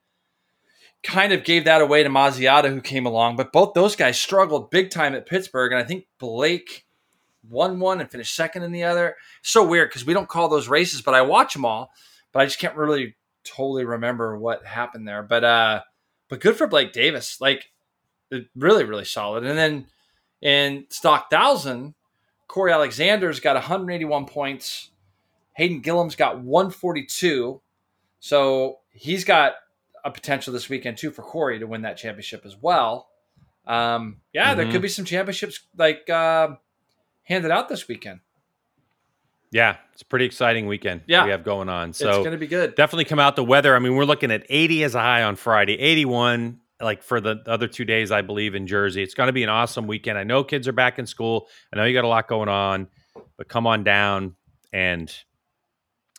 [1.03, 3.37] kind of gave that away to Mazziotto, who came along.
[3.37, 6.85] But both those guys struggled big time at Pittsburgh, and I think Blake
[7.49, 9.15] won one and finished second in the other.
[9.41, 11.91] So weird because we don't call those races, but I watch them all,
[12.33, 13.15] but I just can't really
[13.45, 15.23] totally remember what happened there.
[15.23, 15.81] But uh,
[16.27, 17.71] but good for Blake Davis, like
[18.53, 19.45] really, really solid.
[19.45, 19.85] And then
[20.41, 21.93] in stock thousand,
[22.49, 24.91] Corey Alexander's got 181 points.
[25.53, 27.61] Hayden Gillim's got 142.
[28.19, 29.53] So he's got
[30.03, 33.09] a potential this weekend too for Corey to win that championship as well.
[33.65, 34.71] Um, yeah, there Mhm.
[34.71, 36.55] could be some championships like uh,
[37.23, 38.21] handed out this weekend.
[39.49, 41.01] yeah, it's a pretty exciting weekend.
[41.07, 41.23] Yeah.
[41.23, 41.93] we have going on.
[41.93, 42.75] So it's going to be good.
[42.75, 43.75] definitely come out the weather.
[43.75, 47.41] I mean, we're looking at 80 as a high on Friday, 81 like for the
[47.47, 49.01] other two days, I believe in Jersey.
[49.01, 50.17] It's going to be an awesome weekend.
[50.17, 51.47] I know kids are back in school.
[51.73, 52.87] I know you got a lot going on,
[53.37, 54.35] but come on down
[54.73, 55.11] and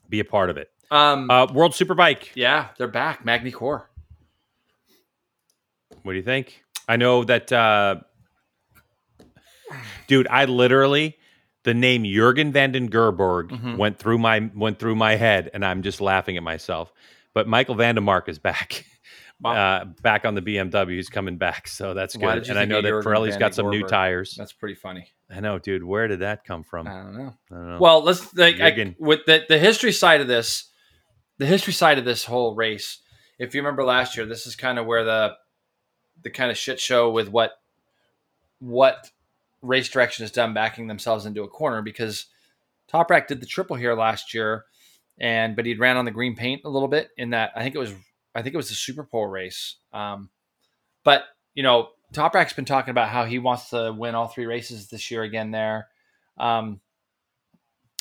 [0.09, 0.71] be a part of it.
[0.91, 2.29] Um, Uh, World Superbike.
[2.35, 3.25] yeah, they're back.
[3.25, 3.83] Magny-Cours.
[6.03, 6.63] What do you think?
[6.89, 7.97] I know that, uh,
[10.07, 10.27] dude.
[10.29, 11.19] I literally
[11.65, 13.77] the name Jurgen van den Goorbergh Mhm.
[13.77, 16.93] went through my went through my head, and I'm just laughing at myself.
[17.35, 18.87] But Michael van der Mark is back,
[19.41, 19.53] Wow.
[19.53, 20.97] uh, back on the BMW.
[20.97, 22.49] He's coming back, so that's good.
[22.49, 24.35] And I know that Jurgen Pirelli's got some new tires.
[24.39, 25.13] That's pretty funny.
[25.31, 25.85] I know, dude.
[25.85, 26.87] Where did that come from?
[26.87, 27.35] I don't know.
[27.51, 27.79] I don't know.
[27.79, 30.71] Well, let's like I, with the the history side of this,
[31.39, 32.99] the history side of this whole race.
[33.39, 35.37] If you remember last year, this is kind of where the
[36.23, 37.53] the kind of shit show with what
[38.59, 39.11] what
[39.63, 42.27] race direction has done backing themselves into a corner because
[42.93, 44.65] Toprak did the triple here last year,
[45.19, 47.75] and but he'd ran on the green paint a little bit in that I think
[47.75, 47.95] it was
[48.35, 49.77] I think it was the Superpole race.
[49.93, 50.31] Um,
[51.05, 51.25] but
[51.55, 55.11] you know, Toprak's been talking about how he wants to win all three races this
[55.11, 55.89] year again there.
[56.39, 56.81] Um,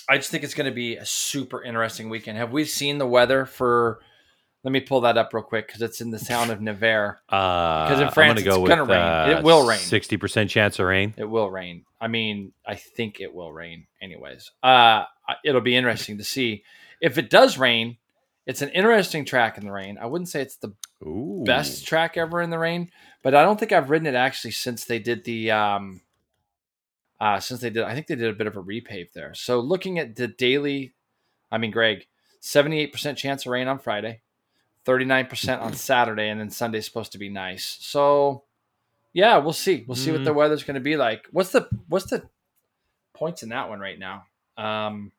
[0.10, 2.38] I just think it's going to be a super interesting weekend.
[2.38, 4.00] Have we seen the weather for?
[4.64, 7.16] Let me pull that up real quick because it's in the town of Nevers.
[7.28, 9.00] because in France, go it's gonna with, rain.
[9.00, 9.80] uh, It will rain.
[9.80, 11.14] Sixty percent chance of rain.
[11.18, 11.86] It will rain.
[12.02, 13.88] I mean, I think it will rain.
[14.02, 15.04] Anyways, uh,
[15.46, 16.64] it'll be interesting to see
[17.02, 17.98] if it does rain.
[18.46, 19.98] It's an interesting track in the rain.
[20.02, 20.74] I wouldn't say it's the
[21.06, 22.90] Ooh, best track ever in the rain,
[23.22, 26.02] but I don't think I've ridden it actually since they did the um
[27.20, 29.34] uh since they did I think they did a bit of a repave there.
[29.34, 30.94] So looking at the daily
[31.52, 32.08] I mean Greg,
[32.42, 34.22] 78% chance of rain on Friday,
[34.86, 37.78] 39% on Saturday and then Sunday's supposed to be nice.
[37.82, 38.44] So
[39.14, 39.84] yeah, we'll see.
[39.88, 40.26] We'll see what Mm.
[40.26, 41.26] the weather's going to be like.
[41.32, 42.28] What's the what's the
[43.14, 44.26] points in that one right now?
[44.58, 45.12] Um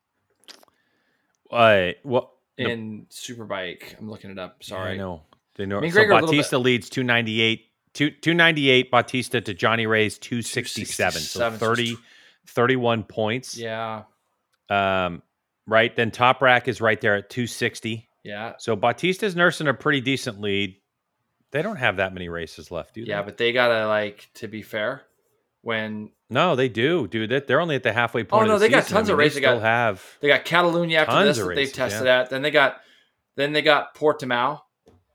[1.51, 3.99] well, The- in Superbike.
[3.99, 4.62] I'm looking it up.
[4.62, 4.93] Sorry.
[4.93, 5.23] I know.
[5.55, 5.79] They know.
[5.79, 7.68] I mean, so Gregor, a Bautista leads 298.
[7.94, 11.20] Two, 298 Bautista to Johnny Rea's 267.
[11.23, 11.97] So 267, so 30,
[12.47, 13.56] 31 points.
[13.56, 14.02] Yeah.
[14.69, 15.23] Um,
[15.66, 15.94] right.
[15.94, 18.09] Then Toprak is right there at 260.
[18.24, 18.55] Yeah.
[18.59, 20.77] So Bautista's nursing a pretty decent lead.
[21.51, 23.10] They don't have that many races left, do they?
[23.10, 25.02] Yeah, but they gotta like to be fair.
[25.62, 27.31] When no, they do, dude.
[27.31, 28.43] They- They're only at the halfway point.
[28.44, 29.36] Oh, no, the they got tons I of races.
[29.36, 30.05] They They still got- have.
[30.20, 32.20] they got Catalunya after this that they've tested yeah.
[32.20, 32.81] at, then they got
[33.36, 34.60] then they got Portimao,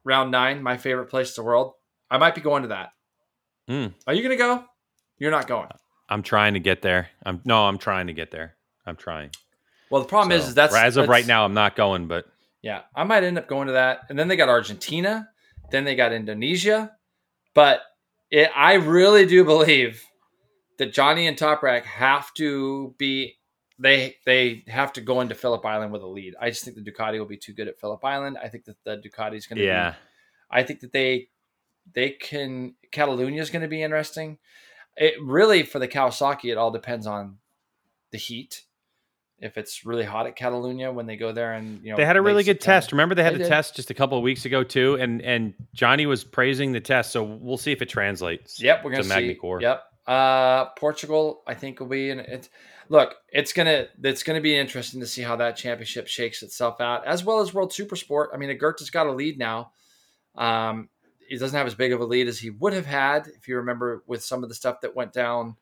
[0.03, 1.73] round nine, my favorite place in the world.
[2.13, 2.91] I might be going to that.
[3.67, 3.93] Mm.
[4.05, 4.63] Are you gonna go?
[5.17, 5.67] You're not going.
[6.07, 7.09] I'm trying to get there.
[7.25, 8.55] I'm no, I'm trying to get there.
[8.85, 9.31] I'm trying.
[9.89, 12.07] Well, the problem is, So, is that's as of that's- right now, I'm not going.
[12.07, 12.25] But
[12.61, 14.01] Yeah, I might end up going to that.
[14.09, 15.27] And then they got Argentina,
[15.71, 16.91] then they got Indonesia.
[17.55, 17.81] But
[18.29, 20.03] it, I really do believe
[20.77, 23.37] that Johnny and Toprak have to be
[23.79, 26.35] they they have to go into Phillip Island with a lead.
[26.39, 28.37] I just think the Ducati will be too good at Phillip Island.
[28.37, 29.97] I think that the Ducati is going to yeah, be
[30.51, 31.29] I think that they
[31.93, 34.37] they can Catalunya is going to be interesting.
[34.95, 37.37] It really for the Kawasaki it all depends on
[38.11, 38.63] the heat.
[39.39, 42.15] If it's really hot at Catalunya when they go there and you know they had
[42.15, 42.79] a really good September.
[42.81, 42.91] test.
[42.93, 43.49] Remember, they had They the did.
[43.49, 47.11] test just a couple of weeks ago too, and and Johnny was praising the test.
[47.11, 48.61] So we'll see if it translates.
[48.61, 49.15] Yep, we're gonna to see.
[49.15, 49.61] Magny-Cours.
[49.63, 49.83] Yep.
[50.07, 52.47] Uh, Portugal, I think will be in it.
[52.87, 57.05] Look, it's gonna it's gonna be interesting to see how that championship shakes itself out,
[57.05, 58.29] as well as World Super Sport.
[58.33, 59.71] I mean, Aegerter's got a lead now.
[60.35, 60.89] Um,
[61.33, 63.55] he doesn't have as big of a lead as he would have had if you
[63.55, 65.55] remember with some of the stuff that went down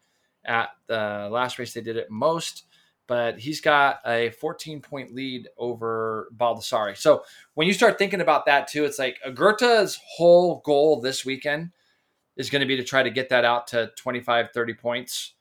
[0.44, 2.66] at the last race they did at most.
[3.08, 6.98] But he's got a 14 point lead over Baldassarri.
[6.98, 7.24] So
[7.54, 11.72] when you start thinking about that too, it's like Aegerter's whole goal this weekend
[12.36, 15.36] is going to be to try to get that out to 25, 30 points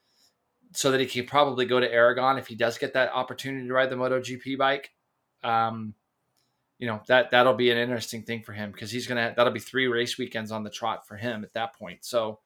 [0.73, 3.75] so that he can probably go to Aragon if he does get that opportunity to
[3.75, 4.93] ride the MotoGP bike.
[5.43, 5.93] um,
[6.81, 9.61] you know that that'll be an interesting thing for him because he's gonna that'll be
[9.61, 12.05] three race weekends on the trot for him at that point.
[12.07, 12.41] So,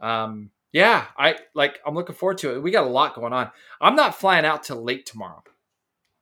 [0.00, 2.62] um, yeah, I like I'm looking forward to it.
[2.62, 3.50] We got a lot going on.
[3.78, 5.42] I'm not flying out till late tomorrow.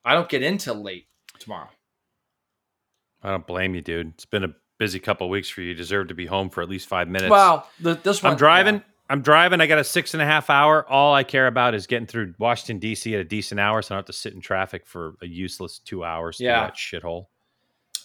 [0.03, 1.07] I don't get in till late
[1.39, 1.69] tomorrow.
[3.23, 4.09] I don't blame you, dude.
[4.15, 5.69] It's been a busy couple weeks for you.
[5.69, 7.31] You deserve to be home for at least five minutes.
[7.31, 8.75] Well, the, this one I'm driving.
[8.75, 8.81] yeah.
[9.09, 9.61] I'm driving.
[9.61, 10.85] I got a six and a half hour.
[10.87, 13.13] All I care about is getting through Washington D.C.
[13.15, 15.79] at a decent hour, so I don't have to sit in traffic for a useless
[15.79, 16.41] two hours.
[16.41, 16.59] Yeah.
[16.59, 17.27] that shithole.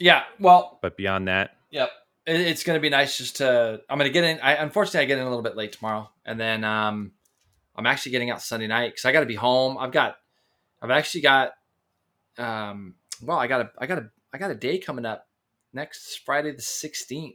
[0.00, 1.90] Yeah, well, But beyond that, Yep.
[2.26, 3.80] It, it's going to be nice just to.
[3.90, 4.38] I'm going to get in.
[4.40, 7.12] I unfortunately I get in a little bit late tomorrow, and then um,
[7.74, 9.76] I'm actually getting out Sunday night because I got to be home.
[9.76, 10.16] I've got,
[10.80, 11.52] I've actually got,
[12.38, 15.26] um, well, I got a, I got a, I got a day coming up
[15.72, 17.34] next Friday the 16th.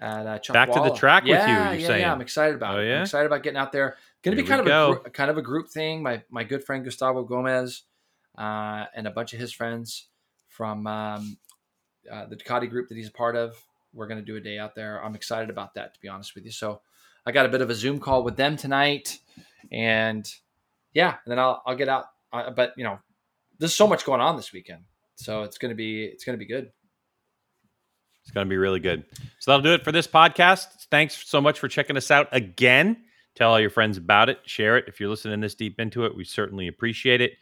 [0.00, 2.00] At, uh, Back to the track with you, yeah, you're yeah, saying.
[2.02, 2.86] Yeah, I'm excited about Oh, it.
[2.88, 2.96] yeah?
[2.98, 3.96] I'm excited about getting out there.
[4.22, 4.94] Going to be kind of a go.
[5.02, 6.02] gr- kind of a group thing.
[6.04, 7.82] My my good friend Gustavo Gomez
[8.36, 10.06] uh, and a bunch of his friends
[10.48, 11.36] from um,
[12.10, 13.56] uh, the Ducati group that he's a part of.
[13.92, 15.02] We're going to do a day out there.
[15.02, 16.50] I'm excited about that, to be honest with you.
[16.50, 16.80] So
[17.26, 19.18] I got a bit of a Zoom call with them tonight,
[19.72, 20.30] and
[20.92, 22.06] yeah, and then I'll I'll get out.
[22.32, 22.98] Uh, but you know,
[23.58, 24.82] there's so much going on this weekend,
[25.16, 26.70] so it's gonna be it's gonna be good.
[28.28, 29.04] It's going to be really good.
[29.38, 30.66] So that'll do it for this podcast.
[30.90, 32.98] Thanks so much for checking us out again.
[33.34, 34.40] Tell all your friends about it.
[34.44, 34.84] Share it.
[34.86, 37.32] If you're listening this deep into it, we certainly appreciate it.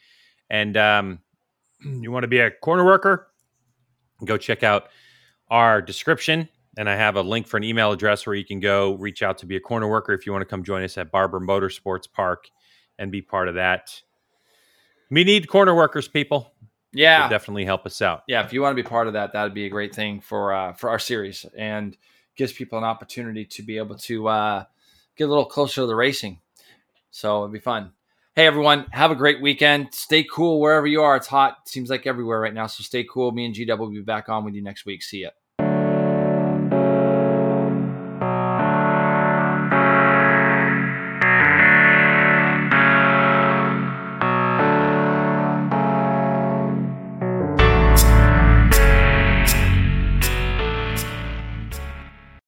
[0.49, 1.19] And um,
[1.85, 3.27] you want to be a corner worker,
[4.25, 4.89] go check out
[5.51, 6.49] our description.
[6.79, 9.39] And I have a link for an email address where you can go reach out
[9.39, 12.11] to be a corner worker if you want to come join us at Barber Motorsports
[12.11, 12.51] Park
[12.99, 14.03] and be part of that.
[15.11, 16.53] We need corner workers, people.
[16.93, 18.23] Yeah, definitely help us out.
[18.27, 18.45] yeah.
[18.45, 20.73] If you want to be part of that, that'd be a great thing for uh,
[20.73, 21.97] for our series and
[22.37, 24.65] gives people an opportunity to be able to uh,
[25.17, 26.41] get a little closer to the racing.
[27.11, 27.93] So it'd be fun.
[28.37, 29.95] Hey everyone, have a great weekend.
[29.95, 31.17] Stay cool wherever you are.
[31.17, 31.67] It's hot.
[31.67, 32.67] Seems like everywhere right now.
[32.67, 33.33] So stay cool.
[33.33, 35.03] Me and GW will be back on with you next week.
[35.03, 35.31] See ya.